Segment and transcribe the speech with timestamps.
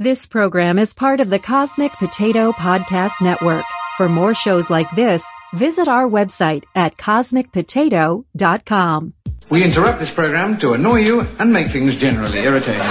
[0.00, 3.64] This program is part of the Cosmic Potato Podcast Network.
[3.96, 9.14] For more shows like this, visit our website at cosmicpotato.com.
[9.50, 12.82] We interrupt this program to annoy you and make things generally irritating.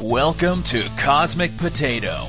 [0.00, 2.28] Welcome to Cosmic Potato,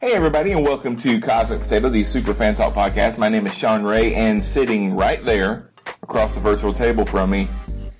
[0.00, 3.18] Hey everybody and welcome to Cosmic Potato, the Super Fan Talk podcast.
[3.18, 5.72] My name is Sean Ray and sitting right there
[6.04, 7.48] across the virtual table from me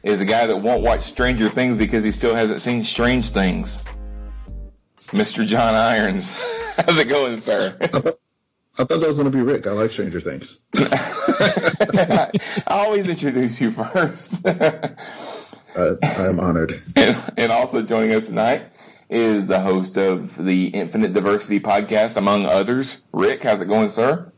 [0.05, 3.85] is a guy that won't watch Stranger Things because he still hasn't seen Strange Things.
[5.07, 5.45] Mr.
[5.45, 6.31] John Irons.
[6.77, 7.77] How's it going, sir?
[7.81, 8.21] I thought,
[8.79, 9.67] I thought that was going to be Rick.
[9.67, 10.61] I like Stranger Things.
[10.77, 12.31] I
[12.69, 14.47] always introduce you first.
[14.47, 14.95] uh,
[15.75, 16.81] I'm honored.
[16.95, 18.71] And, and also joining us tonight
[19.09, 22.97] is the host of the Infinite Diversity podcast, among others.
[23.13, 24.33] Rick, how's it going, sir?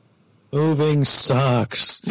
[0.53, 2.03] Moving sucks.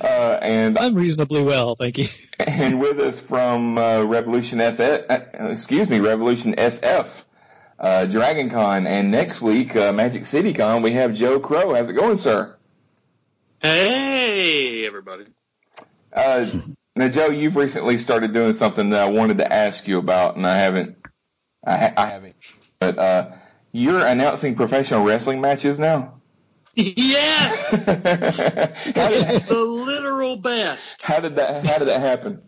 [0.00, 2.06] Uh, and I'm reasonably well, thank you.
[2.38, 7.08] and with us from uh, Revolution FF, uh, excuse me, Revolution SF,
[7.78, 11.74] uh, Dragon Con, and next week uh, Magic City Con, we have Joe Crow.
[11.74, 12.56] How's it going, sir?
[13.60, 15.24] Hey, everybody.
[16.12, 16.46] Uh,
[16.98, 20.46] now, Joe, you've recently started doing something that I wanted to ask you about, and
[20.46, 20.96] I haven't,
[21.64, 22.36] I, ha- I haven't,
[22.80, 23.30] but uh,
[23.72, 26.14] you're announcing professional wrestling matches now.
[26.74, 31.02] Yes, how, it's the literal best.
[31.02, 31.66] how did that?
[31.66, 32.42] How did that happen?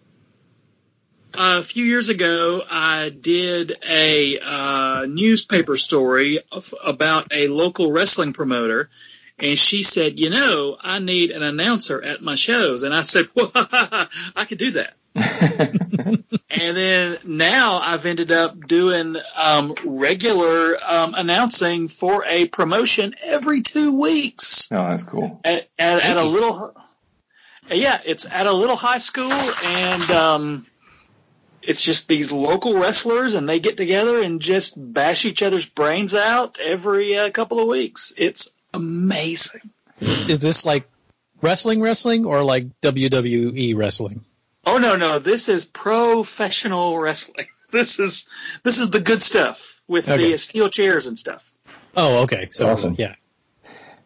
[1.35, 8.33] a few years ago, I did a uh, newspaper story of, about a local wrestling
[8.33, 8.91] promoter,
[9.43, 13.29] and she said, "You know, I need an announcer at my shows," and I said,
[13.35, 21.15] well, "I could do that." and then now I've ended up doing um, regular um,
[21.15, 25.41] announcing for a promotion every two weeks Oh, that's cool.
[25.45, 26.75] at, at, at a little.
[27.73, 30.67] Yeah, it's at a little high school, and um,
[31.63, 36.15] it's just these local wrestlers, and they get together and just bash each other's brains
[36.15, 38.13] out every uh, couple of weeks.
[38.17, 39.71] It's amazing.
[40.01, 40.89] Is this like
[41.43, 44.25] wrestling wrestling or like WWE wrestling?
[44.67, 47.47] Oh no, no, this is professional wrestling.
[47.73, 48.27] This is
[48.65, 50.33] this is the good stuff with Okay.
[50.33, 51.49] the steel chairs and stuff.
[51.97, 52.49] Oh, okay.
[52.51, 52.97] So Awesome.
[52.99, 53.15] yeah.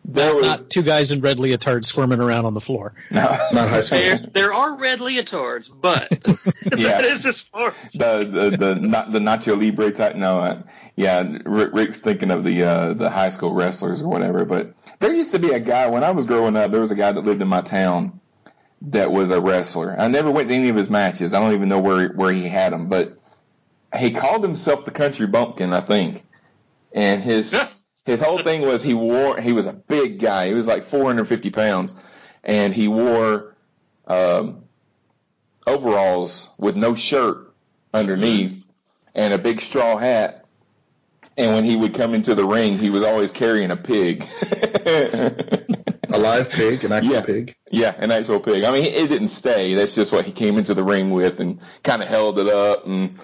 [0.07, 2.93] There was Not two guys in red leotards squirming around on the floor.
[3.11, 3.99] no, Not high school.
[3.99, 6.09] There, there are red leotards, but
[6.79, 6.89] Yeah.
[7.01, 7.75] that is as far.
[7.85, 10.15] as- the the the not the Nacho Libre type.
[10.17, 10.63] No, uh,
[10.97, 14.45] yeah, Rick, Rick's thinking of the uh, the high school wrestlers or whatever.
[14.45, 16.71] But there used to be a guy when I was growing up.
[16.71, 18.21] There was a guy that lived in my town
[18.83, 19.97] that was a wrestler.
[19.99, 21.33] I never went to any of his matches.
[21.33, 23.19] I don't even know where where he had them, but
[23.97, 26.25] he called himself the Country Bumpkin, I think.
[26.93, 27.51] And his
[28.05, 30.49] his whole thing was he wore he was a big guy.
[30.49, 31.95] He was like 450 pounds,
[32.43, 33.57] and he wore
[34.07, 34.65] um,
[35.67, 37.53] overalls with no shirt
[37.93, 38.65] underneath
[39.15, 40.45] and a big straw hat.
[41.37, 44.25] And when he would come into the ring, he was always carrying a pig.
[46.11, 47.21] A live pig, an actual Yeah.
[47.23, 47.57] pig.
[47.73, 48.63] yeah, an actual pig.
[48.63, 49.75] I mean, it didn't stay.
[49.75, 52.87] That's just what he came into the ring with and kind of held it up
[52.87, 53.19] and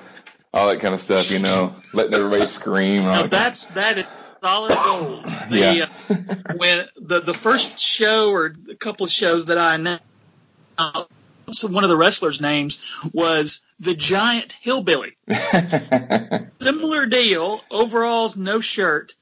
[0.52, 3.00] all that kind of stuff, you know, letting everybody scream.
[3.02, 4.06] And all Now that that's that is
[4.42, 5.24] solid gold.
[5.50, 5.88] The, Yeah.
[6.08, 6.14] uh,
[6.56, 11.90] when the the first show or a couple of shows that I announced, one of
[11.90, 12.78] the wrestlers' names
[13.12, 15.16] was the Giant Hillbilly.
[16.60, 19.14] Similar deal, overalls, no shirt,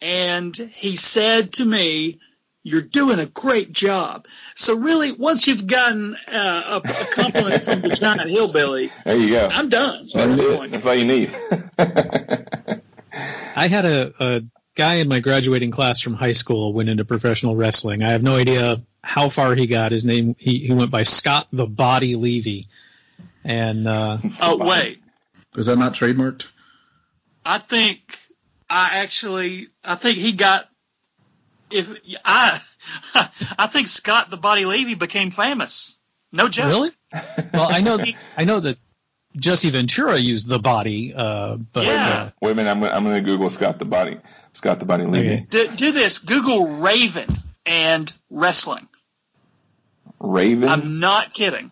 [0.00, 2.18] and he said to me.
[2.64, 4.28] You're doing a great job.
[4.54, 9.30] So really, once you've gotten uh, a, a compliment from the giant hillbilly, there you
[9.30, 9.48] go.
[9.50, 9.98] I'm done.
[10.14, 10.70] That's.
[10.70, 11.36] That's all you need.
[13.54, 14.42] I had a, a
[14.74, 18.02] guy in my graduating class from high school went into professional wrestling.
[18.02, 19.92] I have no idea how far he got.
[19.92, 22.68] His name he, he went by Scott the Body Levy,
[23.44, 25.02] and uh, Oh wait,
[25.56, 26.46] Is that not trademarked?
[27.44, 28.18] I think
[28.70, 30.68] I actually I think he got
[31.70, 31.90] if
[32.24, 32.60] I
[33.58, 36.00] I think Scott the Body Levy became famous.
[36.34, 36.68] No joke.
[36.68, 36.90] really,
[37.52, 37.98] well I know
[38.36, 38.78] I know that
[39.36, 42.30] Jesse Ventura used the body, uh, but Yeah.
[42.40, 44.18] Wait a minute, I'm gonna, I'm gonna Google Scott the Body,
[44.52, 45.26] Scott the Body Levy.
[45.32, 45.46] Okay.
[45.48, 46.18] Do, do this.
[46.18, 47.28] Google Raven
[47.64, 48.88] and wrestling.
[50.20, 50.68] Raven.
[50.68, 51.70] I'm not kidding.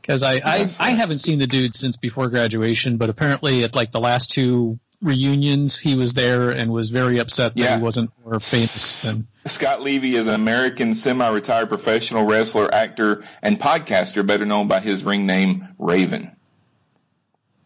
[0.00, 3.90] Because I, I, I haven't seen the dude since before graduation, but apparently at like
[3.90, 7.76] the last two reunions, he was there and was very upset that Yeah.
[7.76, 9.26] he wasn't more famous than.
[9.46, 15.02] Scott Levy is an American semi-retired professional wrestler, actor, and podcaster, better known by his
[15.02, 16.35] ring name Raven.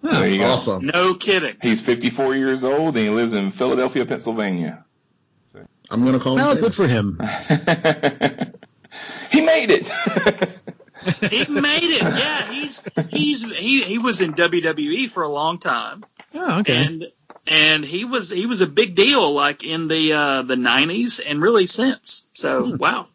[0.03, 0.53] There you go.
[0.53, 0.87] Awesome.
[0.87, 1.57] No kidding.
[1.63, 4.85] He's 54 years old and he lives in Philadelphia, Pennsylvania.
[5.91, 6.45] I'm going to call him.
[6.45, 6.65] Well, famous.
[6.65, 7.19] good for him.
[9.33, 9.87] he made it.
[11.31, 12.03] He made it.
[12.03, 16.05] Yeah, he's he's he he was in WWE for a long time,
[16.35, 16.77] Oh, okay.
[16.77, 17.07] and
[17.47, 21.41] and he was he was a big deal like in the uh the 90s and
[21.41, 22.27] really since.
[22.35, 23.07] So wow.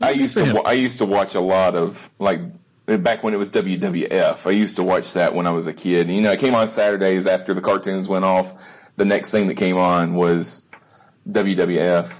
[0.00, 0.58] I used to him.
[0.64, 2.40] I used to watch a lot of like
[2.96, 4.38] back when it was WWF.
[4.46, 6.08] I used to watch that when I was a kid.
[6.08, 8.50] You know, it came on Saturdays after the cartoons went off.
[8.96, 10.66] The next thing that came on was
[11.28, 12.10] WWF.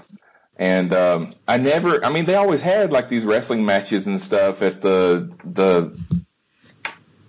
[0.55, 4.61] And um I never I mean they always had like these wrestling matches and stuff
[4.61, 5.97] at the the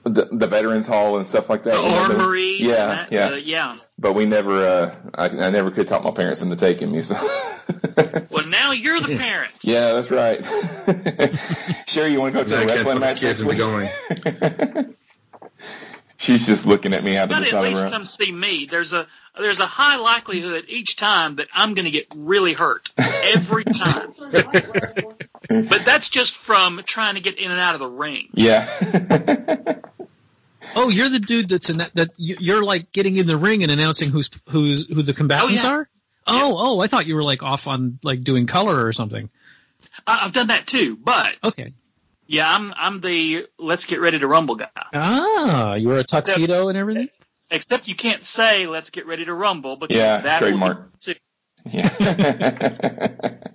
[0.02, 1.74] the, the veterans hall and stuff like that.
[1.74, 2.56] The You know, the- armory.
[2.58, 3.26] Yeah, that, yeah.
[3.28, 3.74] uh, yeah.
[3.98, 7.14] But we never uh I, I never could talk my parents into taking me so
[8.30, 9.52] Well, now you're the parent.
[9.62, 10.40] Yeah, that's right.
[11.88, 13.44] Sherry, you want to go to Now I the can't wrestling put match his kids
[13.44, 13.58] next week?
[14.78, 14.94] going.
[16.16, 17.90] She's just looking at me out You of the gotta side at of least her
[17.90, 18.66] come see me.
[18.66, 19.06] There's a
[19.38, 24.12] there's a high likelihood each time that I'm going to get really hurt every time.
[25.48, 28.28] but that's just from trying to get in and out of the ring.
[28.34, 28.66] Yeah.
[30.76, 33.62] Oh, you're the dude that's in that, that you- you're like getting in the ring
[33.62, 35.74] and announcing who's who's who the combatants Oh, yeah.
[35.74, 35.88] are.
[36.26, 39.30] Oh, oh, I thought you were like off on like doing color or something.
[40.06, 41.72] I, I've done that too, but Okay.
[42.26, 44.68] yeah, I'm I'm the let's get ready to rumble guy.
[44.94, 47.08] Ah, you were a tuxedo and everything.
[47.50, 49.98] Except you can't say let's get ready to rumble because that is.
[49.98, 50.98] Yeah, that trademark.
[51.00, 51.18] get-
[51.66, 53.38] yeah.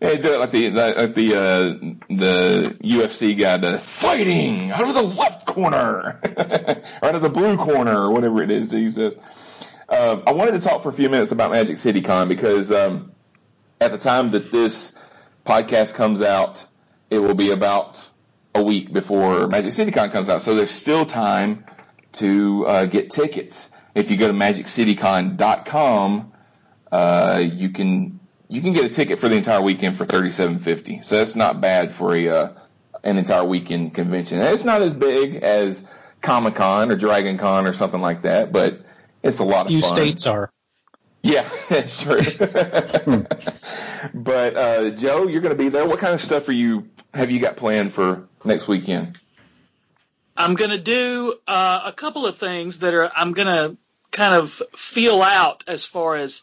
[0.00, 1.62] They do it like the, the like the uh,
[2.08, 7.56] the UFC guy, the fighting out of the left corner, or out of the blue
[7.56, 9.14] corner, or whatever it is that he says.
[9.92, 13.12] Uh, I wanted to talk for a few minutes about Magic City Con because um,
[13.78, 14.98] at the time that this
[15.44, 16.66] podcast comes out,
[17.10, 18.02] it will be about
[18.54, 20.40] a week before Magic City Con comes out.
[20.40, 21.66] So there's still time
[22.12, 23.70] to uh, get tickets.
[23.94, 26.32] If you go to magiccitycon.com,
[26.90, 28.18] uh, you can
[28.48, 31.02] you can get a ticket for the entire weekend for thirty seven fifty.
[31.02, 32.54] So that's not bad for a uh,
[33.04, 34.40] an entire weekend convention.
[34.40, 35.86] And it's not as big as
[36.22, 38.80] Comic Con or Dragon Con or something like that, but
[39.22, 39.90] it's a lot of You fun.
[39.90, 40.52] states are.
[41.22, 42.16] Yeah, that's true.
[44.14, 45.86] but uh, Joe, you're going to be there.
[45.86, 49.18] What kind of stuff are you have you got planned for next weekend?
[50.36, 53.76] I'm going to do uh, a couple of things that are I'm going to
[54.10, 56.42] kind of feel out as far as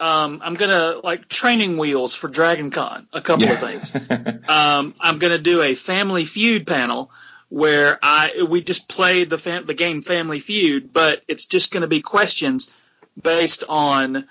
[0.00, 3.06] um, I'm going to like training wheels for Dragon Con.
[3.12, 3.94] A couple of things.
[4.48, 7.10] um, I'm going to do a Family Feud panel
[7.52, 11.82] where I we just play the fam- the game Family Feud, but it's just going
[11.82, 12.74] to be questions
[13.20, 14.26] based on,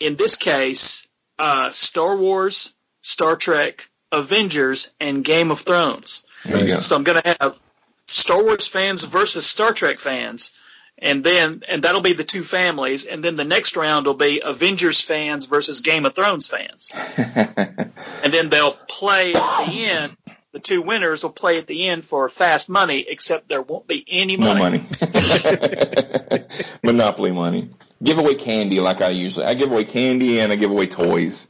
[0.00, 1.06] in this case,
[1.38, 2.72] uh, Star Wars,
[3.02, 6.24] Star Trek, Avengers, and Game of Thrones.
[6.80, 7.60] So I'm going to have
[8.06, 10.52] Star Wars fans versus Star Trek fans,
[10.96, 14.40] and then and that'll be the two families, and then the next round will be
[14.42, 20.16] Avengers fans versus Game of Thrones fans, and then they'll play at the end.
[20.52, 24.04] The two winners will play at the end for fast money, except there won't be
[24.06, 24.86] any money.
[25.00, 26.44] No money.
[26.82, 27.70] Monopoly money.
[28.02, 29.46] Give away candy like I usually.
[29.46, 31.48] I give away candy and I give away toys.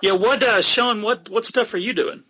[0.00, 1.02] Yeah, what, uh, Sean?
[1.02, 2.24] What what stuff are you doing?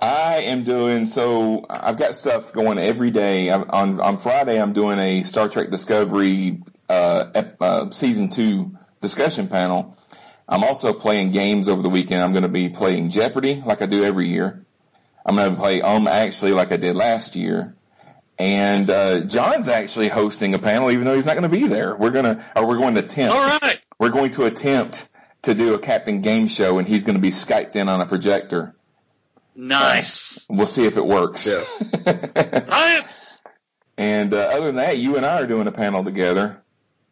[0.00, 1.64] I am doing so.
[1.68, 3.50] I've got stuff going every day.
[3.50, 8.72] I'm, on on Friday, I'm doing a Star Trek Discovery uh, ep, uh, season two
[9.00, 9.96] discussion panel.
[10.48, 12.22] I'm also playing games over the weekend.
[12.22, 14.64] I'm going to be playing Jeopardy like I do every year.
[15.26, 17.74] I'm going to play Um Actually like I did last year.
[18.38, 21.96] And uh, John's actually hosting a panel, even though he's not going to be there.
[21.96, 23.34] We're gonna, or we're going to attempt.
[23.34, 23.80] All right.
[23.98, 25.08] We're going to attempt
[25.42, 28.06] to do a Captain Game Show, and he's going to be skyped in on a
[28.06, 28.76] projector.
[29.56, 30.46] Nice.
[30.48, 31.44] We'll see if it works.
[31.44, 31.84] Yes.
[32.68, 33.38] Science.
[33.96, 36.62] and uh, other than that, you and I are doing a panel together.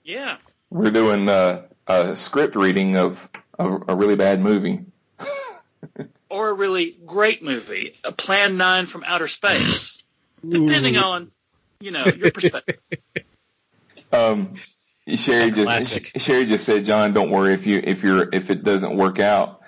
[0.05, 0.37] Yeah.
[0.71, 4.85] We're doing uh, a script reading of a, a really bad movie.
[6.29, 10.03] Or a really great movie, a Plan 9 from Outer Space.
[10.47, 11.31] Depending on,
[11.81, 12.79] you know, your perspective.
[14.13, 14.55] Um,
[15.09, 16.13] Sherry just classic.
[16.17, 19.61] Sherry just said, John, don't worry if you if you're if it doesn't work out,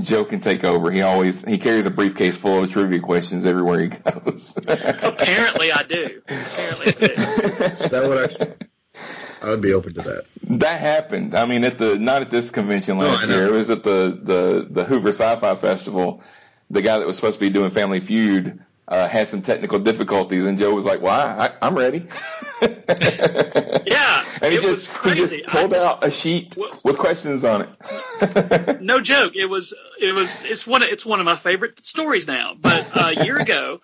[0.00, 0.90] Joe can take over.
[0.90, 4.54] He always he carries a briefcase full of trivia questions everywhere he goes.
[4.56, 6.22] Apparently I do.
[6.26, 7.08] Apparently I do.
[7.90, 8.54] That would actually.
[9.42, 10.24] I would be open to that.
[10.60, 11.34] That happened.
[11.34, 13.46] I mean, at the not at this convention last I year.
[13.46, 16.22] It was at the the the Hoover Sci-Fi Festival.
[16.70, 20.44] the guy that was supposed to be doing Family Feud uh, had some technical difficulties,
[20.44, 22.06] and Joe was like, "Well, I, I, I'm ready."
[23.84, 25.36] Yeah, and he it just, was crazy.
[25.36, 28.80] He just pulled just- out a sheet with questions on it.
[28.82, 29.34] no joke.
[29.34, 32.54] It was it was it's one of, it's one of my favorite stories now.
[32.58, 33.80] But uh, a year ago,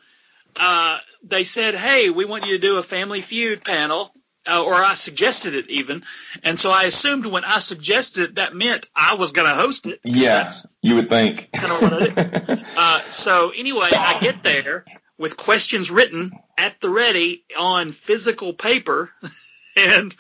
[0.57, 4.13] uh, they said, "Hey, we want you to do a Family Feud panel."
[4.49, 6.05] Uh, or I suggested it even,
[6.43, 9.87] and so I assumed when I suggested it, that meant I was going to host
[9.87, 10.01] it.
[10.05, 10.49] yeah,
[10.81, 11.51] you would think.
[11.53, 12.65] kind of what it is.
[12.81, 14.85] Uh, so anyway, I get there
[15.19, 19.11] with questions written at the ready on physical paper,
[19.77, 20.15] and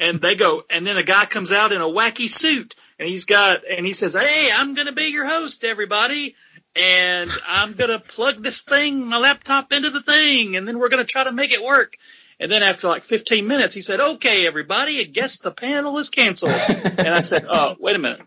[0.00, 3.24] and they go, and then a guy comes out in a wacky suit, and he's
[3.24, 6.34] got, and he says, "Hey, I'm going to be your host, everybody."
[6.76, 11.04] And I'm gonna plug this thing, my laptop into the thing, and then we're gonna
[11.04, 11.96] try to make it work.
[12.40, 16.08] And then after like 15 minutes, he said, "Okay, everybody, I guess the panel is
[16.08, 18.22] canceled." And I said, "Oh, wait a minute."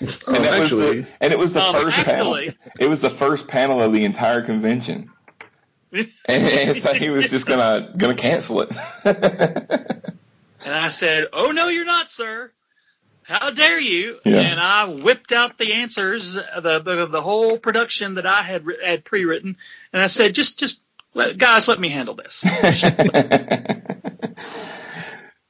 [0.00, 2.70] and, that was the, and it was the Um, first actually- panel.
[2.80, 5.10] It was the first panel of the entire convention.
[5.92, 8.70] and, and so he was just gonna gonna cancel it.
[9.04, 12.50] And I said, "Oh no, you're not, sir.
[13.22, 14.40] How dare you?" Yeah.
[14.40, 19.04] And I whipped out the answers, the the, the whole production that I had had
[19.04, 19.56] pre-written,
[19.92, 20.82] and I said, "Just just
[21.14, 22.44] let, guys, let me handle this."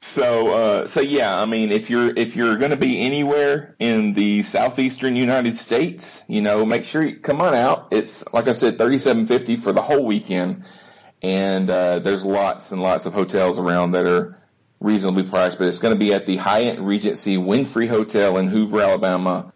[0.00, 4.14] So, uh, so yeah, I mean, if you're if you're going to be anywhere in
[4.14, 7.88] the southeastern United States, you know, make sure you come on out.
[7.90, 10.64] It's like I said, thirty seven fifty for the whole weekend,
[11.22, 14.38] and uh, there's lots and lots of hotels around that are
[14.80, 15.58] reasonably priced.
[15.58, 19.52] But it's going to be at the Hyatt Regency Wynfrey Hotel in Hoover, Alabama,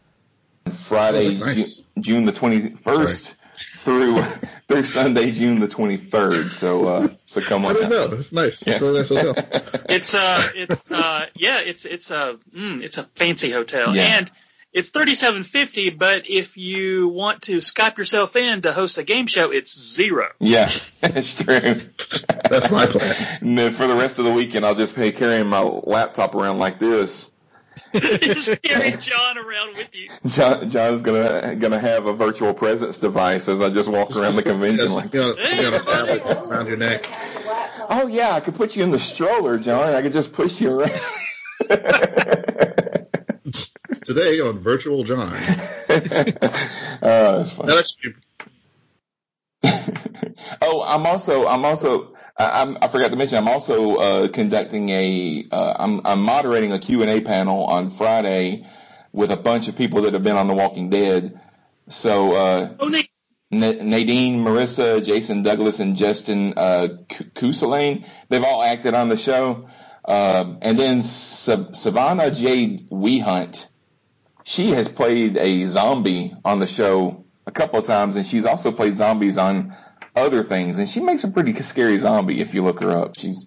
[0.87, 1.79] Friday, Oh, nice.
[1.79, 4.23] Ju- June the twenty first through
[4.69, 6.45] through Sunday, June the twenty third.
[6.47, 7.73] So, uh, so come on.
[7.77, 7.89] I on.
[7.91, 8.11] didn't out.
[8.11, 8.17] know.
[8.17, 8.63] It's nice.
[8.67, 9.35] It's a really nice hotel.
[9.89, 14.19] it's uh, it's uh, yeah, it's it's a mm, it's a fancy hotel, Yeah.
[14.19, 14.31] and
[14.73, 15.91] it's thirty seven fifty.
[15.91, 20.29] But if you want to Skype yourself in to host a game show, it's zero.
[20.39, 21.81] Yeah, that's true.
[22.49, 23.39] That's my plan.
[23.41, 26.59] And then for the rest of the weekend, I'll just be carrying my laptop around
[26.59, 27.32] like this.
[28.21, 30.09] Just carry John around with you.
[30.27, 34.43] John, John's gonna gonna have a virtual presence device as I just walk around the
[34.43, 34.93] convention.
[34.93, 37.07] Like, you know, you on a tablet around your neck.
[37.91, 39.95] oh yeah, I could put you in the stroller, John.
[39.95, 41.01] I could just push you around.
[44.05, 45.33] Today on Virtual John.
[47.05, 47.67] Oh, that's funny.
[47.67, 48.15] That actually,
[50.63, 54.89] Oh, I'm also I'm also I, I'm, I forgot to mention I'm also uh, conducting
[54.91, 58.67] a uh, I'm I'm moderating a Q and A panel on Friday
[59.13, 61.41] with a bunch of people that have been on The Walking Dead.
[61.89, 62.89] So uh, Oh.
[63.51, 66.89] Na- Nadine, Marissa, Jason Douglas, and Justin uh.
[68.29, 69.69] They've all acted on the show.
[70.05, 73.67] Um, and then Sa- Savannah Jade Wehunt.
[74.45, 78.73] She has played a zombie on the show a couple of times, and she's also
[78.73, 79.77] played zombies on
[80.15, 80.79] other things.
[80.79, 83.17] And she makes a pretty scary zombie if you look her up.
[83.17, 83.47] She's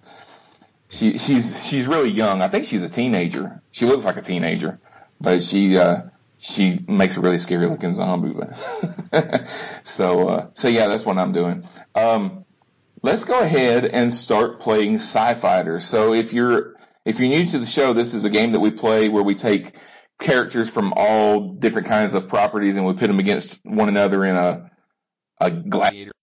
[0.90, 2.42] she she's she's really young.
[2.42, 3.62] I think she's a teenager.
[3.72, 4.80] She looks like a teenager,
[5.20, 6.04] but she uh,
[6.38, 8.34] she makes a really scary looking zombie.
[8.34, 9.48] But
[9.84, 11.68] so uh, so yeah, that's what I'm doing.
[11.96, 12.46] Um,
[13.02, 15.80] let's go ahead and start playing Sci-Fighter.
[15.80, 18.72] So if you're if you're new to the show, this is a game that we
[18.72, 19.76] play where we take
[20.20, 24.36] characters from all different kinds of properties and we put them against one another in
[24.36, 24.72] a
[25.42, 26.14] a gladiator,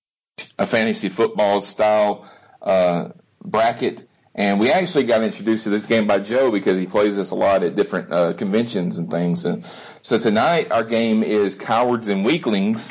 [0.58, 2.28] a fantasy football style
[2.60, 3.10] uh,
[3.44, 4.08] bracket.
[4.34, 7.34] And we actually got introduced to this game by Joe because he plays this a
[7.34, 9.44] lot at different uh, conventions and things.
[9.44, 9.64] And
[10.00, 12.90] so tonight our game is Cowards and Weaklings.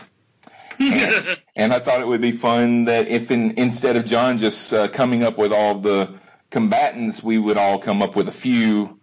[0.79, 4.71] and, and I thought it would be fun that if in, instead of John just
[4.71, 6.19] uh, coming up with all the
[6.51, 8.99] combatants, we would all come up with a few,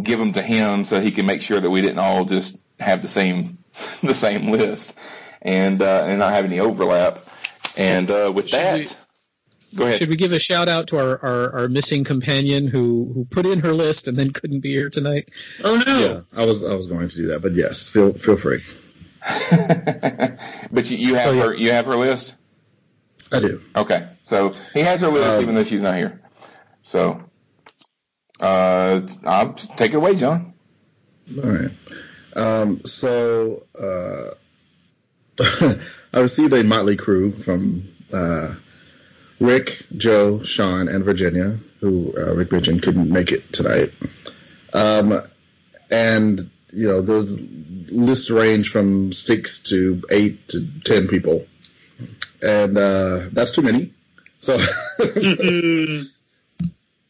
[0.00, 3.02] give them to him so he can make sure that we didn't all just have
[3.02, 3.58] the same
[4.02, 4.92] the same list
[5.40, 7.26] and uh, and not have any overlap.
[7.76, 8.78] And uh, with Should that,
[9.72, 9.98] we- go ahead.
[9.98, 13.46] Should we give a shout out to our, our, our missing companion who, who put
[13.46, 15.30] in her list and then couldn't be here tonight?
[15.64, 15.98] Oh no.
[15.98, 18.62] yeah, I was I was going to do that, but yes, feel feel free.
[19.50, 21.42] but you, you have Oh, yeah.
[21.44, 22.34] her you have her list.
[23.32, 23.62] I do.
[23.74, 26.20] Okay, so he has her list Um, even though she's not here.
[26.82, 27.22] So,
[28.40, 30.52] uh, I'll take it away, John.
[31.42, 31.70] All right.
[32.34, 34.34] Um, so uh,
[36.12, 38.54] I received a motley crew from uh,
[39.40, 43.92] Rick, Joe, Sean, and Virginia, who uh, Rick mentioned couldn't make it tonight.
[44.72, 45.12] Um,
[45.90, 47.32] and you know those
[47.88, 51.46] lists range from six to eight to ten people,
[52.40, 53.92] and uh, that's too many.
[54.38, 54.58] So.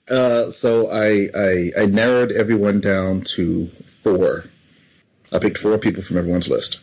[0.08, 3.70] Uh, so I, I I narrowed everyone down to
[4.02, 4.44] four.
[5.32, 6.80] I picked four people from everyone's list,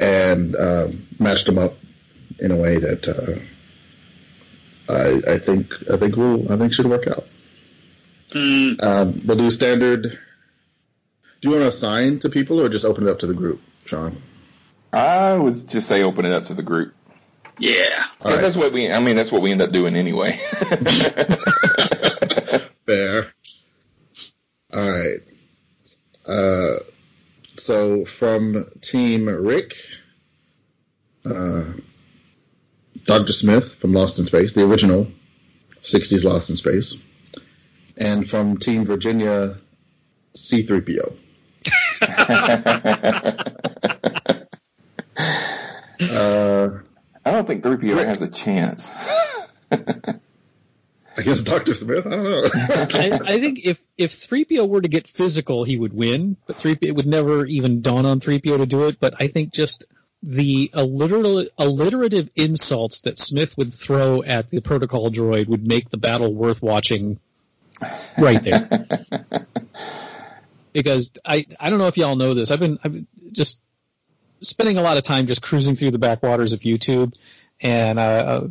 [0.00, 1.74] and um, matched them up
[2.40, 7.06] in a way that uh, I, I think I think will I think should work
[7.06, 7.26] out.
[8.30, 10.02] Mm, Um, we'll do standard.
[10.02, 10.18] Do
[11.42, 14.22] you want to assign to people or just open it up to the group, Sean?
[14.92, 16.94] I would just say open it up to the group.
[17.58, 18.04] yeah.
[18.20, 18.40] All right.
[18.40, 18.90] That's what we.
[18.90, 20.38] I mean, that's what we end up doing anyway.
[22.86, 23.26] Fair.
[24.72, 25.18] All right.
[26.26, 26.76] Uh,
[27.64, 29.74] so from Team Rick,
[31.24, 31.64] uh,
[33.04, 33.32] Dr.
[33.32, 35.06] Smith from Lost in Space, the original
[35.80, 36.94] 60s Lost in Space,
[37.96, 39.56] and from Team Virginia,
[40.34, 41.16] C3PO.
[46.00, 46.80] Uh,
[47.24, 48.92] I don't think 3PO has a chance.
[51.16, 51.74] I guess Dr.
[51.74, 52.06] Smith.
[52.06, 52.48] I don't know.
[52.54, 56.36] I, I think if if 3PO were to get physical, he would win.
[56.46, 58.98] But 3PO it would never even dawn on 3PO to do it.
[59.00, 59.84] But I think just
[60.22, 66.32] the alliterative insults that Smith would throw at the protocol droid would make the battle
[66.34, 67.20] worth watching
[68.18, 68.86] right there.
[70.72, 72.50] because I I don't know if y'all know this.
[72.50, 73.60] I've been I've been just
[74.40, 77.14] spending a lot of time just cruising through the backwaters of YouTube,
[77.60, 78.48] and uh,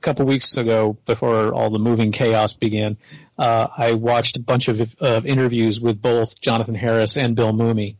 [0.00, 2.96] couple weeks ago, before all the moving chaos began,
[3.38, 7.96] uh, I watched a bunch of of interviews with both Jonathan Harris and Bill Mumy,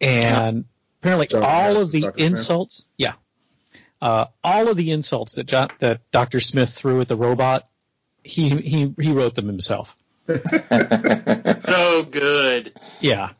[0.00, 0.64] and
[1.00, 2.18] apparently Jonathan all Harris of the is Dr.
[2.18, 2.30] Smith?
[2.30, 3.12] insults, yeah,
[4.00, 6.40] uh, all of the insults that jo- that Dr.
[6.40, 7.66] Smith threw at the robot,
[8.24, 9.96] he he he wrote them himself.
[11.66, 12.78] So good.
[13.00, 13.30] Yeah.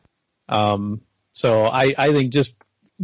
[0.49, 1.01] Um,
[1.33, 2.55] so I, I think just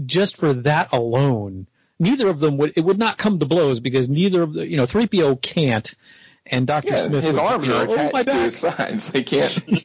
[0.05, 1.67] just for that alone,
[1.99, 4.77] neither of them would it would not come to blows because neither of the you
[4.77, 5.93] know three PO can't,
[6.45, 8.77] and Doctor Yeah, Smith his would, arms you know, are oh, my attached to his
[8.77, 9.07] sides.
[9.09, 9.51] They can't.
[9.67, 9.81] he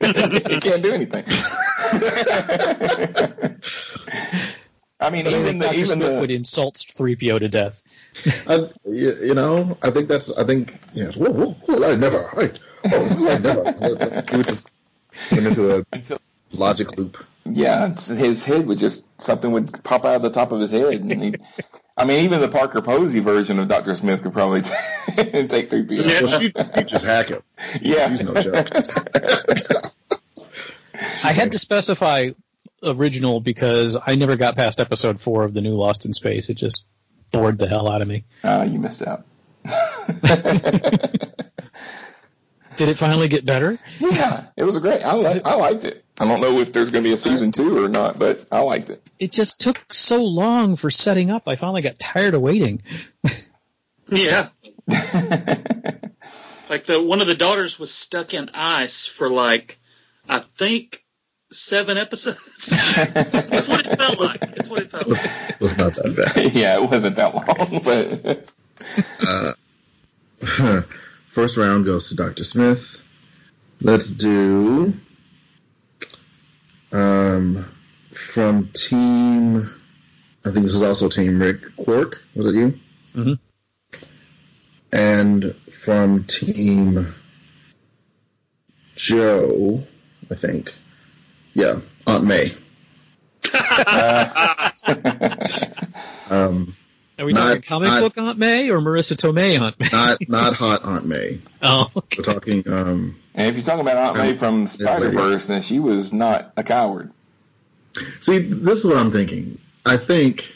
[0.61, 1.25] can't do anything.
[5.01, 5.77] I mean, But even think the Dr.
[5.79, 7.83] even Smith the would insult three PO to death.
[8.49, 10.31] I, you, you know, I think that's.
[10.33, 11.15] I think yes.
[11.17, 12.29] Whoa, whoa, whoa, I never.
[12.35, 12.59] Right.
[12.93, 14.25] Oh, I never.
[14.29, 14.71] He would just
[15.31, 15.85] went into a
[16.51, 17.25] logic loop.
[17.45, 21.01] yeah, his head would just something would pop out of the top of his head,
[21.01, 21.35] and he.
[21.99, 24.63] I mean, even the Parker Posey version of Doctor Smith could probably
[25.17, 26.07] take three people.
[26.07, 26.23] Yeah.
[26.23, 27.43] Well, she, she just hack him.
[27.83, 28.09] Yeah.
[28.17, 28.69] She's no joke.
[31.25, 32.31] I had to specify
[32.83, 36.49] original because I never got past episode four of the new Lost in Space.
[36.49, 36.87] It just
[37.33, 38.25] bored the hell out of me.
[38.45, 39.25] Uh, you missed out.
[42.77, 43.77] Did it finally get better?
[43.99, 45.03] Yeah, it was great.
[45.03, 46.05] I li- I liked it.
[46.19, 48.61] I don't know if there's going to be a season two or not, but I
[48.61, 49.03] liked it.
[49.19, 51.47] It just took so long for setting up.
[51.47, 52.83] I finally got tired of waiting.
[54.11, 54.49] Yeah.
[56.69, 59.79] Like the one of the daughters was stuck in ice for like
[60.29, 61.03] I think
[61.51, 62.69] seven episodes.
[62.97, 64.41] That's what it felt like.
[64.41, 65.25] That's what it felt like.
[65.25, 66.53] It was not that bad.
[66.55, 68.51] yeah, it wasn't that long, but
[70.61, 70.83] Uh,
[71.31, 72.45] first round goes to Dr.
[72.45, 73.03] Smith.
[73.81, 74.93] Let's do
[76.93, 77.65] um,
[78.13, 79.71] from team.
[80.45, 82.23] I think this is also team Rick Quark.
[82.35, 82.79] Was it you?
[83.15, 83.33] Mm-hmm.
[84.93, 87.15] And from team
[88.97, 89.85] Joe,
[90.31, 90.75] I think.
[91.55, 92.53] Yeah, Aunt May.
[96.31, 96.77] Um,
[97.19, 99.89] Are we Not- talking comic not- book Aunt May or Marisa Tomei Aunt May?
[99.91, 101.41] not not hot Aunt May.
[101.63, 102.69] Oh, We're talking.
[102.71, 106.53] Um, and if you're talking about Aunt May from Spider Verse, then she was not
[106.57, 107.11] a coward.
[108.21, 109.59] see, this is what I'm thinking.
[109.87, 110.55] I think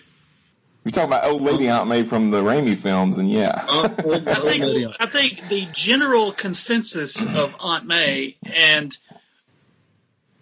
[0.85, 4.95] You're talking about old lady Aunt May from the Raimi films, and yeah, I think
[5.01, 8.95] I think the general consensus of Aunt May and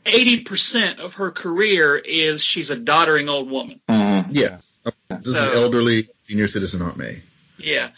[0.07, 3.81] eighty percent of her career is she's a doddering old woman.
[3.89, 4.29] Mhm.
[4.33, 4.79] Yes.
[5.09, 7.23] This is So- elderly senior citizen Aunt May.
[7.59, 7.91] Yeah.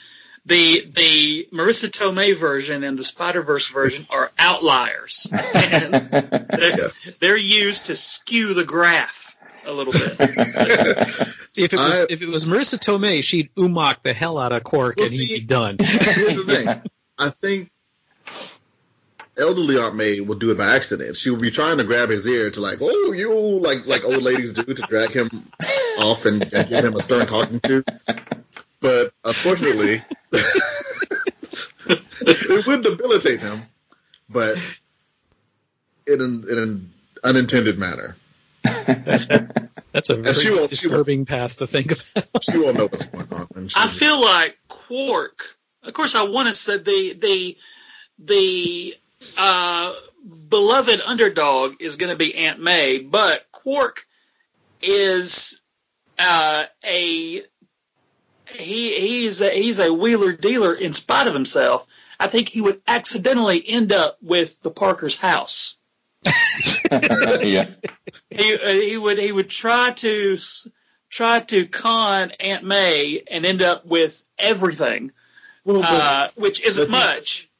[0.46, 5.28] The the Marisa Tomei version and the Spider Verse version are outliers.
[5.32, 7.16] And they're, Yes.
[7.20, 10.16] they're used to skew the graph a little bit.
[11.54, 14.50] See, if it was I- if it was Marisa Tomei, she'd umok the hell out
[14.52, 15.76] of Quark Well, and he'd be done.
[15.78, 16.82] Here's the thing.
[17.18, 17.70] I think
[19.38, 21.16] elderly Aunt May will do it by accident.
[21.16, 24.22] She will be trying to grab his ear to like, oh, you like like old
[24.22, 25.28] ladies do to drag him
[25.98, 27.84] off and, and give him a stern talking to.
[28.82, 30.02] But unfortunately,
[31.86, 33.62] it would debilitate him,
[34.28, 34.56] but
[36.06, 36.92] in an, in an
[37.24, 38.16] unintended manner.
[38.64, 42.42] That's a very won't- she disturbing path to think about.
[42.42, 43.46] She won't know what's going on.
[43.56, 45.56] I she's- feel like Quark.
[45.84, 47.56] Of course, I want to say the the
[48.18, 48.94] the
[49.38, 49.92] uh,
[50.48, 54.06] beloved underdog is going to be Aunt May, but Quark
[54.80, 55.60] is
[56.18, 57.42] uh, a
[58.54, 61.86] he he's a, he's a wheeler dealer in spite of himself.
[62.20, 65.76] I think he would accidentally end up with the Parker's house.
[66.92, 67.66] yeah.
[68.30, 70.36] He uh, he would he would try to
[71.10, 75.10] try to con Aunt May and end up with everything,
[75.64, 77.50] Well, but, uh, which isn't but he- much.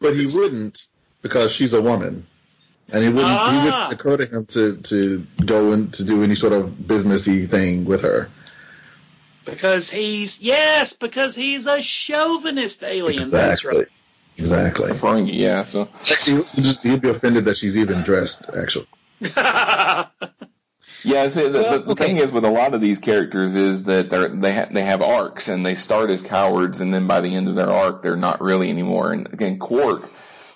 [0.00, 0.86] but he wouldn't
[1.22, 2.26] because she's a woman,
[2.88, 3.28] and he wouldn't.
[3.30, 3.64] He Ah.
[3.64, 7.84] wouldn't occur to him to to go and to do any sort of businessy thing
[7.84, 8.30] with her.
[9.44, 13.30] Because he's yes, because he's a chauvinist alien.
[13.30, 13.84] That's Exactly.
[14.36, 14.90] Exactly.
[14.92, 15.64] Ferengi, yeah.
[15.64, 15.88] So
[16.24, 18.44] He would just, he'd be offended that she's even dressed.
[18.56, 18.86] Actually,
[19.36, 20.06] right.
[21.02, 22.06] Yeah, see, the, Well, the, the okay.
[22.08, 25.00] thing is with a lot of these characters is that they're, they ha- they have
[25.00, 28.16] arcs and they start as cowards and then by the end of their arc they're
[28.16, 29.12] not really anymore.
[29.12, 30.10] And again, Quark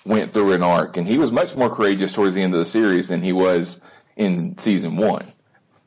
[0.05, 2.65] went through an arc and he was much more courageous towards the end of the
[2.67, 3.81] series than he was
[4.15, 5.33] in season one.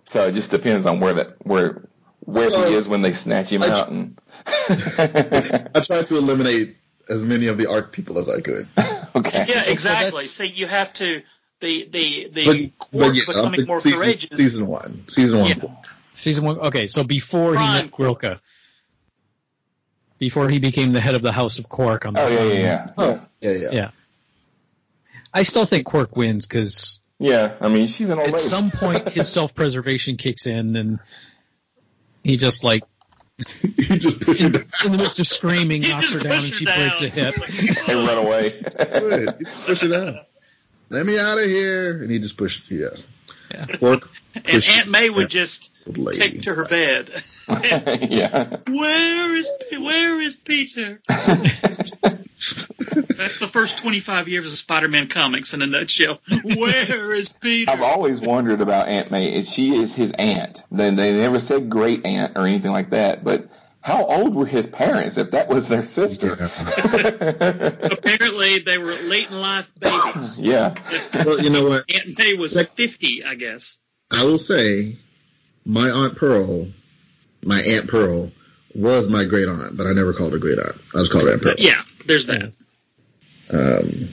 [0.06, 1.87] So it just depends on where that where
[2.28, 4.20] where Well, he is when they snatch him I- out and.
[4.46, 6.76] I tried to eliminate
[7.08, 8.68] as many of the arc people as I could.
[9.16, 9.46] okay.
[9.48, 10.10] yeah, exactly.
[10.10, 11.22] that's- See, you have to
[11.60, 14.38] the the the But, Quark but yeah, becoming thinking more season, courageous.
[14.38, 15.48] season one, season one.
[15.48, 15.74] Yeah.
[16.14, 16.58] Season one.
[16.58, 18.40] Okay, so before he met Grilka,
[20.18, 22.58] before he became the head of the House of Quark on the Oh yeah, yeah,
[22.60, 22.90] yeah.
[22.98, 23.68] Oh, yeah, yeah.
[23.72, 23.90] Yeah.
[25.32, 28.42] I still think Quark wins because Yeah, I mean she's an old at lady.
[28.44, 30.98] some point his self-preservation kicks in and
[32.28, 32.84] he just like
[33.62, 34.62] he just pushed her in, down.
[34.84, 36.78] in the midst of screaming He knocks just her down and pushed she down.
[36.78, 37.34] breaks a hip.
[37.86, 38.60] they run away.
[38.60, 39.34] Good.
[39.38, 40.20] He just pushed her down.
[40.90, 42.70] Let me out of here, and he just pushed.
[42.70, 43.06] Yes.
[43.50, 43.64] Yeah.
[43.78, 46.18] Pork and pushes Aunt May would that just old lady.
[46.18, 47.10] take to her bed.
[47.48, 48.56] yeah.
[48.66, 51.00] Where is Pe- where is Peter?
[53.16, 56.20] That's the first 25 years of Spider-Man comics in a nutshell.
[56.44, 57.70] Where is Peter?
[57.70, 59.42] I've always wondered about Aunt May.
[59.42, 60.62] She is his aunt.
[60.70, 63.24] They, they never said great aunt or anything like that.
[63.24, 63.48] But
[63.80, 66.32] how old were his parents if that was their sister?
[66.34, 66.60] Apparently,
[68.60, 70.40] they were late in life babies.
[70.42, 70.74] yeah.
[71.12, 71.90] Well, you know what?
[71.92, 73.78] Aunt May was like, 50, I guess.
[74.10, 74.98] I will say,
[75.64, 76.68] my aunt Pearl,
[77.42, 78.30] my aunt Pearl,
[78.74, 80.76] was my great aunt, but I never called her great aunt.
[80.94, 81.54] I just called her Aunt Pearl.
[81.58, 82.52] Yeah, there's that.
[83.50, 84.08] Um.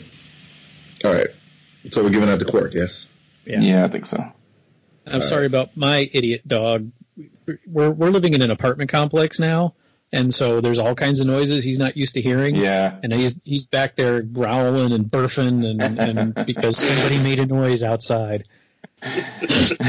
[1.04, 1.28] All right.
[1.92, 3.08] So we're giving that to Quark, yes.
[3.46, 3.60] Yeah.
[3.60, 4.24] Yeah, I think so.
[5.06, 6.92] I'm sorry about my idiot dog.
[7.68, 9.76] We're we're living in an apartment complex now,
[10.12, 12.56] and so there's all kinds of noises he's not used to hearing.
[12.56, 12.98] Yeah.
[13.04, 17.84] And he's he's back there growling and burping and, and because somebody made a noise
[17.84, 18.48] outside.
[19.04, 19.82] I didn't,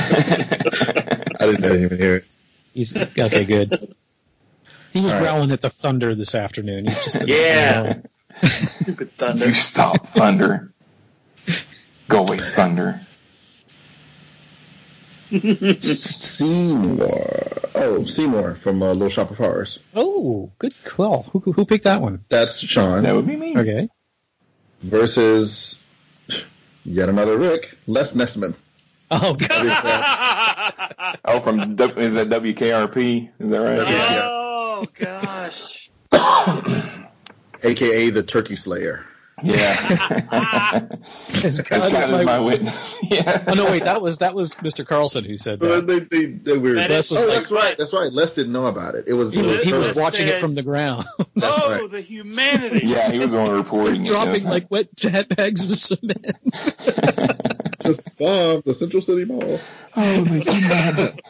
[1.40, 2.24] I didn't even hear it.
[2.74, 3.94] He's okay, good.
[4.96, 5.24] He was All right.
[5.26, 6.86] growling at the thunder this afternoon.
[6.86, 7.98] He's just a, Yeah.
[8.82, 9.46] Stupid thunder.
[9.48, 10.72] You stop thunder.
[12.08, 13.00] Go away, thunder.
[16.26, 17.42] Seymour.
[17.74, 19.78] Oh, Seymour from uh, Little Shop of Horrors.
[19.94, 21.24] Oh, good call.
[21.32, 22.24] Who who picked that one?
[22.28, 23.56] That's Sean That would be me.
[23.56, 23.88] Okay.
[24.82, 25.82] versus
[26.84, 28.54] yet another Rick, Les Nessman.
[29.10, 30.92] Oh, God.
[31.28, 33.30] Oh, from W- is that WKRP?
[33.40, 33.78] Is that right?
[33.88, 34.35] Yeah.
[34.76, 35.90] Oh gosh.
[37.62, 39.04] aka the Turkey Slayer.
[39.42, 39.76] Yeah.
[40.32, 42.96] As As God God is is my- my witness.
[43.02, 43.44] Yeah.
[43.46, 44.86] Oh no, wait, that was that was Mr.
[44.86, 46.08] Carlson who said But that.
[46.10, 46.74] they, they, they were.
[46.76, 47.76] That is- oh, like- that's right.
[47.76, 48.10] That's right.
[48.10, 49.04] Les didn't know about it.
[49.08, 49.32] It was.
[49.32, 51.90] He was, he was watching said- it from the ground, oh, That's oh, right.
[51.90, 52.86] the humanity.
[52.86, 54.06] Yeah, he was the one reporting it.
[54.08, 56.34] dropping That's like wet jet bags of cement.
[57.82, 59.60] just bombed the Central City Mall.
[59.96, 61.20] Oh, my humanity.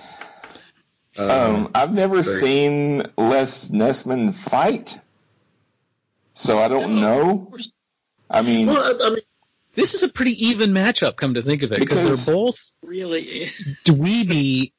[1.19, 4.99] Um, I've never very- seen Les Nessman fight,
[6.35, 7.55] so I don't know.
[8.31, 9.21] I mean, well, I, I mean,
[9.75, 12.73] this is a pretty even matchup, come to think of it, because Because- they're both
[12.83, 13.47] Really.
[13.85, 14.73] dweeby,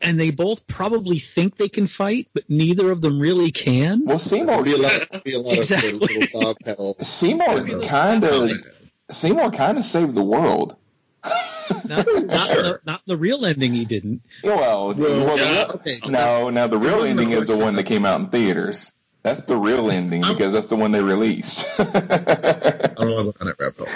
[0.00, 4.04] and they both probably think they can fight, but neither of them really can.
[4.04, 4.92] well, Seymour, be a lot,
[5.24, 5.90] be a lot Exactly.
[5.90, 6.96] of little dog pedal.
[7.00, 8.50] Seymour kind of,
[9.10, 10.76] Seymour kind of saved the world.
[11.70, 13.72] Not, not, the, not the real ending.
[13.72, 14.22] He didn't.
[14.42, 16.00] Well, well, the yeah, real- okay.
[16.06, 18.90] no, now the real ending is the one that came out in theaters.
[19.22, 21.66] That's the real ending because that's the one they released.
[21.78, 21.84] I
[22.94, 23.88] don't want to go down that rabbit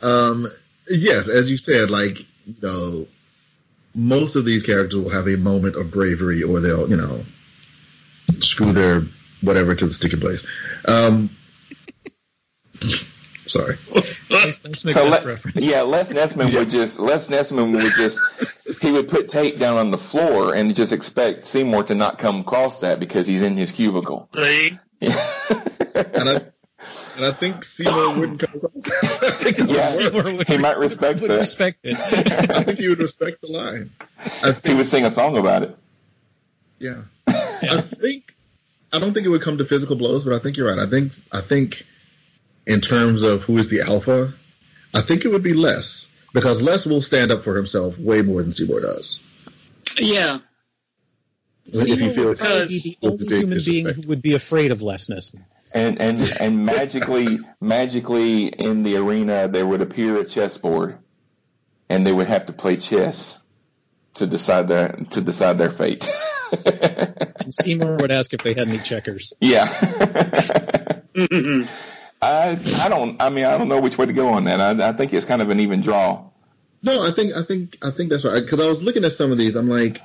[0.00, 0.10] hole.
[0.10, 0.48] um,
[0.88, 3.06] yes, as you said, like you know,
[3.94, 7.24] most of these characters will have a moment of bravery, or they'll you know
[8.40, 9.02] screw their
[9.42, 10.46] whatever to the sticking place.
[10.86, 11.28] Um,
[13.50, 13.76] sorry.
[14.30, 15.66] Nice, nice So Macbeth let, reference.
[15.66, 19.90] yeah, Les Nessman would just Les Nessman would just he would put tape down on
[19.90, 23.72] the floor and just expect Seymour to not come across that because he's in his
[23.72, 24.28] cubicle.
[24.34, 24.78] See?
[25.00, 26.40] And I,
[27.16, 29.02] and I think Seymour wouldn't come across.
[29.22, 29.80] I Yeah.
[29.80, 31.40] Seymour would, He might respect would that.
[31.40, 31.96] respect it.
[32.50, 33.90] I think he would respect the line.
[34.18, 35.76] I think, He think, would sing a song about it.
[36.78, 37.02] yeah.
[37.26, 38.34] I think
[38.92, 40.78] I don't think it would come to physical blows, but I think you're right.
[40.78, 41.84] I think I think
[42.66, 44.34] in terms of who is the alpha,
[44.94, 48.42] I think it would be Les because Les will stand up for himself way more
[48.42, 49.20] than Seymour does.
[49.98, 50.38] Yeah.
[51.66, 54.34] if he Seymour would feels probably be the only big human being who would be
[54.34, 55.32] afraid of lessness.
[55.72, 60.98] And and and magically magically in the arena there would appear a chessboard,
[61.88, 63.38] and they would have to play chess
[64.14, 66.08] to decide their to decide their fate.
[67.50, 69.32] Seymour would ask if they had any checkers.
[69.40, 71.00] yeah.
[72.22, 74.60] I I don't I mean I don't know which way to go on that.
[74.60, 76.24] I I think it's kind of an even draw.
[76.82, 78.42] No, I think I think I think that's right.
[78.42, 80.00] Because I was looking at some of these, I'm like,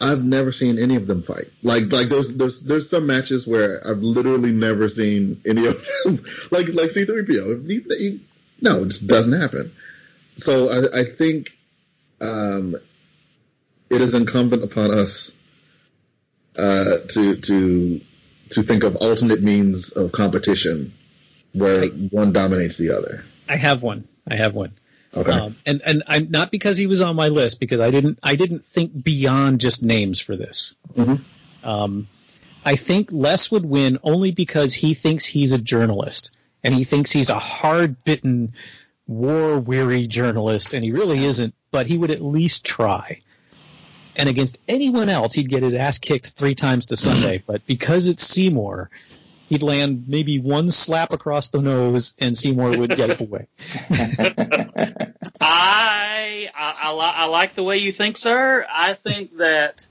[0.00, 1.50] I've never seen any of them fight.
[1.62, 6.24] Like like there's there's there's some matches where I've literally never seen any of them.
[6.50, 7.68] like like C3PO.
[7.68, 8.24] He, he,
[8.60, 9.72] no, it just doesn't happen.
[10.38, 11.56] So I, I think
[12.20, 12.76] um,
[13.90, 15.36] it is incumbent upon us
[16.56, 18.00] uh, to to
[18.50, 20.94] to think of alternate means of competition
[21.52, 23.24] where one dominates the other.
[23.48, 24.06] I have one.
[24.28, 24.72] I have one.
[25.14, 25.32] Okay.
[25.32, 28.36] Um, and and I'm not because he was on my list because I didn't I
[28.36, 30.76] didn't think beyond just names for this.
[30.96, 31.20] Mhm.
[31.64, 32.08] Um,
[32.64, 36.30] I think Les would win only because he thinks he's a journalist
[36.62, 38.52] and he thinks he's a hard bitten,
[39.06, 41.54] war weary journalist, and he really isn't.
[41.72, 43.20] But he would at least try.
[44.16, 47.42] And against anyone else, he'd get his ass kicked three times to Sunday.
[47.44, 48.90] But because it's Seymour,
[49.50, 53.48] he'd land maybe one slap across the nose, and Seymour would get away.
[55.40, 58.64] I, I, I, li- I like the way you think, sir.
[58.72, 59.86] I think that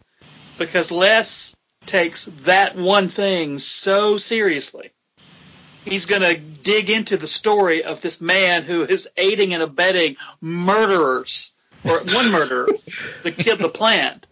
[0.57, 4.91] because Les takes that one thing so seriously,
[5.83, 10.15] he's going to dig into the story of this man who is aiding and abetting
[10.39, 11.51] murderers,
[11.83, 12.69] or one murderer,
[13.23, 14.25] the kid, the plant.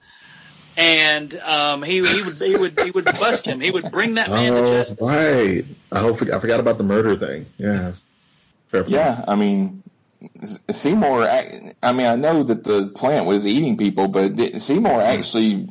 [0.78, 3.60] And um, he he would he would he would bust him.
[3.60, 4.98] He would bring that man to Oh, justice.
[5.02, 5.66] right.
[5.92, 7.48] I hope I forgot about the murder thing.
[7.58, 7.94] Yeah.
[8.70, 8.94] Fair point.
[8.94, 9.82] Yeah, I mean,
[10.70, 11.24] Seymour.
[11.24, 15.70] I, I mean, I know that the plant was eating people, but Seymour actually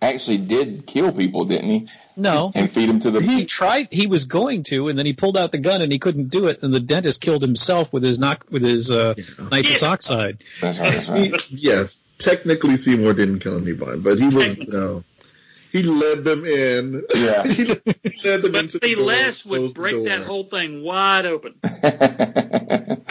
[0.00, 1.88] actually did kill people, didn't he?
[2.16, 3.20] No, And feed them to the.
[3.20, 3.88] he tried.
[3.92, 6.46] He was going to, and then he pulled out the gun, and he couldn't do
[6.46, 6.62] it.
[6.62, 9.14] And the dentist killed himself with his knock with his uh,
[9.52, 10.42] nitrous oxide.
[10.60, 10.92] That's right.
[10.94, 11.50] That's right.
[11.50, 15.04] yes, technically Seymour didn't kill anyone, but he was no.
[15.70, 17.04] He led them in.
[17.14, 17.46] Yeah.
[17.46, 20.22] he led he led them But into the door, Les would closed the break that
[20.22, 21.54] whole thing wide open.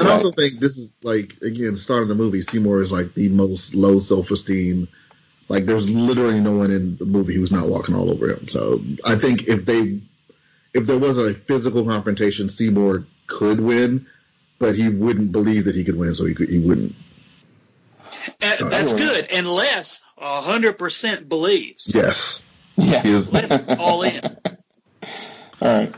[0.00, 3.28] And I also think this is like again, starting the movie, Seymour is like the
[3.28, 4.88] most low self esteem.
[5.48, 8.48] Like there's literally no one in the movie who's not walking all over him.
[8.48, 10.00] So I think if they
[10.72, 14.06] if there was a physical confrontation, Seymour could win,
[14.58, 16.94] but he wouldn't believe that he could win, so he could, he wouldn't.
[18.42, 19.30] Uh, that's good.
[19.32, 21.92] unless a hundred percent believes.
[21.94, 22.46] Yes.
[22.76, 23.02] yeah.
[23.02, 24.20] He is Les is all in.
[25.62, 25.94] All right.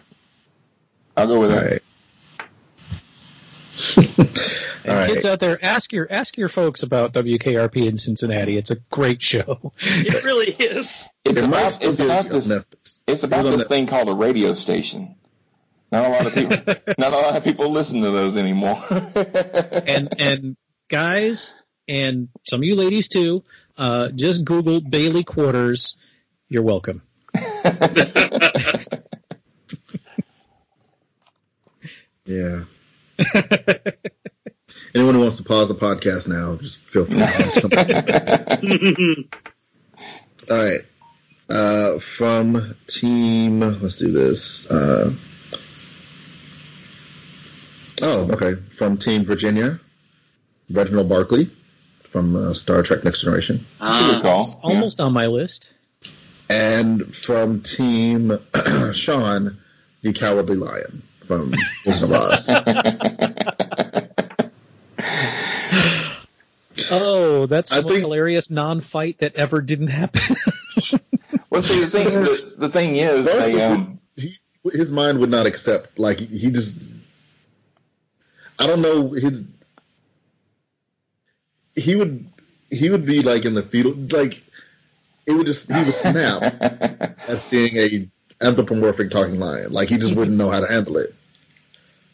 [1.17, 1.71] I'll go with all that.
[1.71, 1.83] right.
[4.85, 5.09] And All right.
[5.13, 8.57] kids out there, ask your ask your folks about WKRP in Cincinnati.
[8.57, 9.73] It's a great show.
[9.81, 11.09] It really is.
[11.25, 13.03] It's It about it's about this Netflix.
[13.07, 15.15] it's about It this thing called a radio station.
[15.93, 16.57] Not a lot of people
[16.99, 18.83] not a lot of people listen to those anymore.
[19.87, 20.57] and and
[20.89, 21.55] guys,
[21.93, 23.45] and some of you ladies too,
[23.77, 25.97] uh, just Google Bailey Quarters.
[26.49, 27.03] You're welcome.
[32.25, 32.65] Yeah.
[34.95, 37.19] Anyone who wants to pause the podcast now, just feel free.
[37.19, 38.63] Just come back.
[40.49, 40.81] All right.
[41.51, 44.67] Uh, from team, let's do this.
[44.67, 45.13] Uh,
[48.03, 48.55] oh, okay.
[48.79, 49.81] From Team Virginia,
[50.71, 51.51] Reginald Barkley
[52.13, 53.67] from uh, Star Trek Next Generation.
[53.81, 54.61] That's a good call.
[54.63, 55.75] Almost on my list.
[56.49, 58.39] And from Team
[58.93, 59.59] Sean,
[60.03, 61.55] the Cowardly Lion from
[61.87, 62.49] Wizard of Oz.
[66.91, 70.37] Oh, that's the most think- hilarious non-fight that ever didn't happen.
[71.51, 74.39] Well, see, the thing the, the thing is, they um, he,
[74.73, 75.99] his mind would not accept.
[75.99, 76.79] Like he just,
[78.59, 79.43] I don't know his.
[81.75, 82.27] He would,
[82.71, 84.43] he would be like in the fetal, like
[85.27, 88.09] it would just he would snap at seeing a
[88.45, 89.73] anthropomorphic talking lion.
[89.73, 91.15] Like he just wouldn't know how to handle it.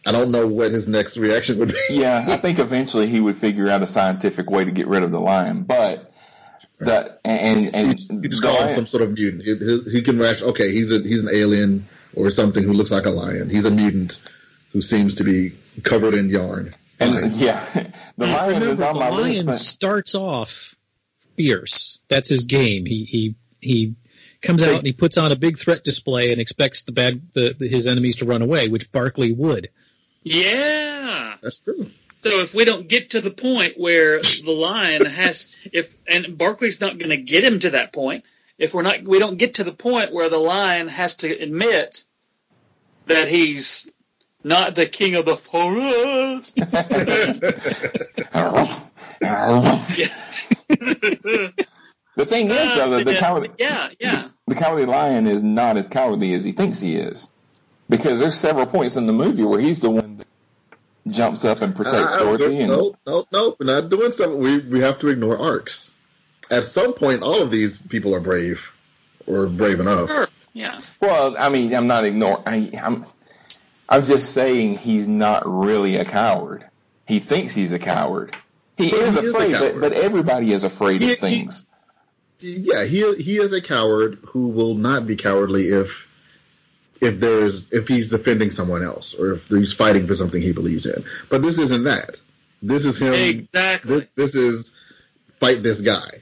[0.07, 1.79] I don't know what his next reaction would be.
[1.91, 5.11] yeah, I think eventually he would figure out a scientific way to get rid of
[5.11, 6.13] the lion, but
[6.79, 7.95] that and and he
[8.29, 9.43] just call him some sort of mutant.
[9.43, 10.43] He, he, can react.
[10.43, 13.51] Okay, he's a he's an alien or something who looks like a lion.
[13.51, 14.23] He's a mutant
[14.73, 16.75] who seems to be covered in yarn.
[17.01, 19.67] And yeah, the lion Remember, is on the my lion list.
[19.67, 20.75] starts off
[21.37, 22.01] fierce.
[22.09, 22.87] That's his game.
[22.87, 23.95] He he he
[24.43, 27.55] comes out and he puts on a big threat display and expects the bad the,
[27.59, 29.71] the his enemies to run away, which Barkley would.
[30.23, 31.37] Yeah.
[31.41, 31.91] That's true.
[32.23, 36.81] So if we don't get to the point where the lion has, if and Barkley's
[36.81, 38.25] not going to get him to that point,
[38.59, 42.05] if we're not, we don't get to the point where the lion has to admit
[43.07, 43.89] that he's
[44.45, 46.57] not the king of the forest.
[52.17, 54.29] The thing is, though, that the Uh, cowardly, yeah, yeah.
[54.49, 57.33] the cowardly lion is not as cowardly as he thinks he is,
[57.89, 60.27] because there's several points in the movie where he's the one that
[61.07, 62.59] jumps up and protects Uh, Dorothy.
[62.59, 64.37] And, no, no, no, we're not doing something.
[64.37, 65.93] We we have to ignore arcs.
[66.51, 68.69] At some point, all of these people are brave,
[69.29, 70.09] or brave enough.
[70.09, 70.29] Sure.
[70.55, 70.81] Yeah.
[71.01, 72.77] Well, I mean, I'm not ignoring.
[72.77, 73.07] I'm,
[73.89, 76.67] I'm just saying he's not really a coward.
[77.07, 78.37] He thinks he's a coward.
[78.77, 79.81] He But is he is a afraid, but, coward.
[79.81, 81.65] but everybody is afraid He- of things.
[82.41, 86.07] Yeah, he he is a coward who will not be cowardly if
[87.01, 90.87] if there's if he's defending someone else or if he's fighting for something he believes
[90.87, 91.03] in.
[91.31, 92.21] But this isn't that.
[92.63, 93.13] This is him.
[93.15, 93.97] Exactly.
[94.01, 94.73] This, this is
[95.41, 96.21] fight this guy.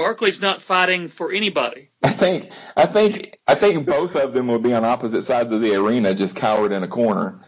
[0.00, 1.90] Barkley's not fighting for anybody.
[2.02, 5.60] I think, I think, I think both of them will be on opposite sides of
[5.60, 7.38] the arena, just cowered in a corner,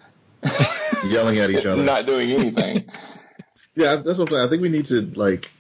[1.04, 1.82] yelling at each other.
[1.82, 2.88] not doing anything.
[3.74, 4.46] Yeah, that's what I'm saying.
[4.46, 5.50] I think we need to like.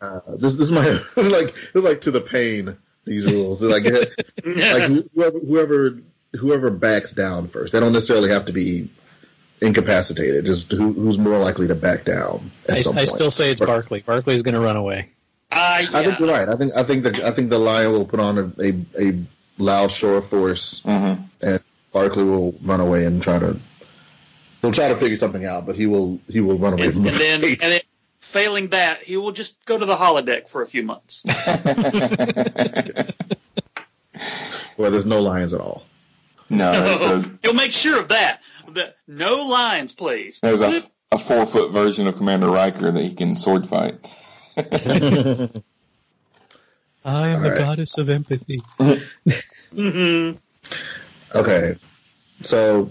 [0.00, 0.82] Uh, this this is my
[1.14, 2.76] this is like this is like to the pain.
[3.04, 3.84] These rules, They're like
[4.44, 5.98] like whoever whoever
[6.34, 7.72] whoever backs down first.
[7.72, 8.90] They don't necessarily have to be
[9.60, 10.44] incapacitated.
[10.44, 12.50] Just who, who's more likely to back down.
[12.68, 13.08] At I, some I point.
[13.10, 14.02] still say it's Barkley.
[14.02, 15.10] Barkley's going to run away.
[15.54, 16.48] Uh, I think you're right.
[16.48, 19.22] I think I think the I think the lion will put on a a, a
[19.58, 21.22] loud show of force, Mm-hmm.
[21.42, 21.60] and
[21.92, 23.58] Barkley will run away and try to.
[24.62, 27.02] He'll try to figure something out, but he will he will run away and, from
[27.02, 27.80] the and then, and then,
[28.20, 31.22] failing that, he will just go to the holodeck for a few months.
[34.76, 35.84] where there's no lions at all.
[36.48, 38.40] No, there's a, He'll make sure of that.
[38.68, 40.40] The, no lions, please.
[40.40, 44.00] there's a, a four foot version of Commander Riker that he can sword fight.
[44.56, 44.62] I
[47.28, 47.52] am All the right.
[47.58, 48.62] goddess of empathy.
[49.72, 50.32] hmm
[51.34, 51.76] Okay,
[52.42, 52.90] so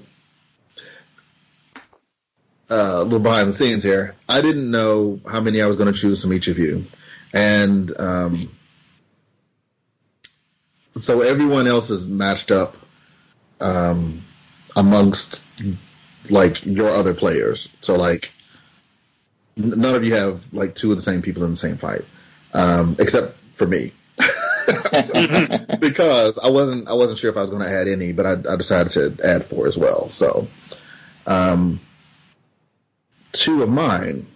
[2.69, 4.15] uh, a little behind the scenes here.
[4.27, 6.85] I didn't know how many I was going to choose from each of you,
[7.33, 8.51] and um,
[10.97, 12.75] so everyone else is matched up
[13.59, 14.23] um,
[14.75, 15.43] amongst
[16.29, 17.69] like your other players.
[17.81, 18.31] So like
[19.55, 22.03] none of you have like two of the same people in the same fight,
[22.53, 23.93] um, except for me.
[25.79, 28.31] because I wasn't I wasn't sure if I was going to add any, but I,
[28.53, 30.09] I decided to add four as well.
[30.09, 30.47] So,
[31.25, 31.79] um,
[33.31, 34.27] two of mine,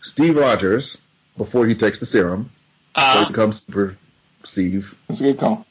[0.00, 0.98] Steve Rogers,
[1.36, 2.50] before he takes the serum,
[2.94, 3.96] before he Uh, becomes Super
[4.44, 5.66] Steve, That's a good call.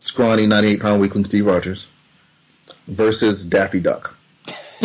[0.00, 1.86] scrawny 98 pound weakling Steve Rogers,
[2.88, 4.14] versus Daffy Duck.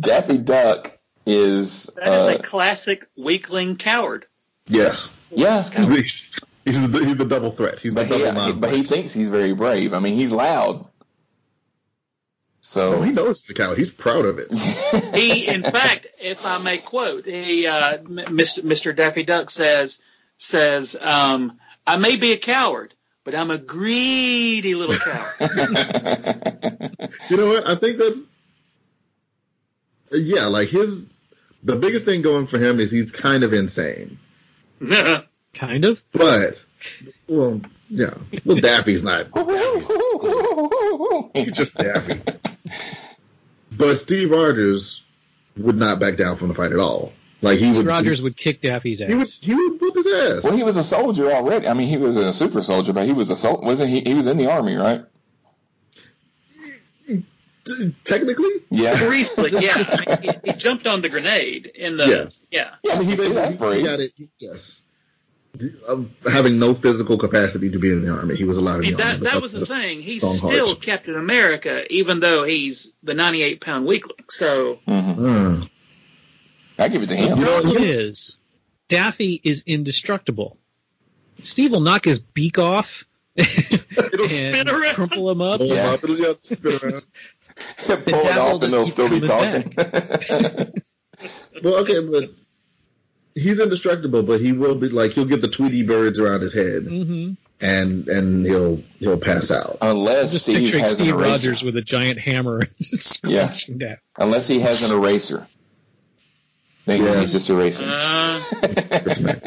[0.00, 0.92] Daffy Duck
[1.26, 4.26] is, that is uh, a classic weakling coward.
[4.68, 6.02] Yes, yeah, he's the,
[6.64, 7.78] he's the, he's the double threat.
[7.78, 9.92] He's the but he, double he- non but he thinks he's very brave.
[9.94, 10.86] I mean, he's loud.
[12.60, 13.78] So Oh, he knows he's a coward.
[13.78, 14.48] He's proud of it.
[15.14, 18.62] He, in fact, if I may quote, he, uh, Mr.
[18.62, 18.94] Mr.
[18.94, 20.00] Daffy Duck says,
[20.36, 22.92] says, um, I may be a coward,
[23.24, 26.90] but I'm a greedy little coward.
[27.30, 27.66] You know what?
[27.68, 28.18] I think that's
[30.12, 30.46] yeah.
[30.46, 31.04] Like his
[31.62, 34.18] the biggest thing going for him is he's kind of insane,
[35.54, 36.02] Kind of.
[36.12, 36.64] but
[37.28, 38.14] well, yeah.
[38.44, 39.28] Well, Daffy's not.
[41.34, 42.20] He's just Daffy.
[43.72, 45.02] But Steve Rogers
[45.56, 47.12] would not back down from the fight at all.
[47.42, 47.86] Like he would.
[47.86, 49.22] Rogers would kick Daffy's He, he would.
[49.22, 49.40] ass.
[49.42, 50.44] He would whoop his ass.
[50.44, 51.68] well, he was a soldier already.
[51.68, 54.00] I mean, he was a super soldier, but he was a sol- wasn't he?
[54.00, 55.04] He was in the army, right?
[57.66, 58.98] T- technically, Yeah.
[59.06, 59.74] Briefly, yeah.
[59.76, 62.46] I mean, he, he jumped on the grenade in the, Yes.
[62.50, 62.74] yeah.
[62.84, 64.12] Yeah, I mean, he, see, he, he got it.
[64.38, 64.82] Yes.
[65.88, 68.96] Of having no physical capacity to be in the army, he was allowed in the
[68.98, 69.24] That, army.
[69.30, 70.02] that was the thing.
[70.02, 70.82] He's still heart.
[70.82, 74.24] Captain America, even though he's the 98 pound weakling.
[74.28, 75.70] So, Mm.
[76.78, 77.38] I give it to him.
[77.38, 78.36] You know, problem you- is,
[78.88, 80.58] Daffy is indestructible.
[81.40, 83.04] Steve will knock his beak off
[83.34, 84.94] it'll and spin around.
[84.94, 85.58] crumple him up.
[85.60, 85.96] Pull Yeah.
[87.88, 88.14] up, it'll just spin around.
[88.22, 90.72] Pull it off and just they'll still be talking.
[91.62, 92.30] Well, okay, but
[93.34, 96.82] he's indestructible, but he will be like he'll get the Tweety birds around his head,
[96.82, 99.78] hmm and and he'll he'll pass out.
[99.80, 101.30] Unless Just Steve picturing has Steve an eraser.
[101.30, 103.56] Rogers with a giant hammer and just Yeah.
[103.74, 103.96] down.
[104.18, 105.46] Unless he has an eraser.
[106.84, 107.20] Then Yes.
[107.20, 107.88] he's just erasing.
[107.88, 108.42] Uh,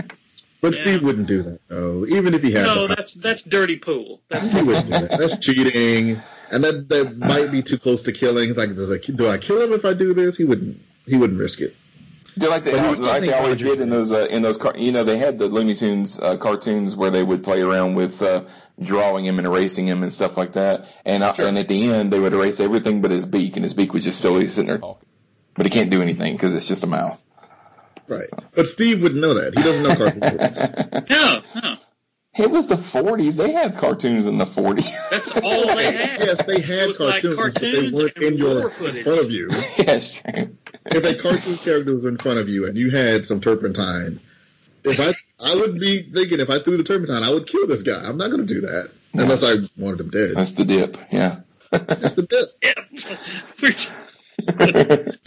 [0.61, 2.63] But Steve wouldn't do that though, even if he had.
[2.63, 4.21] no, the that's that's dirty pool.
[4.27, 5.17] That's he wouldn't do that.
[5.19, 6.19] That's cheating,
[6.51, 8.49] and that that might be too close to killing.
[8.49, 10.37] It's like, does I, do I kill him if I do this?
[10.37, 10.81] He wouldn't.
[11.05, 11.75] He wouldn't risk it.
[12.37, 14.57] Just like they, But he like still they always did in those uh, in those
[14.57, 17.95] car- you know they had the Looney Tunes uh, cartoons where they would play around
[17.95, 18.45] with uh,
[18.81, 22.13] drawing him and erasing him and stuff like that and uh, and at the end
[22.13, 24.77] they would erase everything but his beak and his beak was just silly sitting there
[24.77, 25.09] talking
[25.59, 27.19] but he can't do anything because it's just a mouth.
[28.07, 28.29] Right.
[28.55, 29.57] But Steve wouldn't know that.
[29.57, 31.09] He doesn't know cartoon movies.
[31.09, 31.77] no, no.
[32.37, 33.33] It was the 40s.
[33.33, 34.85] They had cartoons in the 40s.
[35.09, 36.19] That's all they had.
[36.21, 39.03] yes, they It had was like cartoons, but they weren't and in your footage.
[39.03, 39.49] front of you.
[39.77, 40.55] yes, true.
[40.85, 44.19] If a cartoon character was in front of you and you had some turpentine,
[44.83, 47.83] if I I would be thinking if I threw the turpentine, I would kill this
[47.83, 47.99] guy.
[48.05, 50.35] I'm not going to do that unless I wanted him dead.
[50.35, 50.97] That's the dip.
[51.11, 51.39] Yeah.
[51.71, 52.49] That's the dip.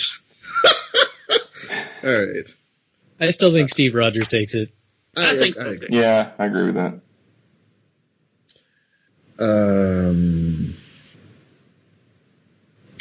[2.05, 2.55] All right.
[3.20, 4.72] I still think Steve Rogers takes it.
[5.17, 5.71] I think so.
[5.71, 5.89] agree.
[5.91, 7.01] Yeah, I agree with that.
[9.39, 10.75] Um.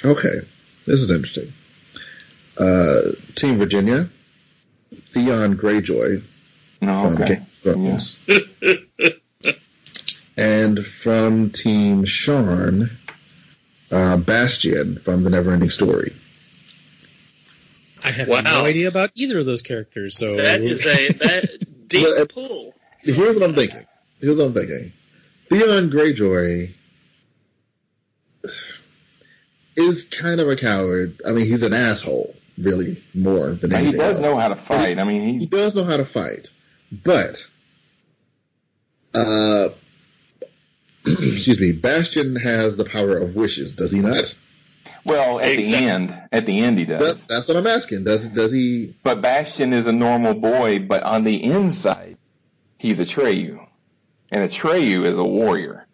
[0.03, 0.41] Okay,
[0.86, 1.53] this is interesting.
[2.57, 4.09] Uh, Team Virginia,
[5.14, 6.24] Theon Greyjoy
[6.82, 7.36] No, from okay.
[7.36, 8.20] Game of Thrones,
[10.38, 12.89] and from Team Sean,
[13.91, 16.16] uh, Bastian from The Neverending Story.
[18.03, 18.41] I have Wow.
[18.41, 20.18] no idea about either of those characters.
[20.18, 21.57] So That is a that
[21.91, 22.73] deep Well, pull.
[23.01, 23.85] Here's what I'm thinking.
[24.19, 24.93] Here's what I'm thinking.
[25.49, 26.73] Theon Greyjoy
[29.75, 31.21] is kind of a coward.
[31.27, 34.25] I mean, he's an asshole, really, more than And he does else.
[34.25, 34.99] know how to fight.
[34.99, 36.49] I mean, he he does know how to fight,
[36.91, 37.47] but
[39.13, 39.69] uh,
[41.05, 44.35] excuse me, Bastian has the power of wishes, does he not?
[45.03, 45.85] Well at Exactly.
[45.85, 46.21] the end.
[46.31, 46.99] At the end, he does.
[46.99, 48.03] That's that's what I'm asking.
[48.03, 48.95] Does does he?
[49.03, 52.17] But Bastian is a normal boy, but on the inside,
[52.77, 53.65] he's Atreyu.
[54.31, 55.85] And Atreyu is a warrior.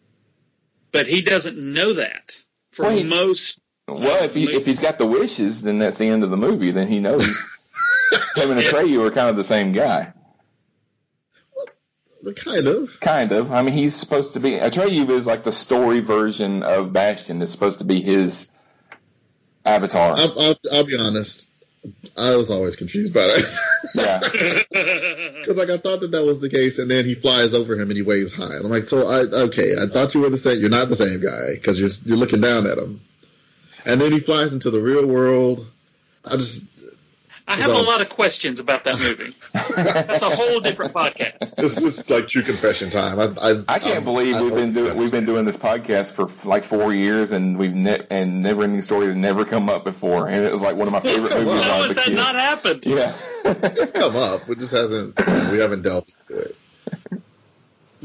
[0.91, 2.37] But he doesn't know that
[2.71, 3.59] for Well, he- most.
[3.87, 6.71] Well, if he if he's got the wishes, then that's the end of the movie.
[6.71, 7.23] Then he knows
[8.35, 10.11] him and Atreyu are kind of the same guy.
[12.35, 12.99] Kind of.
[12.99, 13.51] Kind of.
[13.51, 17.41] I mean, he's supposed to be Atreyu is like the story version of Bastian.
[17.41, 18.49] It's supposed to be his
[19.67, 20.13] avatar.
[20.17, 21.45] I'll, I'll, I'll be honest.
[22.17, 23.59] I was always confused by that.
[23.95, 24.63] yeah.
[25.47, 27.89] Because like I thought that that was the case, and then he flies over him
[27.89, 30.37] and he waves high, And I'm like, so I okay, I thought you were the
[30.37, 30.59] same.
[30.59, 32.99] You're not the same guy because you're you're looking down at him.
[33.85, 35.65] And then he flies into the real world.
[36.25, 36.65] I just
[37.47, 39.33] I have a lot of questions about that movie.
[39.75, 41.55] That's a whole different podcast.
[41.55, 43.19] this is like true confession time.
[43.19, 46.11] I I, I can't um, believe I we've been doing we've been doing this podcast
[46.11, 50.27] for like four years and we've ne- and Never Ending stories never come up before
[50.27, 51.63] and it was like one of my favorite movies on.
[51.63, 52.15] How has that kid.
[52.15, 52.85] not happened?
[52.85, 53.17] Yeah.
[53.47, 54.49] It's come up.
[54.49, 55.17] It just hasn't.
[55.17, 56.55] We haven't delved into it.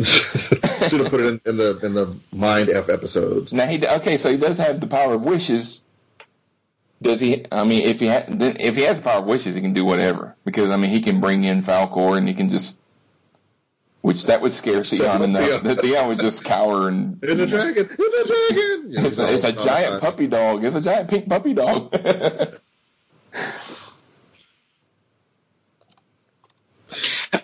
[0.05, 3.53] Should have put it in, in the in the mind f episodes.
[3.53, 5.83] Now he okay, so he does have the power of wishes.
[7.03, 7.45] Does he?
[7.51, 9.73] I mean, if he ha- then if he has the power of wishes, he can
[9.73, 10.37] do whatever.
[10.45, 12.79] Because I mean, he can bring in Falkor and he can just,
[14.03, 15.65] which that would scare Theon enough Theon.
[15.65, 17.19] that Theon would just cower and.
[17.23, 17.89] It's a dragon.
[17.99, 18.93] It's a dragon.
[18.93, 20.65] Yeah, It's a, it's a giant all puppy dog.
[20.65, 21.95] It's a giant pink puppy dog.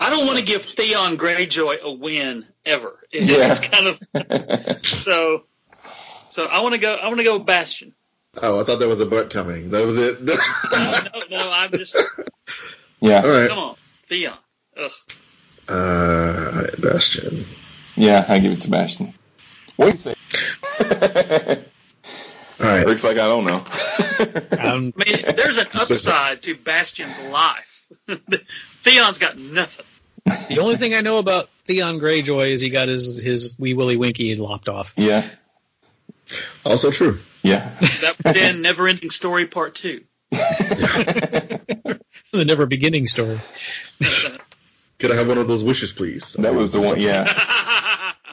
[0.01, 2.99] I don't want to give Theon Greyjoy a win ever.
[3.11, 3.51] Yeah.
[3.51, 5.45] It's kind of so.
[6.29, 6.95] So I want to go.
[6.95, 7.95] I want to go with Bastian.
[8.37, 9.71] Oh, I thought there was a butt coming.
[9.71, 10.23] That was it.
[10.23, 10.35] No,
[10.73, 11.97] no, no I'm just
[13.01, 13.23] yeah.
[13.23, 13.49] All right.
[13.49, 13.75] come on,
[14.07, 14.35] Theon.
[14.77, 14.91] Ugh.
[15.69, 17.45] Uh, Bastian.
[17.97, 19.13] Yeah, I give it to Bastian.
[19.77, 20.15] What do you say?
[22.61, 22.87] All right.
[22.87, 23.65] Rick's like, I don't know.
[24.59, 27.87] Um, I mean, there's an upside to Bastian's life.
[28.79, 29.87] Theon's got nothing.
[30.49, 33.97] the only thing I know about Theon Greyjoy is he got his his wee willy
[33.97, 34.93] winky lopped off.
[34.97, 35.23] yeah.
[36.65, 37.19] Also true.
[37.43, 37.71] Yeah.
[38.01, 40.05] That would end Never Ending Story Part Two.
[40.31, 42.01] the
[42.33, 43.39] never beginning story.
[44.99, 46.35] Could I have one of those wishes, please?
[46.39, 47.01] That was the one.
[47.01, 47.25] Yeah.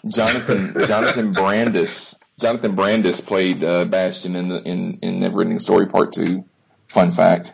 [0.08, 6.14] Jonathan Jonathan Brandis Jonathan Brandis played uh, Bastian in the in in Neverending Story Part
[6.14, 6.44] Two.
[6.90, 7.54] Fun fact.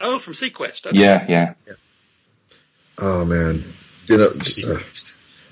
[0.00, 0.86] Oh, from seaQuest.
[0.88, 1.00] Okay.
[1.00, 1.54] yeah, yeah.
[2.98, 3.64] Oh man.
[4.06, 4.26] You know.
[4.28, 4.80] uh,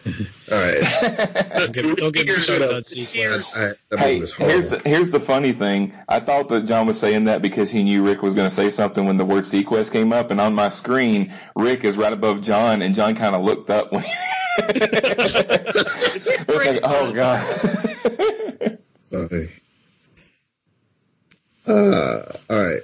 [0.04, 1.48] all right.
[1.56, 3.52] Don't get, don't get me Here's- started on I, sequence.
[3.52, 4.52] Hey, movie was horrible.
[4.52, 5.94] here's the, here's the funny thing.
[6.08, 8.70] I thought that John was saying that because he knew Rick was going to say
[8.70, 12.42] something when the word seaQuest came up, and on my screen, Rick is right above
[12.42, 14.04] John, and John kind of looked up when
[14.58, 15.34] it's
[16.16, 18.78] It's like, oh god.
[19.12, 19.48] Okay.
[21.66, 22.82] Uh, all right.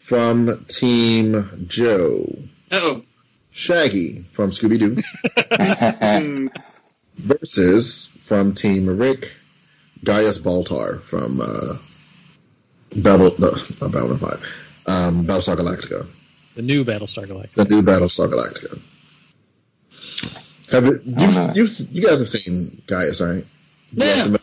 [0.00, 2.38] From Team Joe,
[2.70, 3.02] Oh,
[3.58, 6.50] Shaggy from Scooby Doo
[7.16, 9.32] versus from Team Rick,
[10.04, 11.76] Gaius Baltar from uh,
[12.94, 13.50] Battle, no,
[13.80, 14.44] not Babylon Five,
[14.86, 16.06] um, Battlestar Galactica,
[16.54, 17.54] The new Battlestar Galactica.
[17.54, 18.80] the new Battlestar Galactica.
[20.70, 23.44] Have it, you've, you've, you guys have seen Gaius, right?
[23.90, 24.36] Yeah.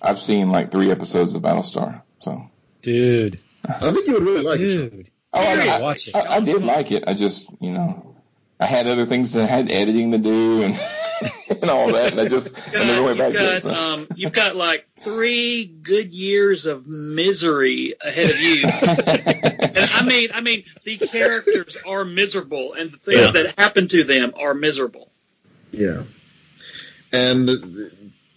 [0.00, 2.48] I've seen like three episodes of Battlestar, so.
[2.82, 5.08] Dude, I think you would really like it.
[5.34, 5.42] Dude.
[5.44, 5.70] Oh, I, Serious?
[5.70, 6.14] I, Watch it.
[6.16, 7.04] I, I did like it.
[7.06, 8.14] I just, you know,
[8.60, 10.78] I had other things that I had editing to do and
[11.62, 13.62] and all that, and I just I never went back you've to it.
[13.62, 13.70] got, So.
[13.74, 18.62] um, you've got like three good years of misery ahead of you.
[18.66, 23.30] and I mean, I mean, the characters are miserable, and the things Yeah.
[23.30, 25.10] that happen to them are miserable.
[25.70, 26.02] Yeah.
[27.12, 27.48] And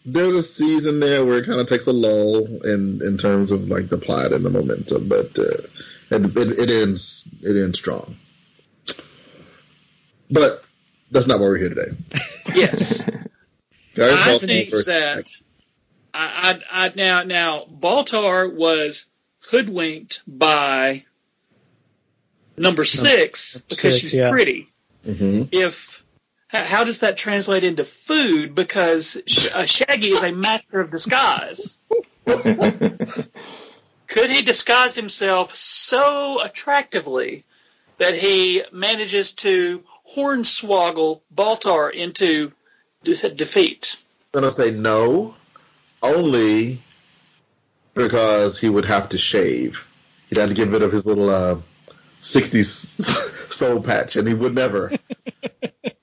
[0.06, 3.68] there's a season there where it kind of takes a lull in, in terms of
[3.70, 5.46] like the plot and the momentum, but uh,
[6.10, 8.18] it, it, it ends it ends strong.
[10.30, 10.64] But
[11.12, 11.98] that's not why we're here today.
[12.56, 13.08] Yes,
[14.00, 15.28] I think that
[16.12, 19.08] I, I, I now now Baltar was
[19.52, 21.04] hoodwinked by
[22.58, 24.32] number six because six, she's yeah.
[24.32, 24.68] pretty.
[25.06, 25.50] Mhm.
[25.52, 26.04] if
[26.48, 28.56] how does that translate into food?
[28.56, 29.18] Because
[29.54, 31.78] uh, Shaggy is a master of disguise.
[34.08, 37.44] Could he disguise himself so attractively
[37.98, 39.84] that he manages to
[40.16, 42.54] hornswoggle Baltar into
[43.04, 43.98] de- defeat?
[44.34, 45.36] I'm gonna say no,
[46.02, 46.82] only
[47.94, 49.86] because he would have to shave.
[50.30, 51.60] He'd have to get rid of his little uh,
[52.22, 54.92] 60s soul patch, and he would never.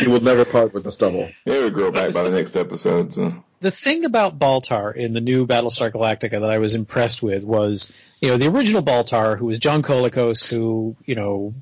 [0.00, 1.30] he will never part with the stubble.
[1.44, 3.14] It would grow back by the next episode.
[3.14, 3.44] So.
[3.60, 7.92] the thing about Baltar in the new Battlestar Galactica that I was impressed with was,
[8.20, 11.54] you know, the original Baltar, who was John Colicos, who, you know,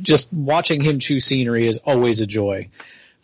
[0.00, 2.70] just watching him chew scenery is always a joy.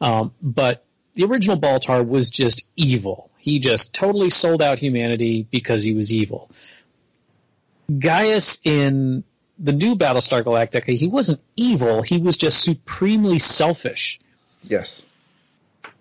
[0.01, 3.31] Um, but the original Baltar was just evil.
[3.39, 6.51] He just totally sold out humanity because he was evil.
[7.97, 9.23] Gaius in
[9.59, 12.03] the new Battlestar Galactica, he wasn't evil.
[12.03, 14.21] He was just supremely selfish.
[14.63, 15.05] Yes.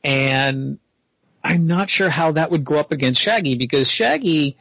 [0.03, 0.79] And
[1.43, 4.57] I'm not sure how that would go up against Shaggy because Shaggy,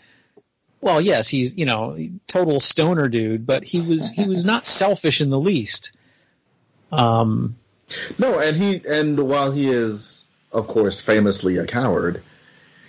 [0.81, 5.21] well, yes, he's you know total stoner dude, but he was he was not selfish
[5.21, 5.93] in the least.
[6.93, 7.57] Um,
[8.19, 12.23] No, and he and while he is, of course, famously a coward,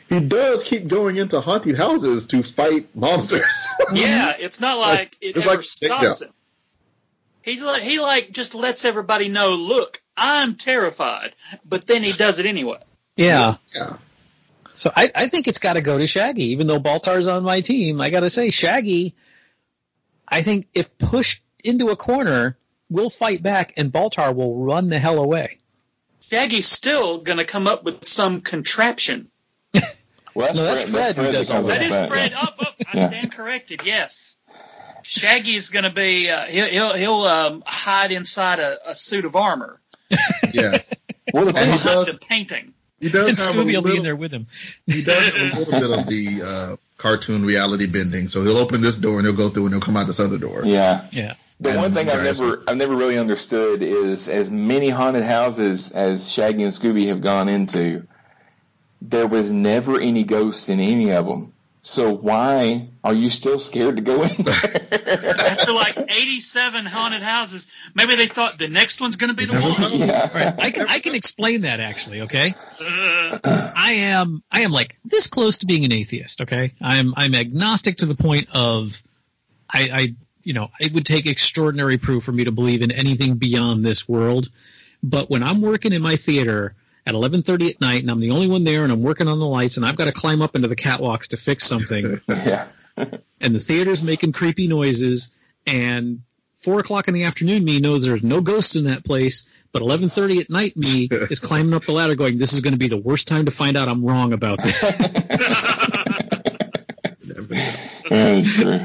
[0.09, 3.45] he does keep going into haunted houses to fight monsters.
[3.93, 6.31] Yeah, it's not like it It's ever like- stops him.
[7.43, 11.34] He's like he like just lets everybody know, look, I'm terrified,
[11.66, 12.80] but then he does it anyway.
[13.16, 13.55] yeah.
[13.76, 13.97] yeah.
[14.74, 17.61] So I, I think it's got to go to Shaggy, even though Baltar's on my
[17.61, 18.01] team.
[18.01, 19.16] I got to say, Shaggy,
[20.28, 22.57] I think if pushed into a corner,
[22.89, 25.59] will fight back, and Baltar will run the hell away.
[26.20, 29.30] Shaggy's still gonna come up with some contraption.
[30.34, 32.34] Well, No, that's Fred who does all comes That up is with Fred.
[32.34, 32.76] Up, up.
[32.93, 33.07] I Yeah.
[33.07, 33.82] stand corrected.
[33.86, 34.36] Yes.
[35.03, 36.30] Shaggy's going to be.
[36.30, 39.80] Uh, he'll he'll, he'll um, hide inside a, a suit of armor.
[40.53, 41.03] Yes.
[41.33, 42.05] Well, the And he does.
[42.07, 42.73] the painting.
[42.99, 44.47] He does And have Scooby will be in there with him.
[44.87, 48.27] he does have a little bit of the uh, cartoon reality bending.
[48.29, 50.37] So he'll open this door and he'll go through and he'll come out this other
[50.37, 50.61] door.
[50.65, 51.07] yeah.
[51.11, 51.35] Yeah.
[51.59, 55.89] The And one thing I've never I've never really understood is as many haunted houses
[55.91, 58.05] as Shaggy and Scooby have gone into,
[59.01, 61.53] there was never any ghosts in any of them.
[61.86, 64.55] So why are you still scared to go in there?
[65.47, 69.53] After like 87 haunted houses, maybe they thought the next one's going to be the
[69.53, 69.99] one.
[69.99, 70.05] know.
[70.05, 70.55] yeah.
[70.57, 72.21] I can I can explain that actually.
[72.21, 72.55] Okay.
[72.81, 73.38] Uh,
[73.75, 76.41] I am I am like this close to being an atheist.
[76.41, 78.99] Okay, I'm I'm agnostic to the point of
[79.71, 83.36] I, I you know it would take extraordinary proof for me to believe in anything
[83.36, 84.49] beyond this world.
[85.03, 86.73] But when I'm working in my theater
[87.05, 89.45] at 11:30 at night and I'm the only one there and I'm working on the
[89.45, 92.67] lights and I've got to climb up into the catwalks to fix something Yeah.
[92.97, 95.31] and the theater's making creepy noises
[95.67, 96.21] and
[96.55, 100.41] four o'clock in the afternoon me knows there's no ghosts in that place but 11.30
[100.41, 102.97] at night me is climbing up the ladder going this is going to be the
[102.97, 104.79] worst time to find out i'm wrong about this.
[108.09, 108.79] That's true.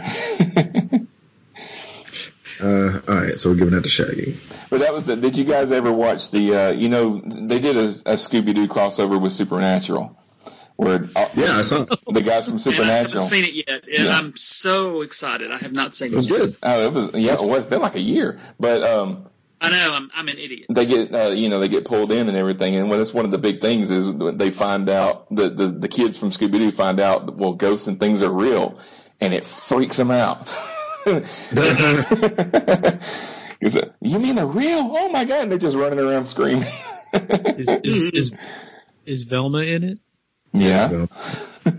[2.63, 4.37] Uh, all right, so we're giving that to Shaggy.
[4.69, 7.77] But that was the, did you guys ever watch the, uh, you know, they did
[7.77, 10.17] a, a Scooby-Doo crossover with Supernatural.
[10.77, 13.85] Where uh, Yeah, I saw the guys from and I haven't seen it yet.
[13.85, 14.17] And Yeah.
[14.19, 15.51] I'm so excited.
[15.51, 16.31] I have not seen It was it.
[16.31, 16.39] yet.
[16.39, 16.57] good.
[16.63, 17.35] Oh, it was yeah.
[17.35, 19.27] Well, it's been like a year, but um,
[19.61, 20.69] I know I'm I'm an idiot.
[20.71, 23.27] they get uh, you know they get pulled in and everything and when that's one
[23.27, 26.73] of the big things is they find out the the, the kids from Scooby Doo
[26.73, 28.79] find out that, well ghosts and things are real
[29.21, 30.49] and it freaks them out.
[33.61, 34.95] 'Cause, you mean they're real?
[34.97, 35.43] Oh my god!
[35.43, 36.69] And they're just running around screaming.
[37.13, 38.39] Is is is,
[39.07, 39.99] is Velma in it?
[40.53, 41.07] yeah,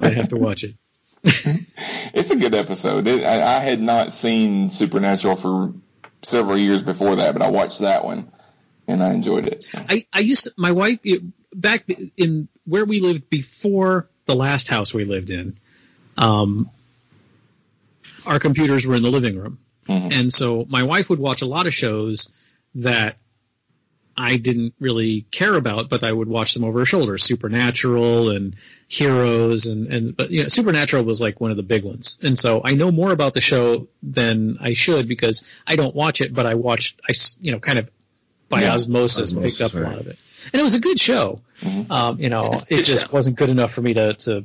[0.02, 0.76] I have to watch it.
[1.24, 3.08] it's a good episode.
[3.08, 5.74] It, I, I had not seen Supernatural for
[6.24, 8.32] several years before that, but I watched that one
[8.88, 9.64] and I enjoyed it.
[9.64, 9.80] So.
[9.88, 11.00] I, I used to, my wife
[11.54, 11.86] back
[12.18, 15.58] in where we lived before the last house we lived in.
[16.18, 16.70] Um,
[18.26, 20.12] our computers were in the living room, Mhm.
[20.14, 22.30] and so my wife would watch a lot of shows
[22.76, 23.18] that
[24.18, 27.18] I didn't really care about, but I would watch them over her shoulder.
[27.18, 28.56] Supernatural and
[28.88, 32.38] Heroes, and and but you know, Supernatural was like one of the big ones, and
[32.38, 36.34] so I know more about the show than I should because I don't watch it,
[36.34, 37.90] but I watched I, you know kind of
[38.50, 38.74] by Yeah.
[38.74, 40.18] osmosis, Osmosis, picked up a lot of it,
[40.52, 41.42] and it was a good show.
[41.62, 41.90] Mhm.
[41.90, 43.12] Um, you know, it just show.
[43.14, 44.44] wasn't good enough for me to to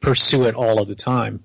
[0.00, 1.42] pursue it all of the time.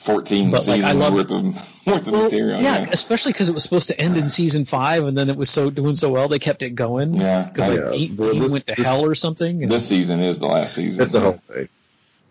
[0.00, 1.44] 14 But, like, I seasons love- worth of,
[1.86, 2.60] worth of material.
[2.60, 2.88] yeah, Yeah.
[2.92, 5.70] especially because it was supposed to end in season five, and then it was so
[5.70, 7.14] doing so well they kept it going.
[7.14, 7.44] Yeah.
[7.44, 9.62] because like Yeah, Dean, well, Dean this- went to this- hell or something.
[9.62, 11.00] and- This season is the last season.
[11.02, 11.68] It's the whole thing.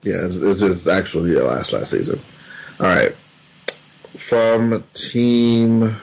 [0.04, 2.20] Yeah, this this is actually the last last season.
[2.80, 3.16] All right,
[4.18, 5.96] from Team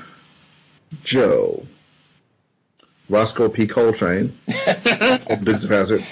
[1.04, 1.66] Joe,
[3.10, 3.66] Roscoe P.
[3.66, 6.02] Coltrane from Dukes of Hazzard,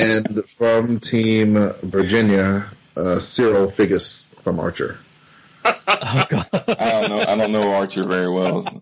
[0.00, 4.98] and from Team Virginia, uh, Cyril Figgis from Archer.
[5.64, 5.74] oh
[6.28, 7.20] god, I don't know.
[7.20, 8.62] I don't know Archer very well.
[8.62, 8.80] so-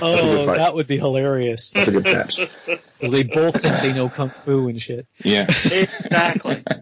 [0.00, 2.38] oh that would be hilarious That's a good match.
[2.66, 5.06] because they both think they know kung fu and shit.
[5.22, 5.46] Yeah.
[5.48, 6.62] Exactly.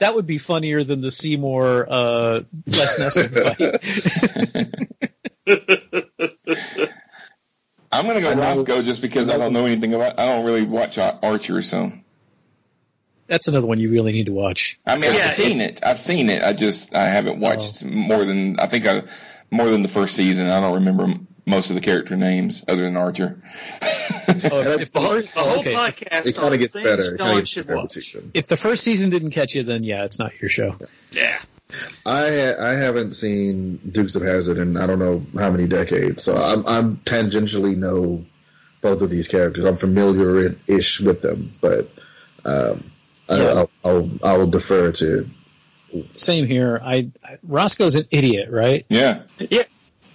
[0.00, 3.30] That would be funnier than the Seymour uh, Les Nessman
[5.46, 6.01] fight.
[8.02, 10.18] I'm gonna go I know- Roscoe just because I don't know anything about.
[10.18, 11.92] I don't really watch Archer, so
[13.28, 14.80] That's another one you really need to watch.
[14.84, 15.80] I mean Yeah, I've seen it.
[15.84, 16.42] I've seen it.
[16.42, 17.86] I just I haven't watched oh.
[17.86, 19.04] more than I think I
[19.52, 20.48] more than the first season.
[20.48, 21.14] I don't remember
[21.46, 23.40] most of the character names other than Archer.
[23.80, 25.74] Oh, if, The the whole, the whole okay.
[25.74, 27.14] podcast It kind of gets better.
[27.14, 28.16] It kind gets should better watch.
[28.34, 30.76] if the first season didn't catch you, then yeah, it's not your show.
[31.12, 31.40] Yeah.
[32.06, 36.34] I I haven't seen Dukes of Hazzard in I don't know how many decades, so
[36.36, 38.24] I'm I'm tangentially know
[38.80, 39.64] both of these characters.
[39.64, 41.88] I'm familiar ish with them, but
[42.44, 42.90] um,
[43.28, 43.44] I, Yeah.
[43.52, 45.28] I'll, I'll I'll defer to
[46.12, 46.80] Same here.
[46.82, 48.84] I, I Roscoe's an idiot, right?
[48.88, 49.22] yeah.
[49.38, 49.62] Yeah.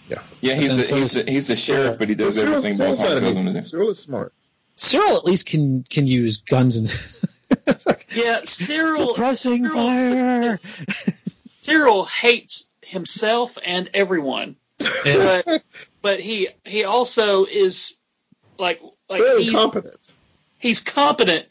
[0.10, 0.20] Yeah.
[0.42, 2.98] Yeah, he's the, so he's the he's the sheriff, but he does Cyril- everything Cyril's
[3.00, 3.62] Boss not him to do.
[3.62, 4.34] Cyril is smart.
[4.76, 6.88] Cyril at least can can use guns and.
[7.86, 9.10] Like, Yeah, Cyril.
[9.10, 10.60] Suppressing Cyril, fire.
[11.68, 15.42] Cyril hates himself and everyone, Yeah.
[15.46, 15.64] but
[16.02, 17.96] but he he also is
[18.58, 20.12] like like Very he's, competent.
[20.60, 21.46] he's competent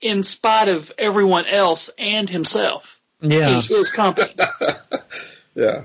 [0.00, 2.98] in spite of everyone else and himself.
[3.20, 3.60] yeah.
[3.60, 4.40] He is competent,
[5.54, 5.84] Yeah.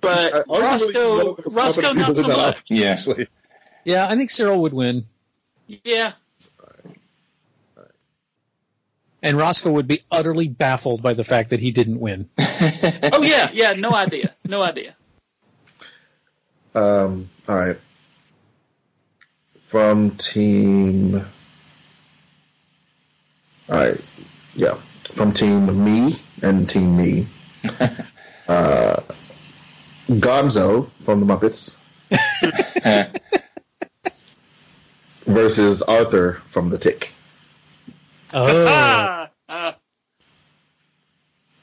[0.00, 2.62] but arguably Roscoe of the most Roscoe not so people in that much.
[2.68, 2.86] Yeah.
[2.90, 3.28] Actually,
[3.84, 5.06] Yeah, I think Cyril would win.
[5.84, 6.12] Yeah,
[9.22, 12.28] And Roscoe would be utterly baffled by the fact that he didn't win.
[13.12, 13.72] oh yeah, yeah.
[13.74, 14.96] No idea, no idea.
[16.74, 17.76] um, all right.
[19.68, 21.16] From team,
[23.68, 24.00] all right,
[24.54, 24.78] yeah,
[25.14, 27.26] from team me and team me.
[28.48, 29.00] uh,
[30.08, 31.74] Gonzo from the Muppets
[35.26, 37.10] versus Arthur from The Tick.
[38.34, 39.28] Oh,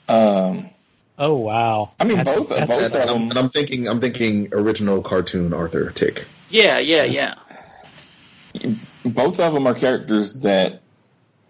[0.09, 0.70] um,
[1.21, 1.91] oh wow.
[1.99, 5.01] I mean, That's- both- that's- both- And, and I'm, and I'm thinking, I'm thinking original
[5.01, 6.25] cartoon Arthur Tick.
[6.49, 7.35] yeah, yeah, yeah.
[9.05, 10.81] both of them are characters that,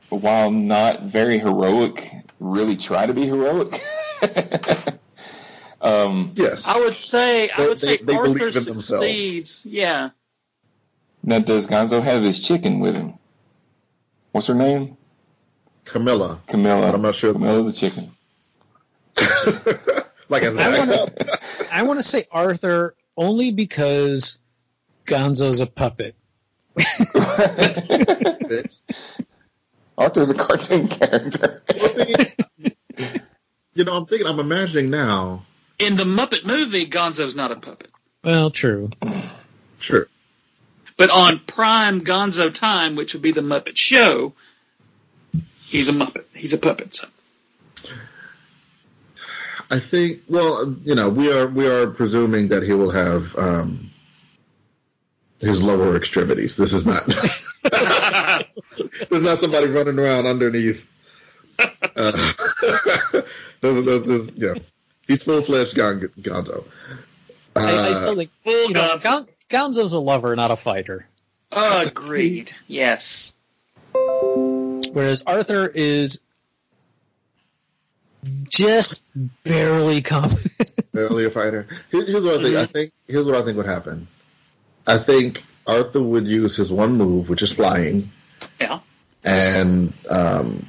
[0.09, 3.81] while not very heroic, really try to be heroic.
[5.81, 6.67] um, Yes.
[6.67, 9.65] I would say I would say they- they Arthur believe succeeds.
[9.65, 10.09] Yeah,
[11.23, 13.13] now, does Gonzo have his chicken with him?
[14.31, 14.97] What's her name?
[15.85, 16.39] Camilla.
[16.47, 16.81] Camilla.
[16.87, 17.33] But I'm not sure.
[17.33, 18.11] Camilla the chicken.
[20.29, 20.87] like as a I backup.
[21.19, 21.37] wanna-
[21.71, 24.39] I want to say Arthur only because
[25.05, 26.15] Gonzo's a puppet.
[29.97, 31.61] Arthur's a cartoon character.
[33.73, 35.45] You know, I'm thinking, I'm imagining now.
[35.79, 37.89] in the Muppet movie, Gonzo's not a puppet,
[38.23, 38.89] Well, true.
[39.79, 40.07] Sure.
[40.97, 44.33] but on prime Gonzo time, which would be the Muppet Show,
[45.61, 46.25] he's a Muppet.
[46.35, 46.95] He's a puppet.
[46.95, 47.07] So
[49.71, 50.23] I think.
[50.27, 53.89] Well, you know, we are we are presuming that he will have um,
[55.39, 56.57] his lower extremities.
[56.57, 57.05] This is not.
[59.09, 60.85] There's not somebody running around underneath.
[61.57, 61.71] Uh,
[63.61, 64.55] those, those, those, yeah,
[65.07, 66.65] he's full fledged Gon- Gonzo.
[67.55, 69.03] Uh, I, I still think Full you know, Gonzo.
[69.03, 71.07] Gon- Gonzo's a lover, not a fighter.
[71.51, 72.51] Agreed.
[72.67, 73.33] Yes.
[73.93, 76.19] Whereas Arthur is
[78.49, 79.01] just
[79.43, 80.71] barely competent.
[80.93, 81.67] barely a fighter.
[81.91, 82.55] Here, here's what I think.
[82.55, 84.07] I think here's what I think would happen.
[84.87, 88.11] I think Arthur would use his one move, which is flying,
[88.59, 88.79] Yeah.
[89.23, 90.65] and um,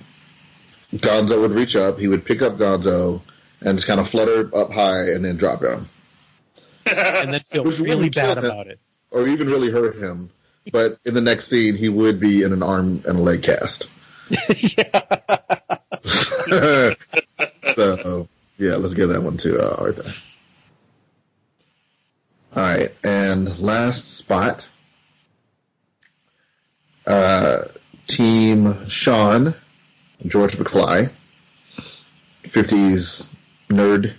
[0.92, 1.98] Gonzo would reach up.
[1.98, 3.22] He would pick up Gonzo
[3.60, 5.88] and just kind of flutter up high and then drop down,
[6.86, 8.44] and then feel Which really would kill bad him.
[8.44, 8.78] about it.
[9.10, 10.30] or even really hurt him.
[10.70, 13.88] But in the next scene, he would be in an arm and a leg cast.
[17.74, 18.28] so
[18.58, 20.12] yeah, let's give that one to uh, Arthur.
[22.54, 24.68] All right, and last spot,
[27.06, 27.62] uh,
[28.06, 29.54] Team Sean,
[30.26, 31.10] George McFly,
[32.44, 33.28] fifties
[33.70, 34.12] nerd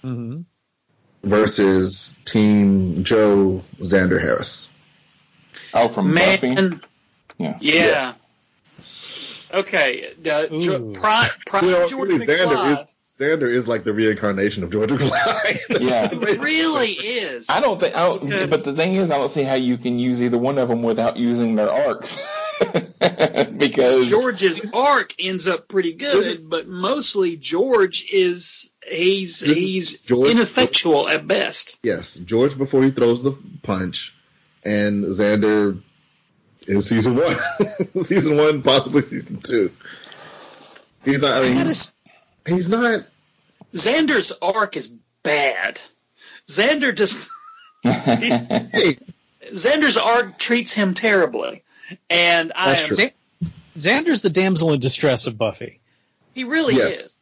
[0.00, 0.40] hmm
[1.22, 4.68] versus Team Joe Xander Harris.
[5.72, 6.54] Oh, from Buffy.
[6.54, 6.80] Man.
[7.38, 7.58] Yeah.
[7.60, 8.14] Yeah.
[9.54, 10.12] Okay.
[10.24, 10.60] Uh, Ooh.
[10.60, 14.90] jo- pri- pri- You George really, Xander is Xander is like the reincarnation of George
[14.90, 15.58] McFly.
[15.80, 16.08] Yeah.
[16.42, 17.48] really is.
[17.48, 17.94] I don't think.
[17.96, 20.38] I don't, Because- but the thing is, I don't see how you can use either
[20.38, 22.24] one of them without using their arcs.
[23.56, 31.08] because George's arc ends up pretty good, but mostly George is he's he's George- ineffectual
[31.08, 31.78] at best.
[31.82, 34.14] yes, George before he throws the punch,
[34.64, 35.80] and Xander
[36.66, 37.36] in season one,
[38.02, 39.70] season one, possibly season two.
[41.04, 41.42] He's not.
[41.42, 41.92] I mean, gotta
[42.46, 43.06] he's not.
[43.72, 44.92] Xander's arc is
[45.22, 45.80] bad.
[46.46, 47.30] Xander just
[47.84, 48.98] Hey,
[49.50, 51.62] Xander's arc treats him terribly,
[52.08, 53.08] and I am true.
[53.76, 55.80] Xander's the damsel in distress of Buffy,
[56.32, 57.00] he really yes.
[57.00, 57.16] is.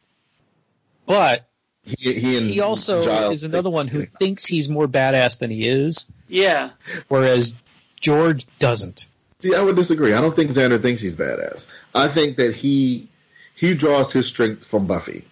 [1.05, 1.49] but
[1.83, 5.49] He, he and he also Giles is another one who thinks he's more badass than
[5.49, 6.69] he is, Yeah,
[7.09, 7.53] whereas
[7.99, 9.07] George doesn't.
[9.43, 10.13] See, I would disagree.
[10.13, 11.67] I don't think Xander thinks he's badass.
[11.93, 13.09] I think that he
[13.55, 15.25] he draws his strength from Buffy.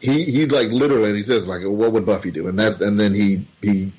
[0.00, 2.48] He he like literally he says like what would Buffy do?
[2.48, 3.92] And that's and then he he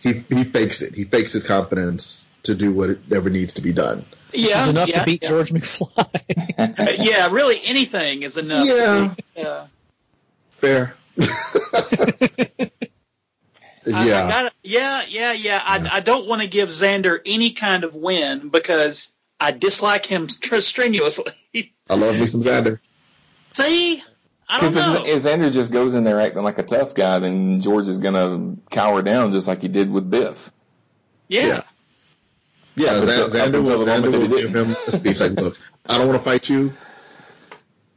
[0.00, 0.92] he he fakes it.
[0.92, 4.04] He fakes his confidence to do whatever needs to be done.
[4.32, 5.28] yeah, He's enough yeah, to beat yeah.
[5.28, 6.96] George McFly.
[6.98, 8.66] Yeah, really, anything is enough.
[8.66, 9.14] to Yeah.
[9.36, 9.66] beat, uh,
[10.56, 10.94] Fair.
[13.94, 14.24] I- yeah.
[14.26, 15.62] I gotta, yeah, yeah, yeah.
[15.64, 20.26] I, I don't want to give Xander any kind of win because I dislike him
[20.28, 21.32] tr- strenuously.
[21.88, 22.80] I love me some Xander.
[23.52, 24.02] See,
[24.48, 25.04] I don't know.
[25.04, 27.98] if, if Xander just goes in there acting like a tough guy, then George is
[27.98, 30.50] gonna cower down just like he did with Biff.
[31.28, 31.46] yeah.
[31.46, 31.62] Yeah.
[32.76, 35.58] Yeah, Up until- Xander, up Xander will, Xander will give him a speech like, look,
[35.86, 36.72] I don't want to fight you.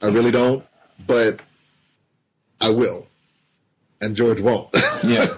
[0.02, 0.64] I really don't,
[1.06, 1.40] but
[2.60, 3.08] I will.
[4.02, 4.70] And George won't.
[5.04, 5.30] Yeah.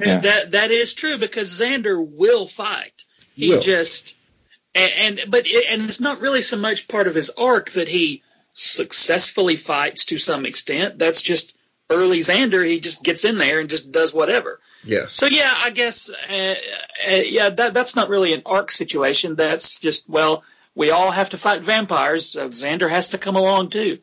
[0.00, 0.18] Yeah.
[0.20, 3.04] That that is true because Xander will fight.
[3.34, 3.60] He Will.
[3.60, 4.16] just
[4.76, 7.88] and, and but it, and it's not really so much part of his arc that
[7.88, 8.22] he
[8.54, 11.00] successfully fights to some extent.
[11.00, 11.56] That's just
[11.90, 12.64] early Xander.
[12.64, 14.60] He just gets in there and just does whatever.
[14.84, 15.14] yes.
[15.14, 16.54] So yeah, I guess uh,
[17.10, 19.34] uh, yeah, that that's not really an arc situation.
[19.34, 20.44] That's just well,
[20.76, 22.26] we all have to fight vampires.
[22.26, 23.98] So Xander has to come along too.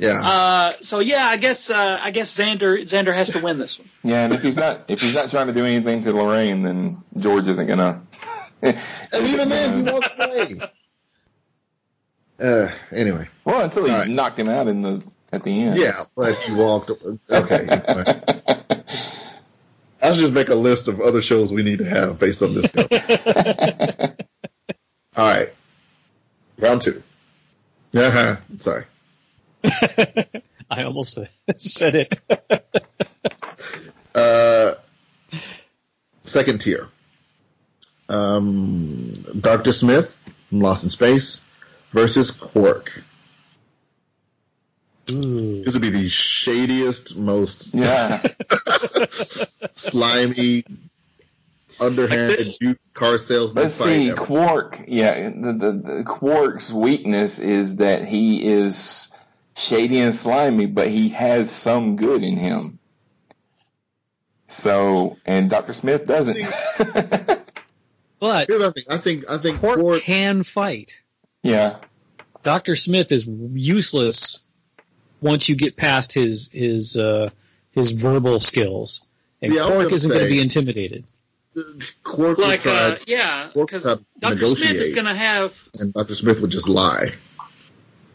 [0.00, 0.22] Yeah.
[0.22, 3.88] Uh, so yeah, I guess uh, I guess Xander Xander has to win this one.
[4.02, 7.02] Yeah, and if he's not if he's not trying to do anything to Lorraine, then
[7.18, 8.00] George isn't gonna.
[8.62, 8.78] and
[9.14, 10.60] even then, he walks away.
[12.40, 13.28] Uh, anyway.
[13.44, 14.08] Well, until he All right.
[14.08, 15.76] knocked him out in the at the end.
[15.78, 16.90] Yeah, but he walked.
[17.30, 17.68] Okay.
[20.02, 22.54] I should just make a list of other shows we need to have based on
[22.54, 22.74] this.
[25.14, 25.50] All right.
[26.58, 27.02] Round two.
[27.94, 28.36] Uh-huh.
[28.60, 28.84] Sorry.
[30.70, 31.18] I almost
[31.56, 32.20] said it.
[34.12, 34.74] Uh,
[36.24, 36.88] second tier.
[38.08, 39.70] Um, Dr.
[39.72, 40.16] Smith
[40.48, 41.40] from Lost in Space
[41.92, 43.04] versus Quark.
[45.06, 48.20] This would be the shadiest, most Yeah.
[49.74, 50.64] slimy,
[51.80, 54.24] underhanded used car salesman Let's see, ever.
[54.24, 54.80] Quark.
[54.88, 59.09] Yeah, the, the, the Quark's weakness is that he is
[59.60, 62.78] shady and slimy, but he has some good in him.
[64.48, 65.72] So, and Dr.
[65.72, 66.38] Smith doesn't.
[68.20, 68.90] But I think.
[68.90, 70.02] I think I think Quark Quark.
[70.02, 71.02] can fight.
[71.42, 71.78] yeah.
[72.42, 72.76] Dr.
[72.76, 74.40] Smith is useless
[75.22, 77.30] once you get past his his uh,
[77.70, 79.08] his verbal skills,
[79.40, 81.04] and See, I Quark isn't going to be intimidated.
[82.02, 84.46] Quark would Like, try, uh, yeah, because would try to Dr.
[84.54, 86.14] Smith is going to have and Dr.
[86.14, 87.14] Smith would just lie.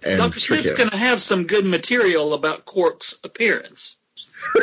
[0.06, 0.39] And Dr.
[0.39, 0.78] Smith's him.
[0.78, 3.95] going to have some good material about Quark's appearance.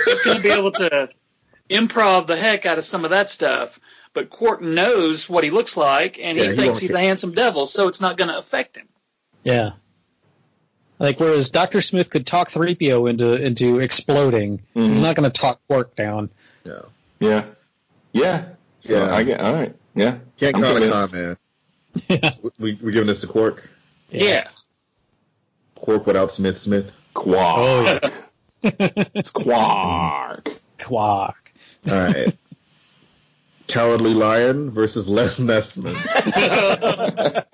[0.07, 1.09] He's going to be able to
[1.69, 3.81] improv the heck out of some of that stuff.
[4.15, 6.99] But Quark knows what he looks like, and he Yeah, he thinks he's care.
[6.99, 8.87] a handsome devil, so it's not going to affect him.
[9.43, 9.71] Yeah.
[10.99, 15.03] Like whereas Doctor Smith could talk 3PO into into exploding, he's Mhm.
[15.03, 16.31] not going to talk Quark down.
[16.65, 16.83] Yeah.
[17.19, 17.45] Yeah.
[18.13, 18.45] Yeah.
[18.81, 19.13] So Yeah.
[19.15, 19.75] I get all right.
[19.97, 20.19] Yeah.
[20.37, 21.13] Can't I'm call it a convinced.
[21.13, 21.37] con, man.
[22.09, 22.31] Yeah.
[22.59, 23.69] We, we're giving this to Quark.
[24.11, 24.47] Yeah.
[25.83, 26.95] Quark without Smith Smith.
[27.13, 27.39] Quark.
[27.41, 28.11] Oh yeah.
[29.15, 30.57] It's Quark.
[30.81, 31.53] Quark.
[31.91, 32.37] All right.
[33.67, 35.97] Cowardly Lion versus Les Nessman.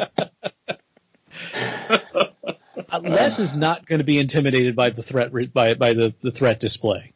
[2.91, 6.15] Uh, Les is not going to be intimidated by the threat re- by by the,
[6.23, 7.13] the threat display.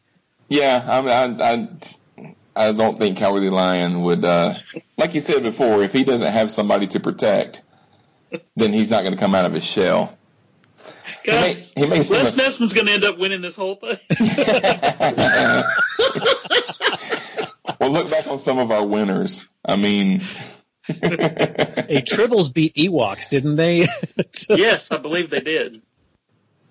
[0.48, 4.52] Yeah, I, mean, I, I, I don't think Cowardly Lion would, uh,
[4.98, 7.62] like you said before, if he doesn't have somebody to protect,
[8.54, 10.18] then he's not going to come out of his shell.
[11.24, 13.96] Guys, he may seem Les a- Nessman's going to end up winning this whole thing.
[17.80, 19.48] well, look back on some of our winners.
[19.64, 20.20] I mean,
[20.86, 23.86] Hey, Tribbles beat Ewoks, didn't they?
[24.48, 25.80] yes, I believe they did.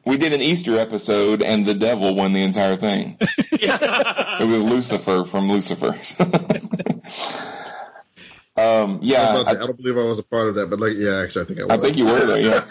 [0.05, 3.17] we did an Easter episode, and the devil won the entire thing.
[3.51, 5.93] It was Lucifer from Lucifer.
[8.57, 10.49] um, yeah, I, was about to say, I, I don't believe I was a part
[10.49, 11.71] of that, but like, yeah, actually, I think I was.
[11.71, 12.35] I think you were though.
[12.35, 12.61] Yeah,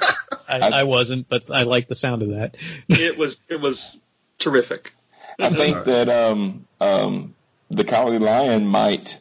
[0.49, 2.57] I, I wasn't, but I like the sound of that.
[2.89, 4.01] it was it was
[4.39, 4.93] terrific.
[5.39, 7.35] I think that um, um,
[7.71, 9.19] the Cowardly Lion might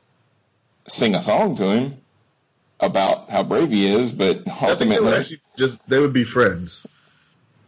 [0.88, 1.98] sing a song to him
[2.80, 6.86] about how brave he is, but I think they ultimately, just they would be friends.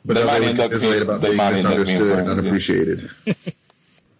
[0.04, 1.72] But They they, might they would end up being- about they being might end up
[1.74, 3.10] being misunderstood and unappreciated.
[3.26, 3.34] yeah.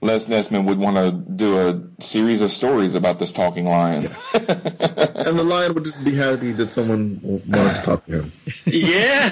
[0.02, 0.30] Unappreciated.
[0.30, 4.04] Les Nessman would want to do a series of stories about this talking lion.
[4.04, 4.36] Yes.
[4.36, 8.32] and the lion would just be happy that someone wanted to talk to him.
[8.66, 9.32] Yeah.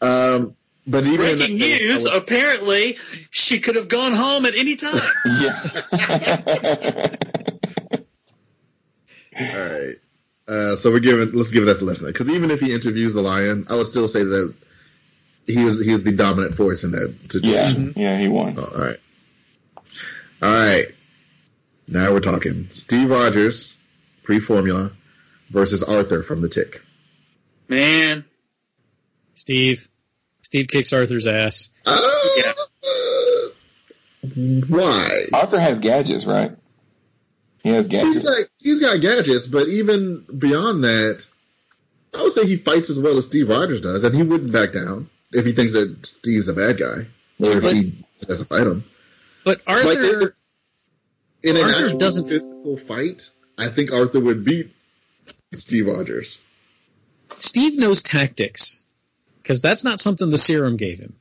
[0.00, 2.98] Um, but even in Breaking that news: would- Apparently,
[3.30, 5.00] she could have gone home at any time.
[5.24, 7.16] yeah.
[9.38, 9.94] All right.
[10.46, 11.32] Uh, so we're giving.
[11.32, 14.08] Let's give that to lesson because even if he interviews the lion, I would still
[14.08, 14.54] say that
[15.46, 17.92] he was he was the dominant force in that situation.
[17.96, 18.54] yeah, yeah, he won.
[18.58, 18.96] Oh, all right.
[20.42, 20.86] All right.
[21.88, 22.68] Now we're talking.
[22.70, 23.74] Steve Rogers,
[24.22, 24.92] pre-formula,
[25.50, 26.80] versus Arthur from The Tick.
[27.68, 28.24] Man,
[29.34, 29.88] Steve,
[30.42, 31.70] Steve kicks Arthur's ass.
[31.86, 31.98] Uh,
[32.36, 32.52] Yeah.
[34.68, 35.26] Why?
[35.32, 36.52] Arthur has gadgets, right?
[37.62, 38.28] He has He's gadgets.
[38.28, 41.24] got he's got gadgets, but even beyond that,
[42.14, 44.72] I would say he fights as well as Steve Rogers does, and he wouldn't back
[44.72, 47.06] down if he thinks that Steve's a bad guy
[47.40, 48.84] or if he has to fight him.
[49.44, 50.36] But Arthur, Like, Arthur,
[51.42, 53.28] In an Arthur actual doesn't- physical fight,
[53.58, 54.72] I think Arthur would beat
[55.52, 56.38] Steve Rogers.
[57.38, 58.82] Steve knows tactics
[59.42, 61.14] because that's not something the serum gave him.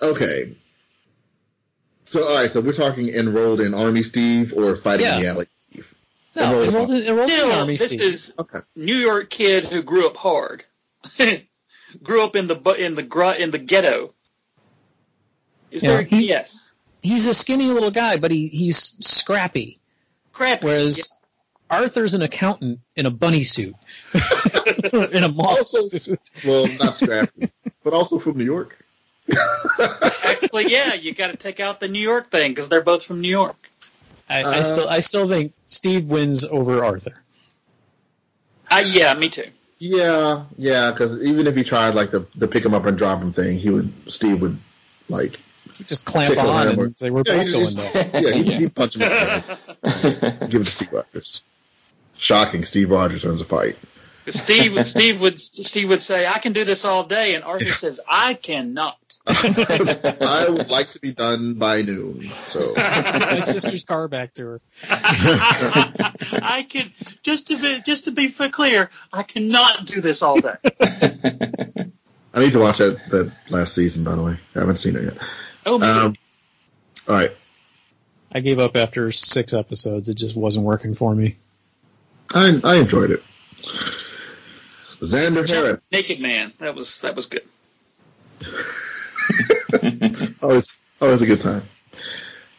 [0.00, 0.54] Okay.
[2.04, 5.20] So all right, so we're talking enrolled in Army Steve or fighting Yeah.
[5.20, 5.94] the alley Steve.
[6.36, 7.76] No, Enrolled- enrolled in, enrolled in army.
[7.76, 8.00] this Steve.
[8.02, 8.60] is Okay.
[8.76, 10.64] New York kid who grew up hard,
[12.02, 14.12] grew up in the bu- in the gru- in the ghetto.
[15.70, 16.02] Is Yeah, there?
[16.02, 19.78] he- yes, he's a skinny little guy, but he he's scrappy.
[20.32, 20.62] crap.
[20.62, 21.10] Whereas
[21.70, 23.74] Arthur's an accountant in a bunny suit,
[24.92, 26.20] in a moth Also, suit.
[26.44, 27.50] well, not scrappy,
[27.82, 28.78] but also from New York.
[30.22, 33.20] actually, yeah, you got to take out the New York thing because they're both from
[33.22, 33.56] New York.
[34.28, 37.22] I, I Uh, still I still think Steve wins over Arthur.
[38.70, 39.46] Uh, yeah, me too.
[39.78, 43.20] Yeah, yeah, because even if he tried like the the pick him up and drop
[43.20, 44.58] him thing, he would Steve would
[45.08, 45.38] like
[45.86, 48.10] Just clamp on him or- and say we're Yeah, both he going just- there.
[48.22, 48.58] yeah, he'd, Yeah.
[48.58, 49.02] he'd punch him.
[49.02, 49.14] in the
[50.10, 50.46] head.
[50.50, 51.42] Give it to Steve Rogers.
[52.16, 53.76] Shocking, Steve Rogers wins a fight.
[54.28, 58.00] Steve Steve would Steve would say, "I can do this all day," and Arthur says,
[58.08, 62.30] "I cannot." I would like to be done by noon.
[62.48, 64.60] So My sister's car back to her.
[64.82, 70.40] I could just to be just to be for clear, I cannot do this all
[70.40, 70.56] day.
[72.34, 74.04] I need to watch that that last season.
[74.04, 75.16] By the way, I haven't seen it yet.
[75.64, 76.14] Oh Um,
[77.08, 77.32] all right,
[78.30, 80.08] I gave up after six episodes.
[80.10, 81.36] It just wasn't working for me.
[82.30, 83.22] I I enjoyed it.
[85.04, 86.50] Xander Harris, Naked Man.
[86.60, 87.44] That was that was good.
[90.42, 91.62] always always a good time.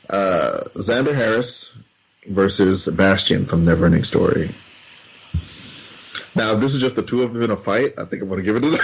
[0.09, 1.73] Uh, Xander Harris
[2.27, 4.49] versus Bastian from Neverending Story.
[6.35, 8.27] Now, if this is just the two of them in a fight, I think I'm
[8.29, 8.81] going to give it to Xander.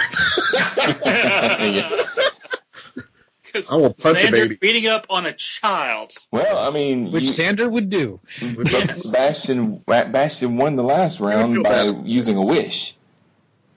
[3.42, 4.56] because I will punch a baby.
[4.58, 6.12] beating up on a child.
[6.30, 8.20] Well, I mean, Which you- Xander would do.
[8.56, 8.70] but
[9.12, 12.06] Bastian Bastian won the last round by bad.
[12.06, 12.96] using a wish,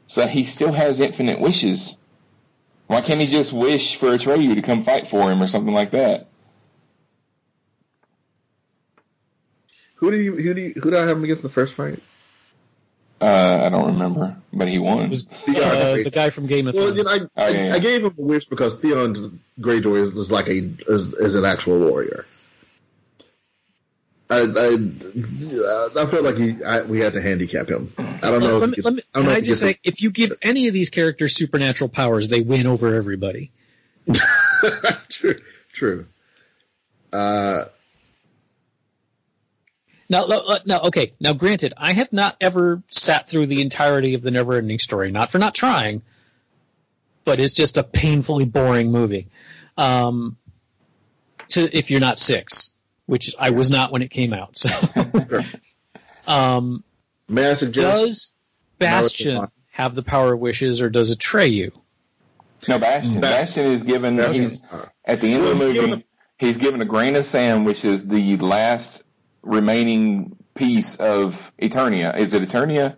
[0.07, 1.97] so he still has infinite wishes.
[2.87, 5.91] Why can't he just wish for Atreyu to come fight for him or something like
[5.91, 6.27] that?
[9.95, 11.73] Who do you who do you, who did I have him against in the first
[11.73, 11.99] fight?
[13.21, 14.99] Uh, I don't remember, but he won.
[15.05, 16.97] It was uh, the guy from Game of Well, Thrones.
[16.97, 17.73] you know, I, Oh, I, yeah, yeah.
[17.73, 21.45] I gave him a wish because Theon Greyjoy is, is like a is, is an
[21.45, 22.25] actual warrior.
[24.30, 27.93] I I, I felt like he I, we had to handicap him.
[27.97, 28.57] I don't know.
[28.57, 30.34] let if me, he let me, I can I just gets say, if you give
[30.41, 33.51] any of these characters supernatural powers, they win over everybody.
[35.09, 35.41] true,
[35.73, 36.05] true.
[37.13, 37.65] Uh,
[40.09, 40.28] Now,
[40.65, 41.13] now, okay.
[41.19, 45.32] Now, granted, I have not ever sat through the entirety of the Neverending Story, not
[45.32, 46.03] for not trying,
[47.23, 49.28] but it's just a painfully boring movie.
[49.78, 50.38] Um,
[51.49, 52.73] to if you're not six,
[53.05, 54.57] which I was not when it came out.
[54.57, 54.69] So,
[56.27, 56.83] um,
[57.27, 57.95] may I suggest?
[57.97, 58.35] does
[58.79, 61.71] Bastian have the power of wishes, or does Atreyu?
[62.67, 63.21] No, Bastian.
[63.21, 64.17] Bastian is given.
[64.17, 64.41] Bastian.
[64.43, 64.61] He's
[65.03, 66.05] at the end of the Well, given movie.
[66.37, 69.03] He's given a grain of sand, which is the last
[69.41, 72.17] remaining piece of Eternia.
[72.17, 72.95] Is it Eternia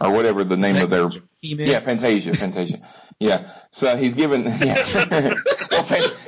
[0.00, 1.08] or whatever the name of their?
[1.40, 1.66] He-Man?
[1.66, 2.34] Yeah, Fantasia.
[2.34, 2.80] Fantasia.
[3.18, 3.50] Yeah.
[3.70, 4.44] So he's given.
[4.60, 4.82] Yeah.
[5.70, 5.84] well,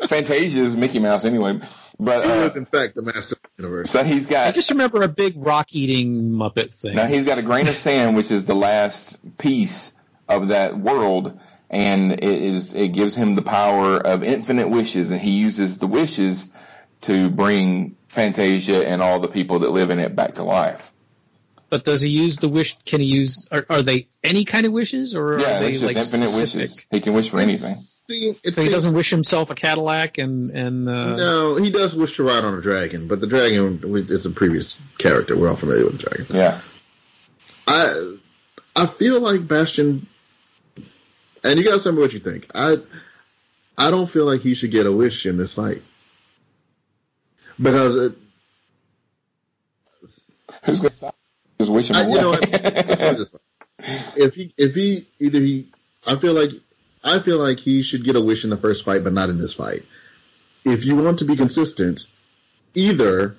[0.09, 1.61] Fantasia is Mickey Mouse anyway.
[1.99, 3.91] But He uh, is in fact the master of the universe.
[3.91, 4.49] so he's got.
[4.49, 6.95] I just remember a big rock-eating Muppet thing.
[6.95, 9.95] Now he's got a grain of sand, which is the last piece
[10.29, 11.39] of that world,
[11.71, 15.87] and it is it gives him the power of infinite wishes, and he uses the
[15.87, 16.51] wishes
[17.03, 20.83] to bring Fantasia and all the people that live in it back to life.
[21.69, 22.77] But does he use the wish?
[22.85, 23.49] Can he use?
[23.51, 26.29] Are, are they any kind of wishes, or yeah, are they it's just like infinite
[26.29, 26.61] specific?
[26.61, 26.87] wishes.
[26.91, 27.75] He can wish for anything.
[28.09, 31.95] See, it's So he doesn't wish himself a Cadillac and and uh, No, he does
[31.95, 35.37] wish to ride on a dragon, but the dragon is a previous character.
[35.37, 36.37] We're all familiar with the dragon.
[36.37, 36.61] Yeah.
[37.67, 38.17] I
[38.77, 40.07] I feel like Bastian,
[41.43, 42.47] and you guys tell me what you think.
[42.55, 42.77] I
[43.77, 45.83] I don't feel like he should get a wish in this fight
[47.61, 48.19] because it,
[50.65, 51.17] Who's going to stop?
[51.59, 52.13] Just wish him I, away.
[52.13, 52.51] you know what?
[52.51, 53.41] Let's put it this way.
[54.17, 55.69] if he if he either he
[56.07, 56.51] I feel like
[57.07, 59.39] I feel like he should get a wish in the first fight, but not in
[59.39, 59.83] this fight.
[60.65, 62.07] If you want to be consistent,
[62.75, 63.37] either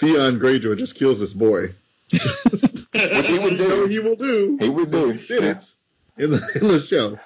[0.00, 1.74] Theon Greyjoy just kills this boy.
[2.12, 3.86] Which he would know do.
[3.86, 4.56] he will do.
[4.60, 5.10] He would do.
[5.12, 5.74] He did it
[6.16, 7.18] in the in the show.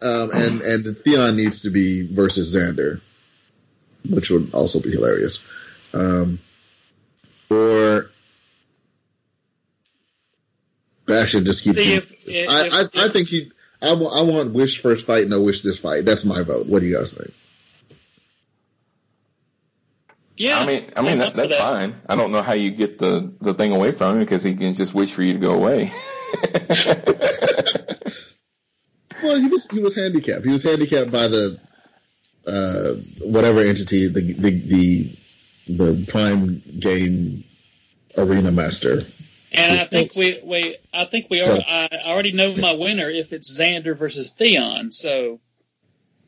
[0.00, 3.00] Um, and and Theon needs to be versus Xander,
[4.08, 5.40] which would also be hilarious.
[5.92, 6.38] Um,
[7.50, 8.10] or
[11.06, 11.78] Bastian just keeps.
[11.78, 13.50] See, if- if- I, I, if- I think he.
[13.80, 16.04] I want, I want Wish first fight, no Wish this fight.
[16.04, 16.66] That's my vote.
[16.66, 17.32] What do you guys think?
[20.36, 21.58] Yeah, I mean, I mean that, that's that.
[21.58, 21.96] fine.
[22.08, 24.74] I don't know how you get the the thing away from him because he can
[24.74, 25.92] just wish for you to go away.
[29.22, 30.44] Well, he was he was handicapped.
[30.44, 31.58] He was handicapped by the
[32.46, 32.92] uh,
[33.24, 35.18] whatever entity the the the
[35.68, 37.44] the prime game
[38.16, 39.00] arena master.
[39.52, 41.58] And I think we, we I think we are.
[41.66, 44.90] I already know my winner if it's Xander versus Theon.
[44.90, 45.40] So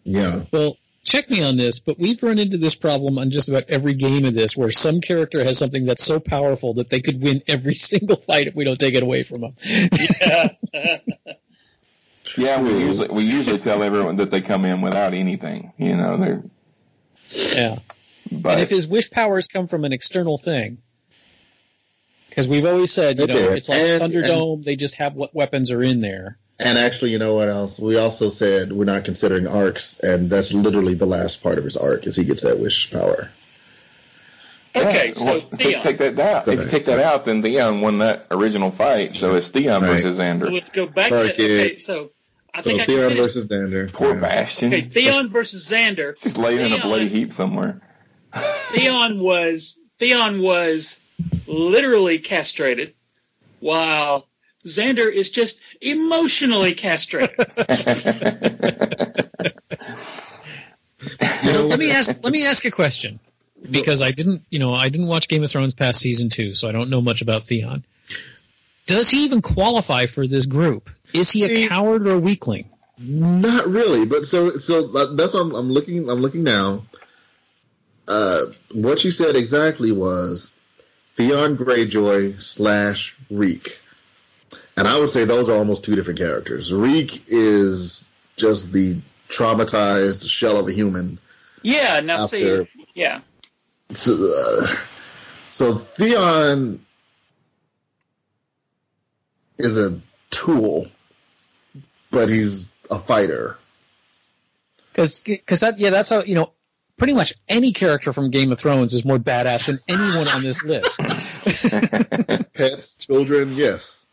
[0.05, 0.45] Yeah.
[0.53, 3.95] Well, check me on this, but we've run into this problem on just about every
[3.95, 7.43] game of this, where some character has something that's so powerful that they could win
[7.47, 9.55] every single fight if we don't take it away from them.
[10.73, 10.99] yeah,
[12.37, 15.73] yeah, we usually we usually tell everyone that they come in without anything.
[15.77, 16.43] You know, they're
[17.31, 17.79] yeah.
[18.31, 20.79] but And if his wish powers come from an external thing,
[22.31, 25.35] because we've always said, you know, Okay, it's like and- Thunderdome, they just have what
[25.35, 26.39] weapons are in there.
[26.59, 27.79] And actually, you know what else?
[27.79, 31.77] We also said we're not considering arcs, and that's literally the last part of his
[31.77, 33.31] arc is he gets that wish power.
[34.77, 35.07] okay.
[35.09, 36.49] Yeah, So well, Theon, take that out.
[36.49, 39.17] If you take that out, then Theon won that original fight.
[39.17, 39.95] So it's Theon Right.
[40.03, 40.53] versus Xander.
[40.53, 41.09] let's go back.
[41.09, 42.11] Sorry, to, okay, so
[42.53, 43.23] I So think I can Theon finish.
[43.25, 43.93] versus Xander.
[43.93, 44.21] Poor Yeah.
[44.21, 44.69] Bastian.
[44.75, 46.21] Okay, Theon versus Xander.
[46.21, 47.81] Just laying in a bloody heap somewhere.
[48.73, 50.99] Theon was Theon was
[51.47, 52.95] literally castrated,
[53.61, 54.27] while
[54.65, 57.37] Xander is just emotionally castrated.
[61.43, 62.15] You know, let me ask.
[62.23, 63.21] Let me ask a question
[63.69, 66.69] because I didn't, you know, I didn't watch Game of Thrones past season two, so
[66.69, 67.85] I don't know much about Theon.
[68.87, 70.91] Does he even qualify for this group?
[71.13, 72.69] Is he a See- coward or a weakling?
[73.03, 76.11] Not really, but so so uh, that's what I'm, I'm looking.
[76.11, 76.83] I'm looking now.
[78.07, 78.41] Uh,
[78.73, 80.53] what you said exactly was
[81.17, 83.79] Theon Greyjoy slash Reek,
[84.77, 86.73] and I would say those are almost two different characters.
[86.73, 88.05] Reek is
[88.37, 88.99] just the
[89.29, 91.19] traumatized shell of a human.
[91.63, 93.21] Yeah, now After- see, yeah.
[93.93, 94.67] So, uh,
[95.51, 96.85] so Theon
[99.59, 100.01] is a
[100.31, 100.89] tool,
[102.11, 103.57] but he's a fighter.
[104.93, 105.21] Because
[105.61, 106.53] that yeah that's how you know
[107.01, 110.63] pretty much any character from Game of Thrones is more badass than anyone on this
[110.63, 111.01] list.
[112.55, 114.05] Pets, children, yes.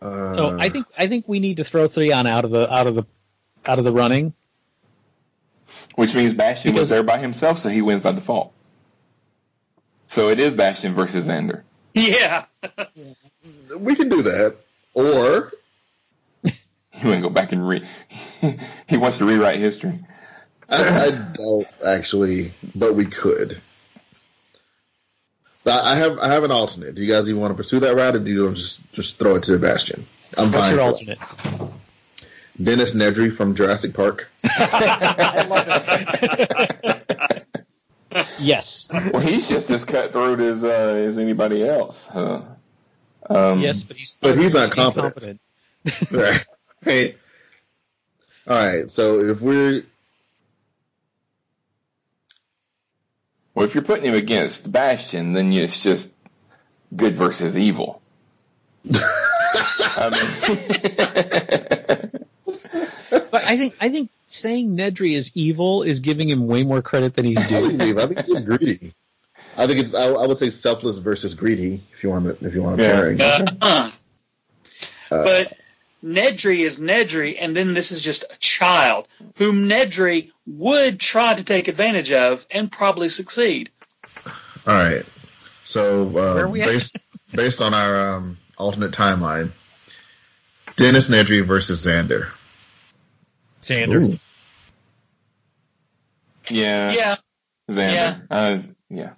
[0.00, 2.86] Uh, So I think I think we need to throw Theon out of the out
[2.86, 3.04] of the
[3.66, 4.32] out of the running.
[5.96, 8.52] Which means Bastian Because- was there by himself, so he wins by default.
[10.08, 11.62] So it is Bastian versus Xander.
[11.92, 12.44] Yeah.
[13.76, 14.56] we can do that,
[14.94, 15.50] or
[17.00, 17.86] He wouldn't go back and re.
[18.88, 19.98] he wants to rewrite history.
[20.68, 23.60] I, I don't actually, but we could.
[25.66, 26.94] I I have I have an alternate.
[26.94, 29.34] Do you guys even want to pursue that route, or do you just just throw
[29.36, 30.06] it to Bastian?
[30.38, 31.18] I'm What's fine your for it.
[31.50, 31.72] alternate?
[32.62, 34.28] Dennis Nedry from Jurassic Park.
[38.38, 42.08] Yes, Well, he's just as cutthroat as uh, as anybody else.
[42.10, 42.46] Uh,
[43.28, 45.40] um, yes, but he's But he's not competent.
[45.84, 46.10] incompetent.
[46.12, 46.46] right.
[46.84, 47.16] Right.
[48.46, 48.90] All right.
[48.90, 49.82] So if we're
[53.54, 56.10] Well, if you're putting him against Bastian, then it's just
[56.94, 58.02] good versus evil.
[58.94, 60.10] I
[63.30, 67.14] But I think I think saying Nedry is evil is giving him way more credit
[67.14, 67.84] than he's I think due.
[67.86, 68.92] he's- I think he's greedy.
[69.56, 71.82] I think it's I, I would say selfless versus greedy.
[71.96, 72.92] If you want to, if you want to Yeah.
[72.94, 73.20] pairing.
[73.20, 73.90] Uh-uh.
[75.10, 75.56] Uh, but
[76.06, 81.42] Nedry is Nedry, and then this is just a child whom Nedry would try to
[81.42, 83.70] take advantage of and probably succeed.
[84.24, 85.04] All right.
[85.64, 86.68] So uh, are we at?
[86.68, 86.96] based
[87.32, 89.50] based on our um, alternate timeline,
[90.76, 92.28] Dennis Nedry versus Xander.
[93.62, 94.14] Xander.
[94.14, 94.18] Ooh.
[96.48, 97.16] yeah, Yeah,
[97.68, 97.94] Xander.
[97.94, 98.18] yeah.
[98.30, 99.12] Uh, yeah.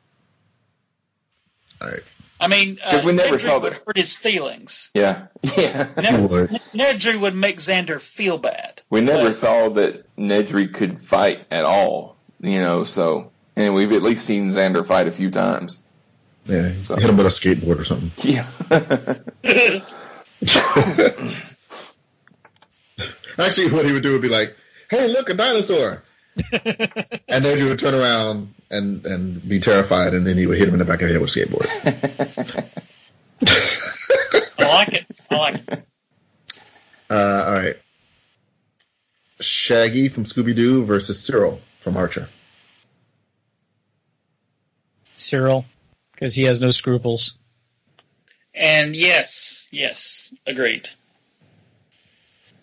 [1.82, 2.02] All right.
[2.40, 4.90] I mean, uh, 'Cause we never Nedry saw would the- hurt his feelings.
[4.94, 5.26] Yeah,
[5.56, 5.88] yeah.
[6.10, 6.50] You would.
[6.74, 8.80] Nedry would make Xander feel bad.
[8.90, 12.84] We never But- saw that Nedry could fight at all, you know.
[12.84, 15.78] So, and we've at least seen Xander fight a few times.
[16.46, 16.72] Yeah.
[16.86, 18.12] So- Hit him with a skateboard or something.
[18.22, 18.46] Yeah.
[23.38, 24.56] Actually, what he would do would be like,
[24.90, 26.02] "Hey, look, a dinosaur,"
[27.28, 30.68] and then he would turn around and and be terrified, and then he would hit
[30.68, 31.68] him in the back of the head with a skateboard.
[34.58, 35.06] I like it.
[35.30, 35.86] I like it.
[37.10, 37.76] Uh, all right.
[39.40, 42.28] Shaggy from Scooby Doo versus Cyril from Archer.
[45.16, 45.64] Cyril,
[46.12, 47.38] because he has no scruples.
[48.54, 50.88] And yes, yes, agreed.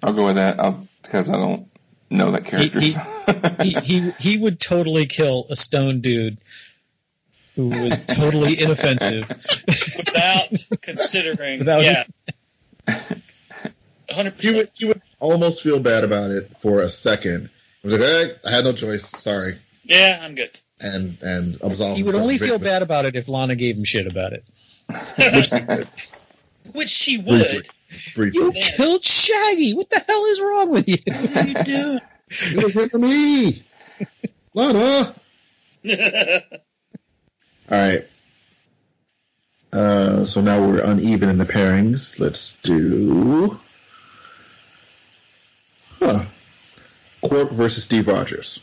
[0.04, 0.58] I'll go with that
[1.02, 1.68] because I don't
[2.10, 2.80] know that character.
[2.80, 2.96] he-
[3.62, 6.38] He he he would totally kill a stone dude
[7.56, 9.28] who was totally inoffensive.
[9.98, 12.04] Without considering, Without- yeah,
[14.10, 14.56] hundred He percent.
[14.58, 17.50] would he would almost feel bad about it for a second.
[17.84, 19.08] I was like, "Hey, I had no choice.
[19.10, 20.52] Sorry," Yeah, I'm good.
[20.80, 24.08] and and absolve He would only feel bad about it if Lana gave him shit
[24.08, 24.44] about it.
[26.76, 27.68] Which he did, Which she would.
[28.14, 28.42] briefly.
[28.42, 29.74] You killed Shaggy.
[29.74, 30.98] What the hell is wrong with you?
[31.08, 32.00] What are you doing?
[32.30, 33.64] It was hit to me,
[34.54, 35.16] Lana.
[35.88, 35.92] All
[37.70, 38.06] right.
[39.72, 42.20] Uh, so now we're uneven in the pairings.
[42.20, 43.60] Let's do.
[46.00, 46.26] Huh.
[47.22, 48.60] Quark versus Steve Rogers.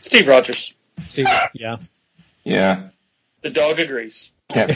[0.00, 0.74] Steve Rogers.
[1.06, 1.76] Steve, yeah.
[2.44, 2.88] yeah.
[3.42, 4.30] The dog agrees.
[4.48, 4.70] Cap-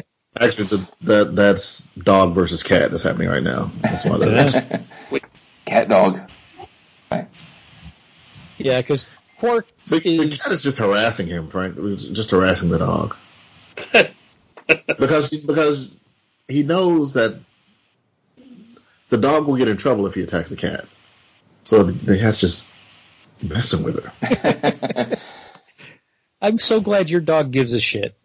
[0.40, 3.70] Actually, the, that that's dog versus cat that's happening right now.
[3.80, 5.22] That's why that is.
[5.66, 6.30] Cat dog.
[8.58, 11.74] Yeah, because Quark The, the is cat is just harassing him, right?
[11.74, 13.16] Just harassing the dog.
[14.98, 15.90] because because
[16.48, 17.38] he knows that
[19.10, 20.86] the dog will get in trouble if he attacks the cat.
[21.64, 22.66] So the cat's just
[23.42, 25.18] messing with her.
[26.40, 28.16] I'm so glad your dog gives a shit.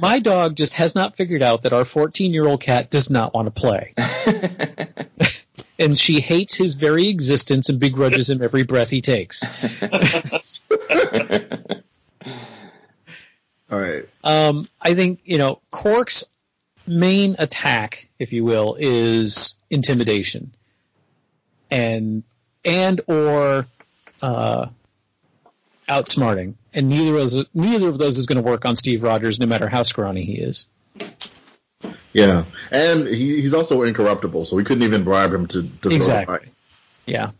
[0.00, 3.34] My dog just has not figured out that our 14 year old cat does not
[3.34, 3.94] want to play.
[5.78, 9.42] and she hates his very existence and begrudges him every breath he takes.
[13.70, 14.08] All right.
[14.24, 16.24] Um, I think, you know, Quark's
[16.86, 20.54] main attack, if you will, is intimidation.
[21.70, 22.22] And,
[22.64, 23.66] and or,
[24.22, 24.66] uh,
[25.88, 26.54] outsmarting.
[26.72, 29.46] And neither of those, neither of those is going to work on Steve Rogers, no
[29.46, 30.66] matter how scrawny he is.
[30.98, 35.68] Yeah, Yeah, and he, he's also incorruptible, so we couldn't even bribe him to, to
[35.68, 36.48] throw a Exactly.
[37.06, 37.30] Yeah.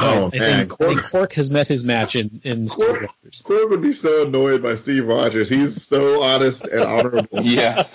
[0.00, 2.98] Oh I man, think, I think Korg, Quark has met his match in, in Star
[2.98, 3.68] Quark, Wars.
[3.70, 5.48] Would be so annoyed by Steve Rogers.
[5.48, 7.40] He's so honest and honorable.
[7.42, 7.84] Yeah.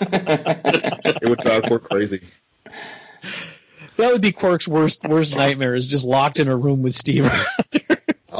[1.06, 2.20] It would drive Korg crazy.
[3.96, 7.30] That would be Quark's worst worst nightmare is just locked in a room with Steve.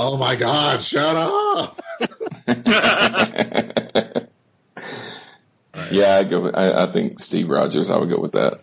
[0.07, 0.83] Oh my God!
[0.83, 1.81] Shut up.
[5.91, 6.43] yeah, I go.
[6.43, 7.89] With, I, I think Steve Rogers.
[7.89, 8.61] I would go with that.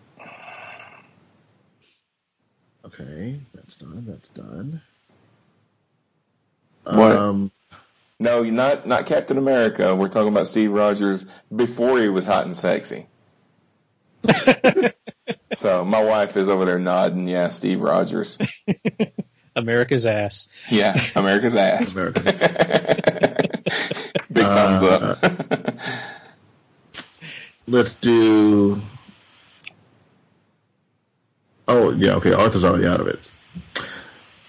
[2.86, 4.04] Okay, that's done.
[4.06, 4.82] That's done.
[6.92, 7.16] What?
[7.16, 7.50] Um,
[8.20, 9.96] No, not not Captain America.
[9.96, 13.08] We're talking about Steve Rogers before he was hot and sexy.
[15.54, 17.26] so my wife is over there nodding.
[17.28, 18.38] Yeah, Steve Rogers.
[19.54, 20.48] America's ass.
[20.70, 21.90] Yeah, America's ass.
[21.92, 22.24] America's
[24.32, 25.78] Big thumbs Uh, up.
[27.66, 28.80] let's do.
[31.68, 32.32] Oh yeah, okay.
[32.32, 33.20] Arthur's already out of it.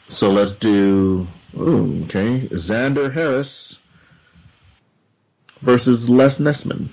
[0.07, 1.27] So let's do.
[1.57, 3.79] Ooh, okay, Xander Harris
[5.61, 6.89] versus Les Nessman.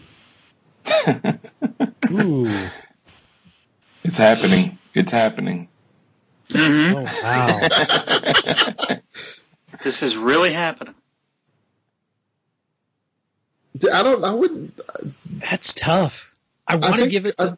[2.10, 2.68] Ooh.
[4.04, 4.78] it's happening.
[4.94, 5.68] It's happening.
[6.52, 8.98] Hmm Oh wow.
[9.82, 10.94] This is really happening.
[13.92, 14.24] I don't.
[14.24, 14.78] I wouldn't.
[15.38, 16.34] That's tough.
[16.66, 17.56] I I want to give it to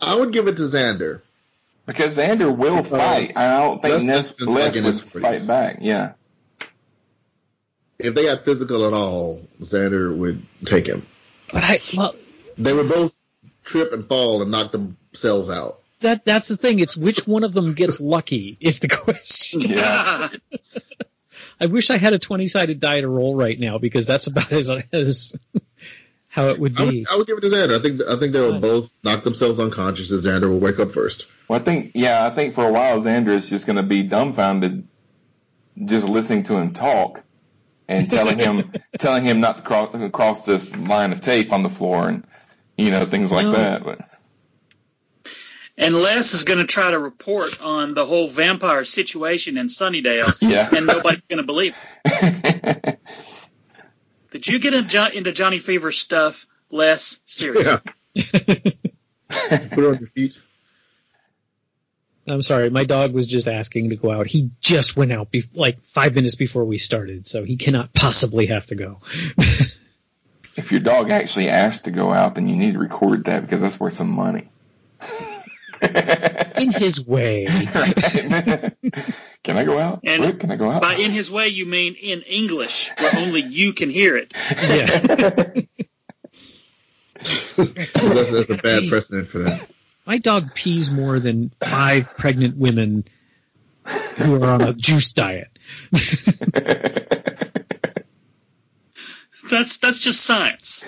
[0.00, 1.20] I would give it to Xander.
[1.86, 3.36] Because Xander will Because fight.
[3.36, 5.78] I don't think Les Ness, Les like would fight back.
[5.80, 6.12] Yeah.
[7.98, 11.04] If they got physical at all, Xander would take him.
[11.52, 12.14] but I well
[12.56, 13.18] They would both
[13.64, 15.80] trip and fall and knock themselves out.
[16.00, 16.78] That that's the thing.
[16.78, 19.60] It's which one of them gets lucky is the question.
[19.62, 20.28] Yeah.
[21.60, 24.52] I wish I had a twenty sided die to roll right now because that's about
[24.52, 25.36] as as
[26.28, 26.98] how it would I be.
[27.00, 27.78] would, I would give it to Xander.
[27.78, 30.92] I think I think they will both knock themselves unconscious, and Xander will wake up
[30.92, 31.26] first.
[31.48, 34.02] Well, I think, yeah, I think for a while Xander is just going to be
[34.04, 34.86] dumbfounded,
[35.84, 37.22] just listening to him talk
[37.88, 41.70] and telling him, telling him not to cross, cross this line of tape on the
[41.70, 42.26] floor and,
[42.76, 43.52] you know, things like No.
[43.52, 43.82] that.
[43.82, 44.07] But
[45.80, 50.36] And Les is going to try to report on the whole vampire situation in Sunnydale,
[50.42, 50.68] yeah.
[50.76, 51.72] and nobody's going to believe
[52.04, 52.98] it.
[54.32, 57.20] Did you get into, Johnny Fever stuff, Les?
[57.24, 57.80] Seriously.
[58.14, 58.24] Yeah.
[59.28, 60.36] Put it on your feet.
[62.26, 64.26] I'm sorry, my dog was just asking to go out.
[64.26, 68.46] He just went out be- like five minutes before we started, so he cannot possibly
[68.46, 68.98] have to go.
[70.56, 73.60] if your dog actually asked to go out, then you need to record that because
[73.60, 74.48] that's worth some money.
[76.58, 77.46] In his way.
[79.44, 80.00] can I go out?
[80.04, 80.82] And Rick, can I go out?
[80.82, 84.32] By in his way, you mean in English, where only you can hear it.
[84.34, 84.86] Yeah.
[87.18, 89.68] 'Cause That's, that's a bad precedent for that.
[90.06, 93.04] My dog pees more than five pregnant women
[94.16, 95.48] who are on a juice diet.
[99.50, 100.86] That's that's just science.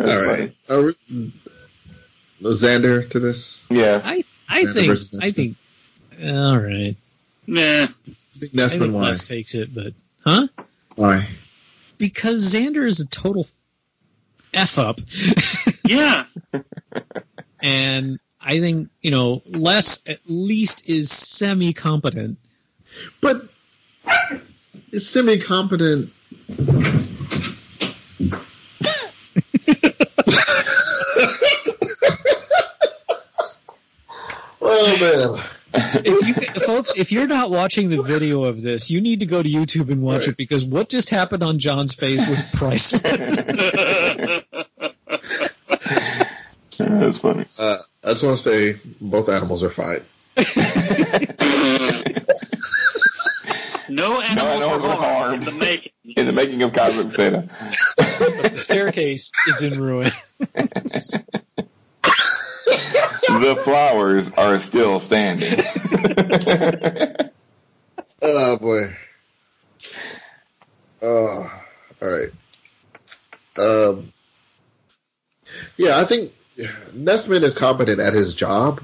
[0.00, 0.54] All right.
[0.68, 1.32] Are we-
[2.42, 3.64] uh, Xander to this.
[3.70, 4.00] Yeah.
[4.04, 5.56] I I Xander think I think
[6.22, 6.96] all right.
[7.46, 7.84] Nah.
[7.84, 7.88] I
[8.32, 9.02] think I think why?
[9.08, 9.94] Les takes it, but
[10.24, 10.48] huh?
[10.96, 11.28] Why?
[11.98, 13.46] Because Xander is a total
[14.52, 15.00] f up,
[15.84, 16.24] Yeah.
[17.62, 22.38] and I think you know Les at least is semi competent.
[23.20, 23.42] But
[24.92, 26.12] is semi competent.
[34.76, 35.44] Oh man.
[35.76, 39.42] If you folks, if you're not watching the video of this, you need to go
[39.42, 40.28] to YouTube and watch Right.
[40.28, 43.02] it because what just happened on John's face was priceless.
[46.78, 47.46] That's funny.
[47.58, 50.02] Uh, I just want to say both animals are fine.
[53.86, 55.34] No animals, animals were were harmed harmed.
[55.34, 55.92] in the making.
[56.16, 57.48] In the making of Cosmic Potato.
[57.98, 60.10] the staircase is in ruin.
[63.40, 65.58] The flowers are still standing.
[68.26, 68.96] Oh boy.
[71.02, 71.62] Oh,
[72.00, 72.30] all right.
[73.58, 74.12] Um,
[75.76, 76.32] yeah, I think
[76.96, 78.82] Nessman is competent at his job,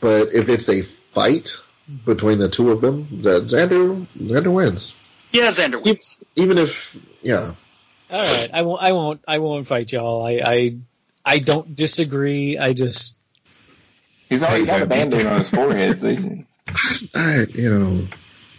[0.00, 1.56] but if it's a fight
[2.06, 4.94] between the two of them, that Xander Xander wins.
[5.32, 6.16] Yeah, Xander wins.
[6.36, 7.54] Even if, yeah,
[8.12, 8.80] All right, I won't.
[8.80, 9.24] I won't.
[9.26, 10.24] I won't fight y'all.
[10.24, 10.40] I.
[10.44, 10.76] I,
[11.24, 12.58] I don't disagree.
[12.58, 13.18] I just.
[14.32, 16.46] He's already got a band-aid on his forehead, so you
[17.14, 18.06] I, you know,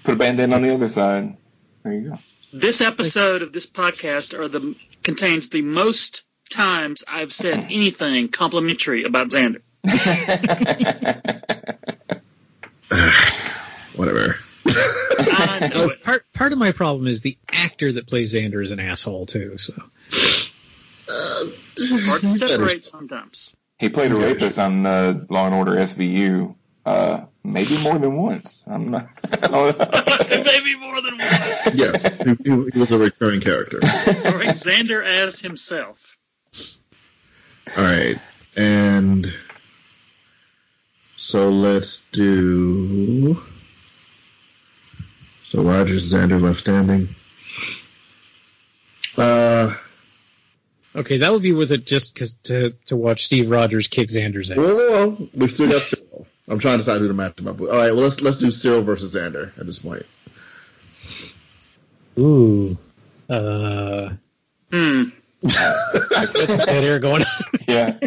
[0.03, 1.35] put a band-aid on the other side.
[1.81, 2.19] There you go.
[2.53, 9.05] This episode of this podcast are the contains the most times I've said anything complimentary
[9.05, 9.63] about Xander.
[13.95, 14.35] Whatever.
[14.67, 16.03] I know it.
[16.03, 19.57] Part part of my problem is the actor that plays Xander is an asshole too.
[19.57, 19.73] So
[21.09, 23.55] Hard to separate sometimes.
[23.83, 26.55] He played a rapist on uh, Law and Order SVU.
[26.85, 28.63] Uh, maybe more than once.
[28.65, 29.09] I'm not.
[29.31, 30.43] I don't know.
[30.43, 31.75] Maybe more than once.
[31.75, 33.79] Yes, he, he- he was a recurring character.
[33.81, 33.89] All
[34.37, 36.17] right, Xander as himself.
[37.77, 38.15] All right,
[38.57, 39.33] and
[41.17, 43.37] so let's do.
[45.45, 47.09] So Rogers, Xander left standing.
[49.17, 49.73] Uh,
[50.95, 54.51] okay, that would be worth it just 'cause to to watch Steve Rogers kick Xander's
[54.51, 54.57] ass.
[54.57, 55.29] whoa, whoa, whoa.
[55.33, 56.27] We've still got Cyril.
[56.47, 57.69] I'm trying to decide who to match him up with.
[57.69, 60.03] All right, well let's let's do Cyril versus Xander at this point.
[62.19, 62.77] Ooh,
[63.29, 64.09] uh,
[64.71, 65.03] Hmm.
[65.41, 67.23] that's some dead air going
[67.67, 67.97] yeah.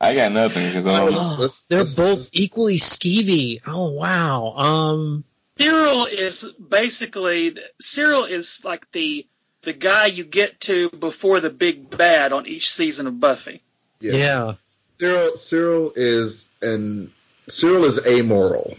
[0.00, 2.76] I got nothing because All right, I well, let's- let's- They're let's- both let's- equally
[2.76, 3.60] skeevy.
[3.66, 4.54] Oh wow.
[4.56, 5.24] Um,
[5.58, 9.26] Cyril is basically Cyril is like the
[9.62, 13.62] the guy you get to before the big bad on each season of Buffy.
[14.00, 14.12] yeah.
[14.12, 14.54] yeah.
[14.98, 17.10] Cyril Cyril is and
[17.48, 18.76] Cyril is amoral.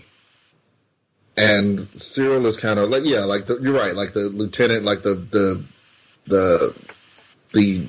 [1.35, 5.01] And Cyril is kind of like yeah, like the, you're right, like the lieutenant, like
[5.01, 5.63] the the
[6.25, 6.75] the
[7.53, 7.87] the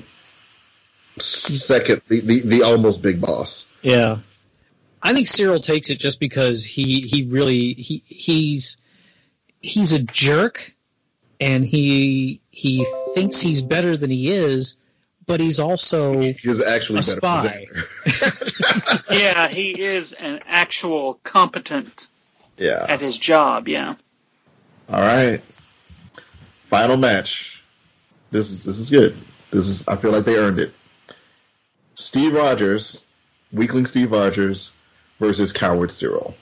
[1.19, 3.65] second, the, the, the almost big boss.
[3.81, 4.19] Yeah.
[5.01, 8.77] I think Cyril takes it just because he, he really, he, he's,
[9.61, 10.75] he's a jerk
[11.39, 12.85] and he, he
[13.15, 14.77] thinks he's better than he is,
[15.25, 17.65] but he's also, He's actually A spy.
[19.09, 22.07] Yeah, he is an actual competent
[22.57, 22.85] yeah.
[22.87, 23.67] at his job.
[23.67, 23.95] Yeah.
[24.87, 25.41] All right.
[26.69, 27.63] Final match.
[28.29, 29.17] This is this is good.
[29.49, 30.73] This is I feel like they earned it.
[31.95, 33.01] Steve Rogers,
[33.51, 34.71] Weakling Steve Rogers
[35.19, 36.35] versus Coward Cyril.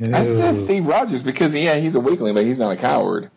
[0.00, 3.30] I said Steve Rogers because yeah, he's a weakling, but he's not a coward.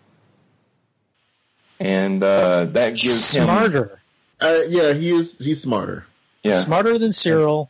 [1.80, 3.99] And uh, that he's gives him smarter,
[4.39, 5.38] Uh, yeah, he is.
[5.43, 6.06] He's smarter,
[6.43, 6.60] yeah.
[6.60, 7.69] smarter than Cyril.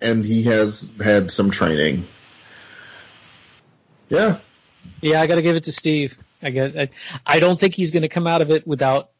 [0.00, 2.06] and he has had some training.
[4.08, 4.38] Yeah,
[5.02, 6.16] Yeah, I got to give it to Steve.
[6.42, 6.76] I get.
[6.78, 6.88] I,
[7.26, 9.10] I don't think he's going to come out of it without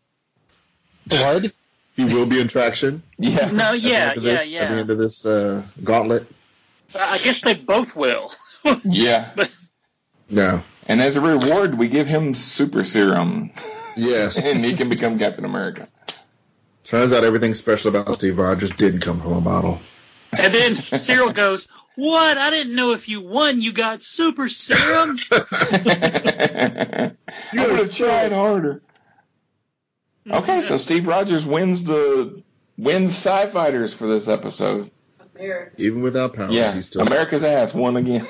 [1.07, 1.45] blood.
[1.97, 3.03] he will be in traction.
[3.19, 3.51] Yeah.
[3.51, 6.27] No, at the yeah, end of yeah, this- At the end of this uh, gauntlet.
[6.95, 8.33] I guess they both will.
[8.85, 9.31] Yeah.
[9.37, 9.51] But
[10.31, 10.63] No.
[10.87, 13.51] And as a reward, we give him super serum,
[13.99, 14.45] Yes.
[14.45, 15.89] and he can become Captain America.
[16.85, 19.81] Turns out everything special about Steve Rogers didn't come from a bottle.
[20.33, 22.39] and then Cyril goes, "What?
[22.39, 25.37] I didn't know if you won, you got super serum." you
[27.63, 28.83] would have tried harder.
[30.31, 30.77] Okay, so mm-hmm.
[30.79, 32.43] Steve Rogers wins the
[32.77, 34.91] wins Sci Fighters for this episode.
[35.77, 38.27] Even without powers, Yeah, he's still America's ass won again.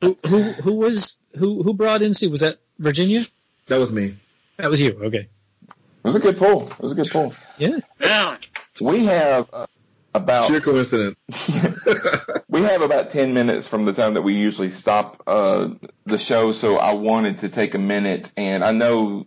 [0.00, 2.30] who, who who was who who brought in Steve?
[2.30, 3.24] Was that Virginia?
[3.66, 4.16] That was me.
[4.58, 4.98] That was you.
[5.02, 5.28] Okay.
[5.68, 6.68] It was a good pull.
[6.68, 7.32] It was a good pull.
[7.58, 7.78] Yeah.
[8.00, 8.36] yeah.
[8.84, 9.66] We have uh,
[10.14, 11.16] about Sheer coincidence.
[12.48, 15.70] we have about ten minutes from the time that we usually stop uh,
[16.04, 19.26] the show, so I wanted to take a minute, and I know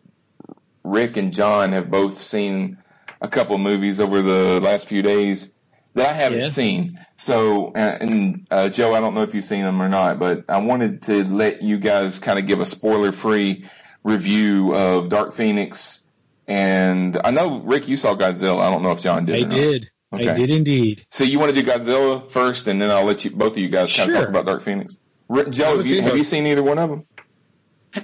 [0.84, 2.77] Rick and John have both seen
[3.22, 5.51] a couple movies over the last few days
[5.95, 6.49] that I haven't Yeah.
[6.49, 6.99] seen.
[7.18, 10.45] So, and, and uh, Joe, I don't know if you've seen them or not, but
[10.47, 13.68] I wanted to let you guys kind of give a spoiler-free
[14.03, 16.03] review of Dark Phoenix.
[16.47, 18.61] And I know Rick, you saw Godzilla.
[18.61, 19.35] I don't know if John did.
[19.35, 19.55] I or not.
[19.55, 19.91] did.
[20.13, 20.29] Okay.
[20.29, 21.05] I did indeed.
[21.11, 23.67] So you want to do Godzilla first, and then I'll let you both of you
[23.67, 24.97] guys kind of talk about Dark Phoenix.
[25.27, 27.05] Rick, Joe, have you, seen have you seen either one of them?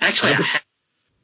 [0.02, 0.62] Actually, I ha-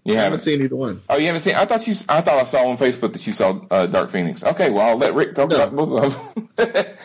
[0.06, 0.40] You haven't haven't.
[0.46, 1.02] seen either one.
[1.10, 1.56] Oh, you haven't seen?
[1.56, 1.96] I thought you.
[2.08, 4.42] I thought I saw on Facebook that you saw uh, Dark Phoenix.
[4.42, 5.56] Okay, well I'll let Rick talk No.
[5.58, 6.86] about both of them.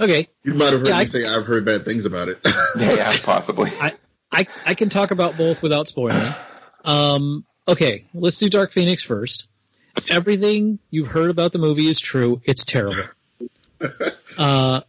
[0.00, 0.28] Okay.
[0.44, 2.40] You might have heard Yeah, me I- say I've heard bad things about it.
[2.44, 2.52] yeah,
[2.94, 3.70] yeah, possibly.
[3.78, 3.92] I,
[4.32, 6.32] I I can talk about both without spoiling.
[6.84, 9.46] Um, okay, let's do Dark Phoenix first.
[10.08, 12.40] Everything you've heard about the movie is true.
[12.44, 13.04] It's terrible.
[14.36, 14.82] Uh,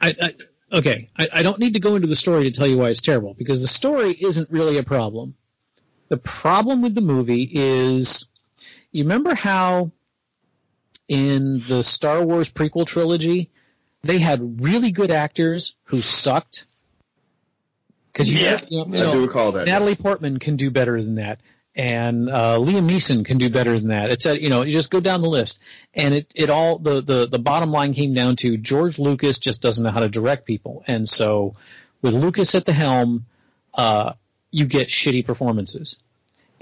[0.00, 0.34] I, I
[0.78, 1.08] okay.
[1.18, 3.34] I, I don't need to go into the story to tell you why it's terrible
[3.34, 5.34] because the story isn't really a problem.
[6.08, 8.26] The problem with the movie is,
[8.92, 9.92] you remember how
[11.08, 13.50] in the Star Wars prequel trilogy
[14.02, 16.66] they had really good actors who sucked.
[18.12, 18.60] Because you, Yeah.
[18.68, 19.66] you know, I do recall that.
[19.66, 20.00] Natalie yes.
[20.00, 21.40] Portman can do better than that,
[21.74, 24.10] and uh, Liam Neeson can do better than that.
[24.10, 25.60] It's a, you know you just go down the list,
[25.94, 29.62] and it it all the the the bottom line came down to George Lucas just
[29.62, 31.54] doesn't know how to direct people, and so
[32.02, 33.26] with Lucas at the helm,
[33.74, 34.14] uh,
[34.50, 35.96] you get shitty performances.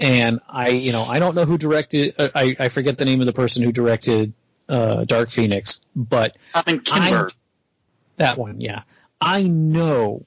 [0.01, 2.15] And I, you know, I don't know who directed.
[2.17, 4.31] Uh, I I forget the name of the person who directed
[4.69, 7.31] uh, Dark Phoenix, but Alan Kimber.
[8.15, 8.83] that one, yeah.
[9.19, 10.25] I know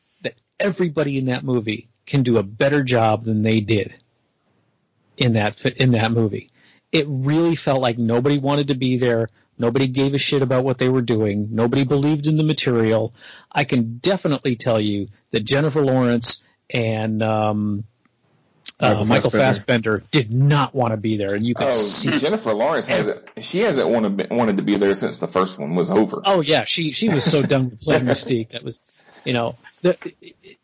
[0.59, 3.95] everybody in that movie can do a better job than they did
[5.17, 6.51] in that in that movie.
[6.91, 9.29] It really felt like nobody wanted to be there.
[9.59, 11.49] Nobody gave a shit about what they were doing.
[11.53, 13.15] Nobody believed in the material.
[13.51, 17.85] I can definitely tell you that Jennifer Lawrence and um,
[18.81, 20.01] uh, Michael Fassbender.
[20.01, 22.19] Fassbender did not want to be there, and you could Oh, see.
[22.19, 23.23] Jennifer Lawrence hasn't.
[23.43, 26.21] She hasn't wanted wanted to be there since the first one was over.
[26.25, 28.51] Oh yeah, she she was so done with playing Mystique.
[28.51, 28.83] That was,
[29.25, 29.97] you know, the,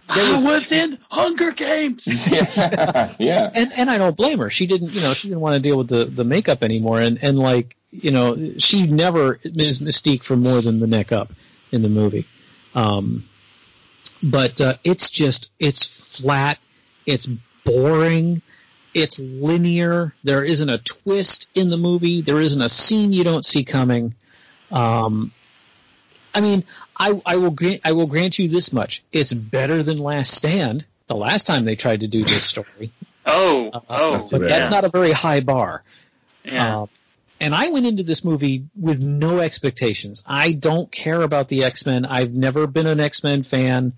[0.08, 2.06] I was in Hunger Games.
[2.30, 3.50] yeah, yeah.
[3.54, 4.50] and and I don't blame her.
[4.50, 7.22] She didn't, you know, she didn't want to deal with the the makeup anymore, and
[7.22, 11.32] and like, you know, she never is Mystique for more than the neck up
[11.72, 12.26] in the movie.
[12.74, 13.24] Um,
[14.22, 16.58] but uh, it's just it's flat,
[17.06, 17.26] it's
[17.64, 18.42] boring,
[18.94, 20.14] it's linear.
[20.24, 22.22] There isn't a twist in the movie.
[22.22, 24.14] There isn't a scene you don't see coming.
[24.70, 25.32] Um,
[26.34, 26.64] I mean,
[26.96, 30.84] I, I will grant I will grant you this much: it's better than Last Stand.
[31.06, 32.92] The last time they tried to do this story,
[33.24, 34.50] Oh, oh, That's but bad.
[34.50, 35.82] that's not a very high bar.
[36.44, 36.80] yeah.
[36.82, 36.88] Um,
[37.40, 40.24] and I went into this movie with no expectations.
[40.26, 42.04] I don't care about the X Men.
[42.04, 43.92] I've never been an X Men fan.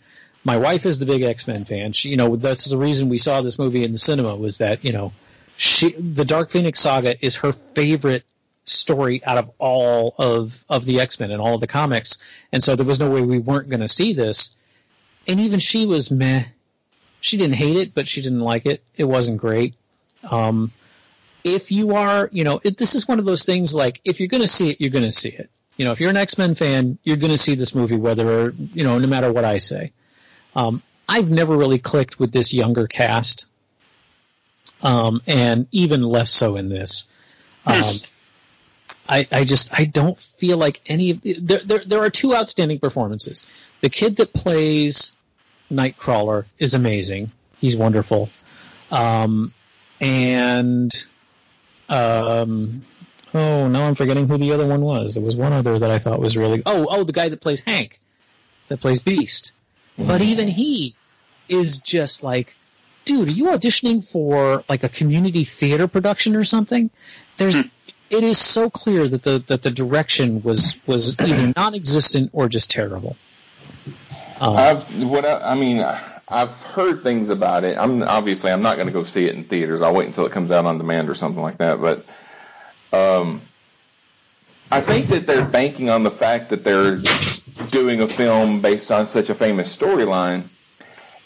[0.45, 1.93] My wife is the big X Men fan.
[1.93, 4.85] She, you know, that's the reason we saw this movie in the cinema was that
[4.85, 5.13] you know,
[5.57, 8.25] she the Dark Phoenix saga is her favorite
[8.65, 12.19] story out of all of of the X Men and all of the comics.
[12.53, 14.55] And so there was no way we weren't going to see this.
[15.27, 16.45] And even she was meh.
[17.21, 18.83] She didn't hate it, but she didn't like it.
[18.97, 19.75] It wasn't great.
[20.23, 20.73] Um,
[21.45, 24.29] if you are, you know, it, this is one of those things like if you're
[24.29, 25.51] going to see it, you're going to see it.
[25.77, 28.55] You know, if you're an X Men fan, you're going to see this movie, whether
[28.75, 29.93] you know, no matter what I say.
[30.55, 33.47] Um, I've never really clicked with this younger cast,
[34.83, 37.09] um, and even less so in this.
[37.67, 37.97] Um,
[39.11, 42.35] I, I just I don't feel like any of the, there, there there are two
[42.35, 43.43] outstanding performances.
[43.81, 45.13] The kid that plays
[45.71, 47.33] Nightcrawler is amazing.
[47.59, 48.31] He's wonderful.
[48.93, 49.53] Um,
[50.01, 50.95] and
[51.89, 52.83] um,
[53.35, 55.15] oh, now I'm forgetting who the other one was.
[55.15, 57.61] There was one other that I thought was really oh oh the guy that plays
[57.61, 57.99] Hank,
[58.69, 59.51] that plays Beast.
[59.99, 60.95] But even he
[61.49, 62.55] is just like,
[63.05, 66.91] dude, are you auditioning for like a community theater production or something?
[67.37, 67.57] There's
[68.11, 72.71] it is so clear that the that the direction was was either non-existent or just
[72.71, 73.17] terrible.
[74.41, 75.85] Um, I've what I, I mean.
[76.33, 77.77] I've heard things about it.
[77.77, 79.83] I'm obviously I'm not going to go see it in theaters.
[79.83, 81.81] I'll wait until it comes out on demand or something like that.
[81.81, 82.05] But
[82.93, 83.43] um,
[84.71, 87.01] I think that they're banking on the fact that they're
[87.71, 90.45] doing a film based on such a famous storyline,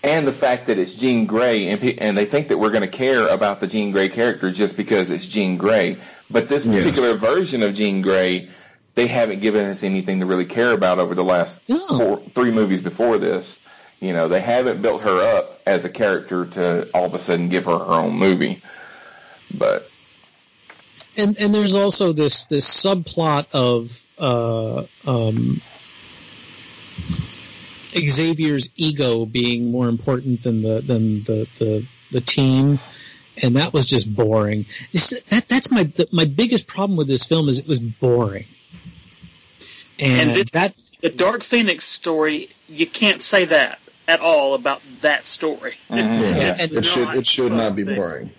[0.03, 2.83] and the fact that it's Jean Grey, and pe- and they think that we're going
[2.83, 5.99] to care about the Jean Grey character just because it's Jean Grey.
[6.31, 6.83] But this Yes.
[6.83, 8.49] particular version of Jean Grey,
[8.95, 11.87] they haven't given us anything to really care about over the last No.
[11.89, 13.59] four, three movies before this.
[14.01, 17.49] You know, they haven't built her up as a character to all of a sudden
[17.49, 18.61] give her her own movie.
[19.57, 19.89] But
[21.17, 25.61] and and there's also this this subplot of uh, um,
[27.97, 32.79] Xavier's ego being more important than the than the the, the team,
[33.43, 34.67] and that was just boring.
[34.93, 38.47] Just, that that's my my biggest problem with this film is it was boring,
[39.99, 44.83] and, And this- that's The Dark Phoenix story, you can't say that at all about
[45.01, 45.75] that story.
[45.91, 45.97] Mhm.
[45.97, 48.31] Yeah, and- it should not it should not be supposed to boring.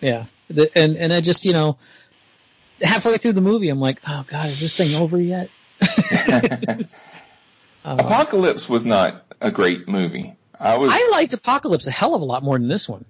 [0.00, 1.78] yeah, the, and and I just you know
[2.82, 5.50] halfway through the movie I'm like, oh god, is this thing over yet?
[7.84, 10.34] Uh, Apocalypse was not a great movie.
[10.58, 13.04] I was I liked Apocalypse a hell of a lot more than this one.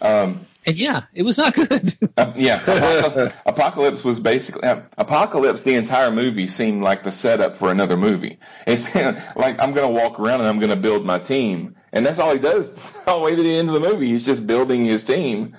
[0.00, 1.94] Um, And yeah, it was not good.
[2.16, 5.62] Uh, yeah, Apocalypse, Apocalypse was basically uh, Apocalypse.
[5.62, 8.38] The entire movie seemed like the setup for another movie.
[8.66, 12.04] It's like I'm going to walk around and I'm going to build my team, and
[12.04, 14.08] that's all he does all the way to the end of the movie.
[14.08, 15.56] He's just building his team,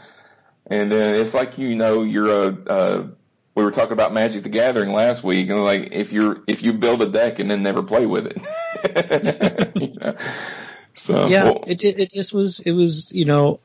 [0.68, 2.48] and then it's like you know you're a.
[2.48, 3.08] Uh,
[3.54, 6.74] we were talking about Magic the Gathering last week, and like if you're if you
[6.74, 9.72] build a deck and then never play with it.
[9.76, 10.16] You know?
[10.96, 13.60] So yeah, well, it it just was it was you know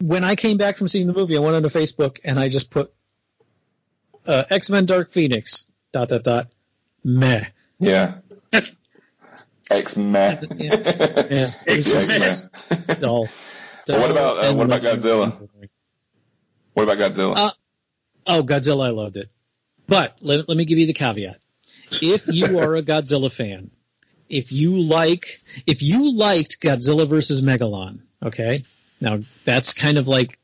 [0.00, 2.70] when I came back from seeing the movie, I went onto Facebook and I just
[2.70, 2.92] put
[4.26, 6.46] uh, X Men Dark Phoenix dot dot dot
[7.04, 7.44] meh.
[7.78, 8.14] yeah.
[9.70, 10.48] X Men.
[10.56, 11.26] Yeah.
[11.30, 12.34] Yeah, X-Men.
[12.98, 13.28] dull.
[13.88, 15.48] Well, what about, uh, what about Godzilla?
[16.74, 17.34] What about Godzilla?
[17.36, 17.50] Uh,
[18.26, 19.30] Oh, Godzilla, I loved it.
[19.88, 21.38] But let, let me give you the caveat.
[22.02, 23.70] If you are a Godzilla fan,
[24.28, 28.64] if you like, if you liked Godzilla versus Megalon, okay,
[29.00, 30.38] now that's kind of like,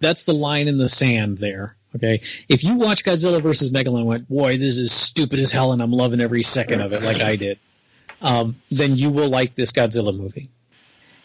[0.00, 1.76] that's the line in the sand there.
[1.94, 5.72] Okay, if you watch Godzilla versus Megalon, and went, boy, this is stupid as hell,
[5.72, 7.58] and I'm loving every second of it, like I did,
[8.22, 10.48] um, then you will like this Godzilla movie.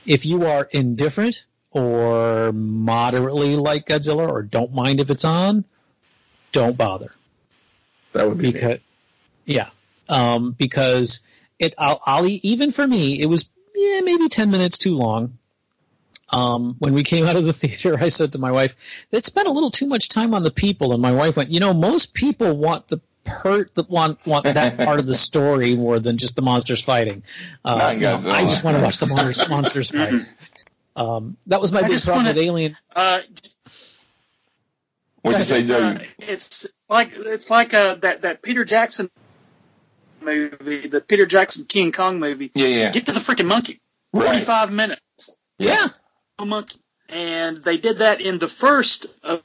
[0.05, 5.63] If you are indifferent or moderately like Godzilla, or don't mind if it's on,
[6.51, 7.13] don't bother.
[8.11, 8.79] That would be because,
[9.45, 9.69] yeah,
[10.09, 11.21] um, because
[11.59, 15.37] it, I'll, I'll, even for me, it was yeah, maybe ten minutes too long.
[16.29, 18.75] Um, when we came out of the theater, I said to my wife,
[19.11, 21.59] "They spent a little too much time on the people." And my wife went, "You
[21.59, 25.99] know, most people want the part that want want that part of the story more
[25.99, 27.23] than just the monsters fighting.
[27.63, 30.13] Uh, you know, I just want to watch the monsters monsters fight."
[30.97, 32.77] Um, that was my I big just problem wanna- with Alien.
[32.95, 33.19] Uh,
[35.21, 35.77] What'd you say, Joe?
[35.79, 39.11] uh, it's like it's like uh, that that Peter Jackson
[40.21, 42.51] movie, the Peter Jackson King Kong movie.
[42.55, 42.91] Yeah, yeah.
[42.91, 43.79] Get to the freaking monkey.
[44.11, 44.25] Right.
[44.25, 45.29] Forty five minutes.
[45.59, 45.85] Yeah.
[45.85, 45.93] A
[46.45, 49.41] monkey, and they did that in the first of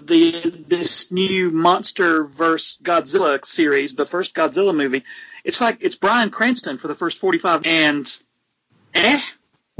[0.00, 5.02] the this new monster verse Godzilla series, the first Godzilla movie.
[5.42, 8.16] It's like it's Bryan Cranston for the first forty five, and
[8.94, 9.20] eh.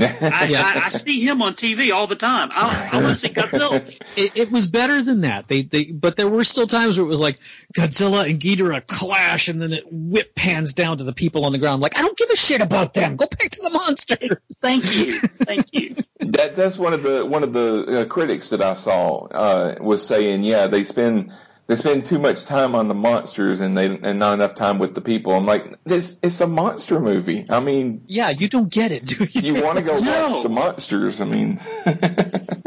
[0.07, 0.63] I, Yeah.
[0.65, 2.51] I, I see him on TV all the time.
[2.53, 3.81] I, I want to see Godzilla.
[4.17, 5.47] It, it was better than that.
[5.47, 7.39] They, they, but there were still times where it was like
[7.75, 11.59] Godzilla and Ghidorah clash, and then it whip pans down to the people on the
[11.59, 11.81] ground.
[11.81, 13.17] Like, I don't give a shit about them.
[13.17, 14.17] Go back to the monster.
[14.61, 15.97] Thank you, thank you.
[16.19, 20.07] That that's one of the one of the uh, critics that I saw uh, was
[20.07, 21.33] saying, yeah, they spend
[21.71, 24.93] they spend too much time on the monsters and they and not enough time with
[24.95, 25.33] the people.
[25.33, 27.47] I'm like, this it's a monster movie.
[27.49, 29.55] I mean, Yeah, you don't get it, do you?
[29.55, 30.31] you want to go No.
[30.33, 31.21] watch the monsters?
[31.21, 31.61] I mean,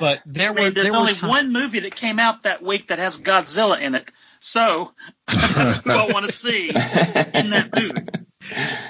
[0.00, 1.30] But there I were mean, there's there only times.
[1.30, 4.10] one movie that came out that week that has Godzilla in it,
[4.40, 4.92] so
[5.28, 8.02] that's who I want to see in that movie.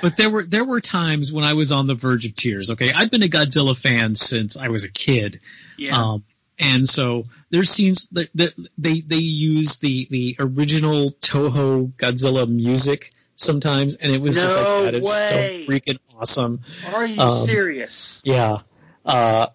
[0.00, 2.70] But there were there were times when I was on the verge of tears.
[2.70, 5.40] Okay, I've been a Godzilla fan since I was a kid.
[5.76, 5.96] Yeah.
[5.96, 6.24] Um,
[6.60, 13.12] and so there's scenes that, that they they use the the original Toho Godzilla music
[13.36, 15.64] sometimes, and it was just No like that is way.
[15.66, 16.60] so freaking awesome.
[16.94, 18.20] Are you Um, serious?
[18.24, 18.58] Yeah.
[19.04, 19.46] Uh,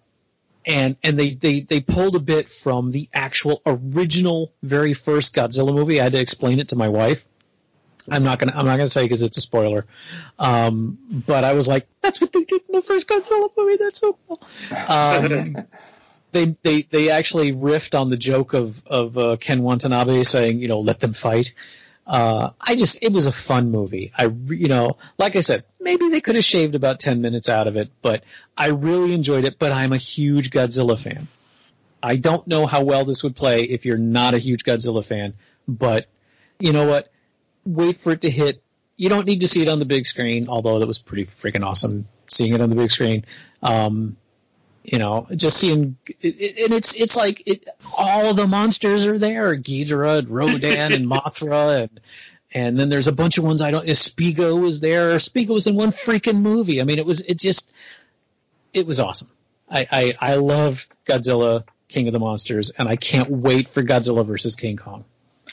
[0.66, 5.72] and and they, they they pulled a bit from the actual original very first Godzilla
[5.72, 6.00] movie.
[6.00, 7.24] I had to explain it to my wife.
[8.08, 9.86] I'm not gonna I'm not gonna say because it's a spoiler.
[10.38, 13.76] Um, but I was like, that's what they did in the first Godzilla movie.
[13.78, 14.42] That's so cool.
[14.88, 15.66] Um,
[16.36, 20.68] they they they actually riffed on the joke of of uh, Ken Watanabe saying, you
[20.68, 21.54] know, let them fight.
[22.06, 24.12] Uh, I just it was a fun movie.
[24.16, 27.66] I you know, like I said, maybe they could have shaved about ten minutes out
[27.66, 28.22] of it, but
[28.56, 29.58] I really enjoyed it.
[29.58, 31.28] But I'm a huge Godzilla fan.
[32.02, 35.34] I don't know how well this would play if you're not a huge Godzilla fan,
[35.66, 36.06] but
[36.60, 37.10] you know what?
[37.64, 38.62] Wait for it to hit.
[38.96, 41.64] You don't need to see it on the big screen, although that was pretty freaking
[41.64, 43.24] awesome seeing it on the big screen.
[43.62, 44.16] Um,
[44.92, 49.18] you know, just seeing, it, it, and it's it's like it, all the monsters are
[49.18, 52.00] there: Ghidorah, and Rodan, and Mothra, and
[52.52, 53.86] and then there's a bunch of ones I don't.
[53.86, 55.16] Spigo was there.
[55.16, 56.80] Spigo was in one freaking movie.
[56.80, 57.72] I mean, it was it just
[58.72, 59.28] it was awesome.
[59.68, 64.24] I I, I love Godzilla, King of the Monsters, and I can't wait for Godzilla
[64.24, 65.04] versus King Kong.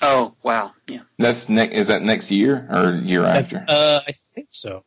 [0.02, 1.00] Oh wow, yeah.
[1.18, 3.64] that's ne- is that next year or year after?
[3.68, 4.84] Uh, I think so,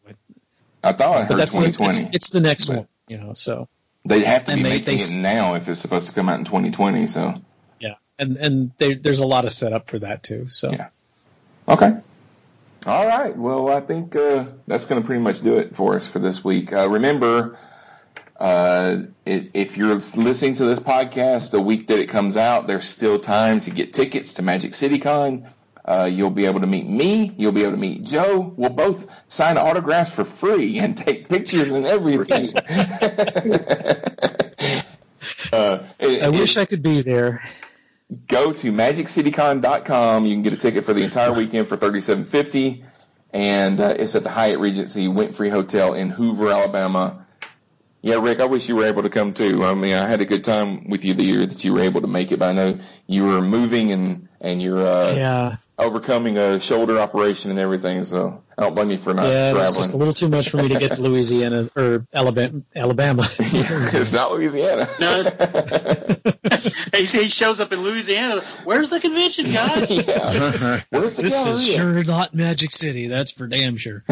[0.82, 1.88] I thought I heard that's the- 2020.
[1.88, 3.32] it's, it's the next But- one, you know.
[3.34, 3.68] So
[4.06, 6.28] they have to and be they- making they- it now if it's supposed to come
[6.28, 7.06] out in 2020.
[7.06, 7.34] So
[7.80, 10.48] yeah, and and they, there's a lot of setup for that too.
[10.48, 10.88] So Yeah.
[11.68, 11.92] Okay.
[12.86, 13.36] All right.
[13.36, 16.44] Well, I think uh, that's going to pretty much do it for us for this
[16.44, 16.72] week.
[16.72, 17.58] Uh, remember,
[18.38, 23.18] uh, if you're listening to this podcast the week that it comes out, there's still
[23.18, 25.48] time to get tickets to Magic City Con.
[25.86, 27.32] Uh, you'll be able to meet me.
[27.38, 28.52] You'll be able to meet Joe.
[28.56, 32.52] We'll both sign autographs for free and take pictures and everything.
[35.52, 37.48] uh, it- I it- wish I could be there.
[38.28, 40.26] go to magiccitycon.com.
[40.26, 42.84] You can get a ticket for the entire weekend for thirty-seven fifty,
[43.32, 47.26] and uh, it's at the Hyatt Regency Wynfrey Hotel in Hoover, Alabama.
[48.02, 49.64] Yeah, Rick, I wish you were able to come too.
[49.64, 52.02] I mean, I had a good time with you the year that you were able
[52.02, 56.38] to make it, but I know you were moving and and you're uh, Yeah, overcoming
[56.38, 58.04] a shoulder operation and everything.
[58.04, 60.50] So I don't blame you for not yeah, it was just a little too much
[60.50, 62.62] for me to get to Louisiana or Alabama.
[62.74, 63.28] Alabama.
[63.38, 64.88] it's not Louisiana.
[65.00, 65.22] No.
[66.94, 68.42] he, he shows up in Louisiana.
[68.64, 69.90] Where's the convention, guys?
[69.90, 70.80] yeah.
[70.90, 73.08] Where's the this is sure not Magic City.
[73.08, 74.04] That's for damn sure.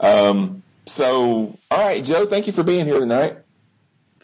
[0.00, 3.38] Um, so, all right, Joe, thank you for being here tonight.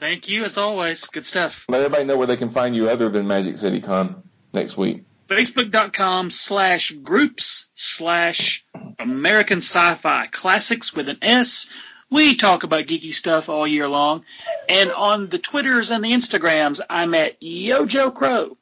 [0.01, 1.07] Thank you, as always.
[1.09, 1.67] Good stuff.
[1.69, 4.23] Let everybody know where they can find you other than Magic City Con
[4.53, 5.05] next week.
[5.29, 8.65] Facebook.com slash groups slash
[8.99, 11.69] American Sci-Fi Classics with an S.
[12.11, 14.25] We talk about geeky stuff all year long.
[14.69, 18.57] And on the Twitters and the Instagrams, I'm at Yojo Crow.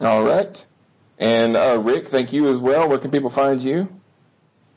[0.00, 0.66] All right.
[1.18, 2.88] And uh, Rick, thank you as well.
[2.88, 3.88] Where can people find you?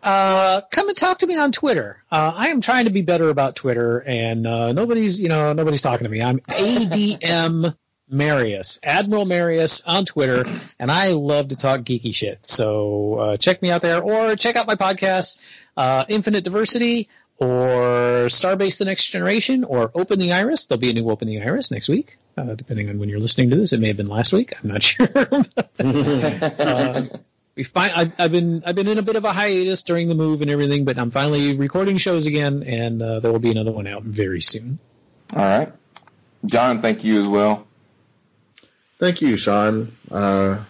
[0.03, 2.03] Uh, come and talk to me on Twitter.
[2.11, 5.81] Uh, I am trying to be better about Twitter, and uh, nobody's, you know, nobody's
[5.81, 6.21] talking to me.
[6.21, 7.75] I'm ADM
[8.09, 10.45] Marius, Admiral Marius on Twitter,
[10.79, 12.45] and I love to talk geeky shit.
[12.45, 15.39] So uh, check me out there, or check out my podcast,
[15.77, 17.07] uh, Infinite Diversity,
[17.37, 20.65] or Starbase: The Next Generation, or Open the Iris.
[20.65, 23.49] There'll be a new Open the Iris next week, uh, depending on when you're listening
[23.51, 23.71] to this.
[23.71, 24.55] It may have been last week.
[24.61, 25.07] I'm not sure.
[27.55, 30.15] we find I've, I've, been I've been in a bit of a hiatus during the
[30.15, 33.71] move and everything, but I'm finally recording shows again, and uh, there will be another
[33.71, 34.79] one out very soon.
[35.35, 35.71] All right,
[36.45, 37.67] John, thank you as well.
[38.99, 39.95] Thank you, Sean.
[40.09, 40.63] Uh,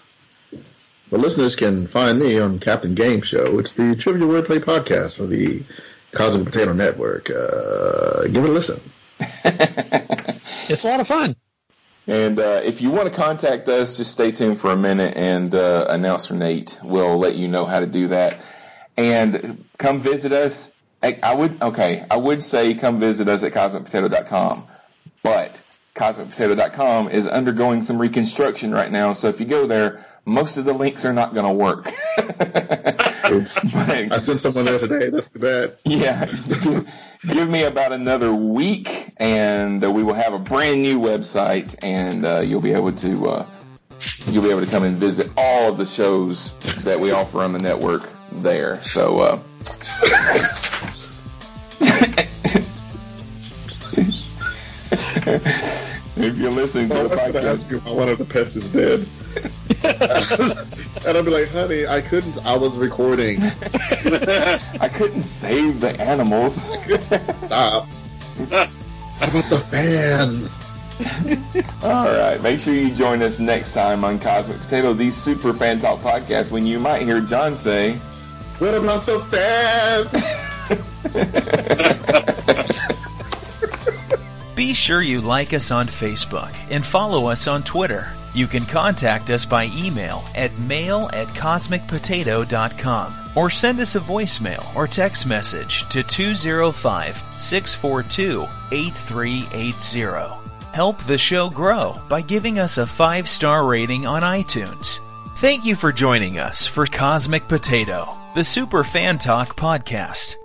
[1.10, 3.60] the listeners can find me on Captain Game Show.
[3.60, 5.64] It's the trivia wordplay podcast for the
[6.12, 7.30] Cosmic Potato Network.
[7.30, 8.80] Uh, give it a listen.
[9.20, 11.36] it's a lot of fun.
[12.12, 15.56] And uh, if you want to contact us, just stay tuned for a minute, and
[15.56, 18.42] uh, announcer Nate will let you know how to do that.
[18.98, 20.74] And come visit us.
[21.02, 22.06] I, would okay.
[22.12, 24.68] I would say come visit us at cosmicpotato.com,
[25.24, 25.62] but
[25.96, 29.14] cosmicpotato.com is undergoing some reconstruction right now.
[29.14, 31.94] So if you go there, most of the links are not going to work.
[33.32, 35.10] I sent someone there today.
[35.10, 35.78] That's too bad.
[35.86, 36.26] Yeah.
[37.28, 42.26] Give me about another week, and uh, we will have a brand new website, and
[42.26, 43.46] uh, you'll be able to uh,
[44.26, 47.52] you'll be able to come and visit all of the shows that we offer on
[47.52, 48.84] the network there.
[48.84, 49.44] So.
[56.18, 59.08] If you're listening to the podcast, ask you one of the pets is dead.
[61.06, 62.38] and I'll be like, honey, I couldn't.
[62.46, 63.42] I was recording.
[63.44, 66.56] I couldn't save the animals.
[66.56, 67.88] Stop.
[68.50, 68.68] How
[69.22, 70.66] about the fans?
[71.84, 72.42] All right.
[72.42, 76.52] Make sure you join us next time on Cosmic Potato, the Super Fan Talk podcast,
[76.52, 77.94] when you might hear John say,
[78.60, 80.42] What about the fans?
[84.56, 88.12] Be sure you like us on Facebook and follow us on Twitter.
[88.34, 94.76] You can contact us by email at mail at cosmicpotato.com or send us a voicemail
[94.76, 100.42] or text message to 205 642 8380.
[100.74, 105.00] Help the show grow by giving us a five star rating on iTunes.
[105.36, 110.41] Thank you for joining us for Cosmic Potato, the Super Fan Talk podcast.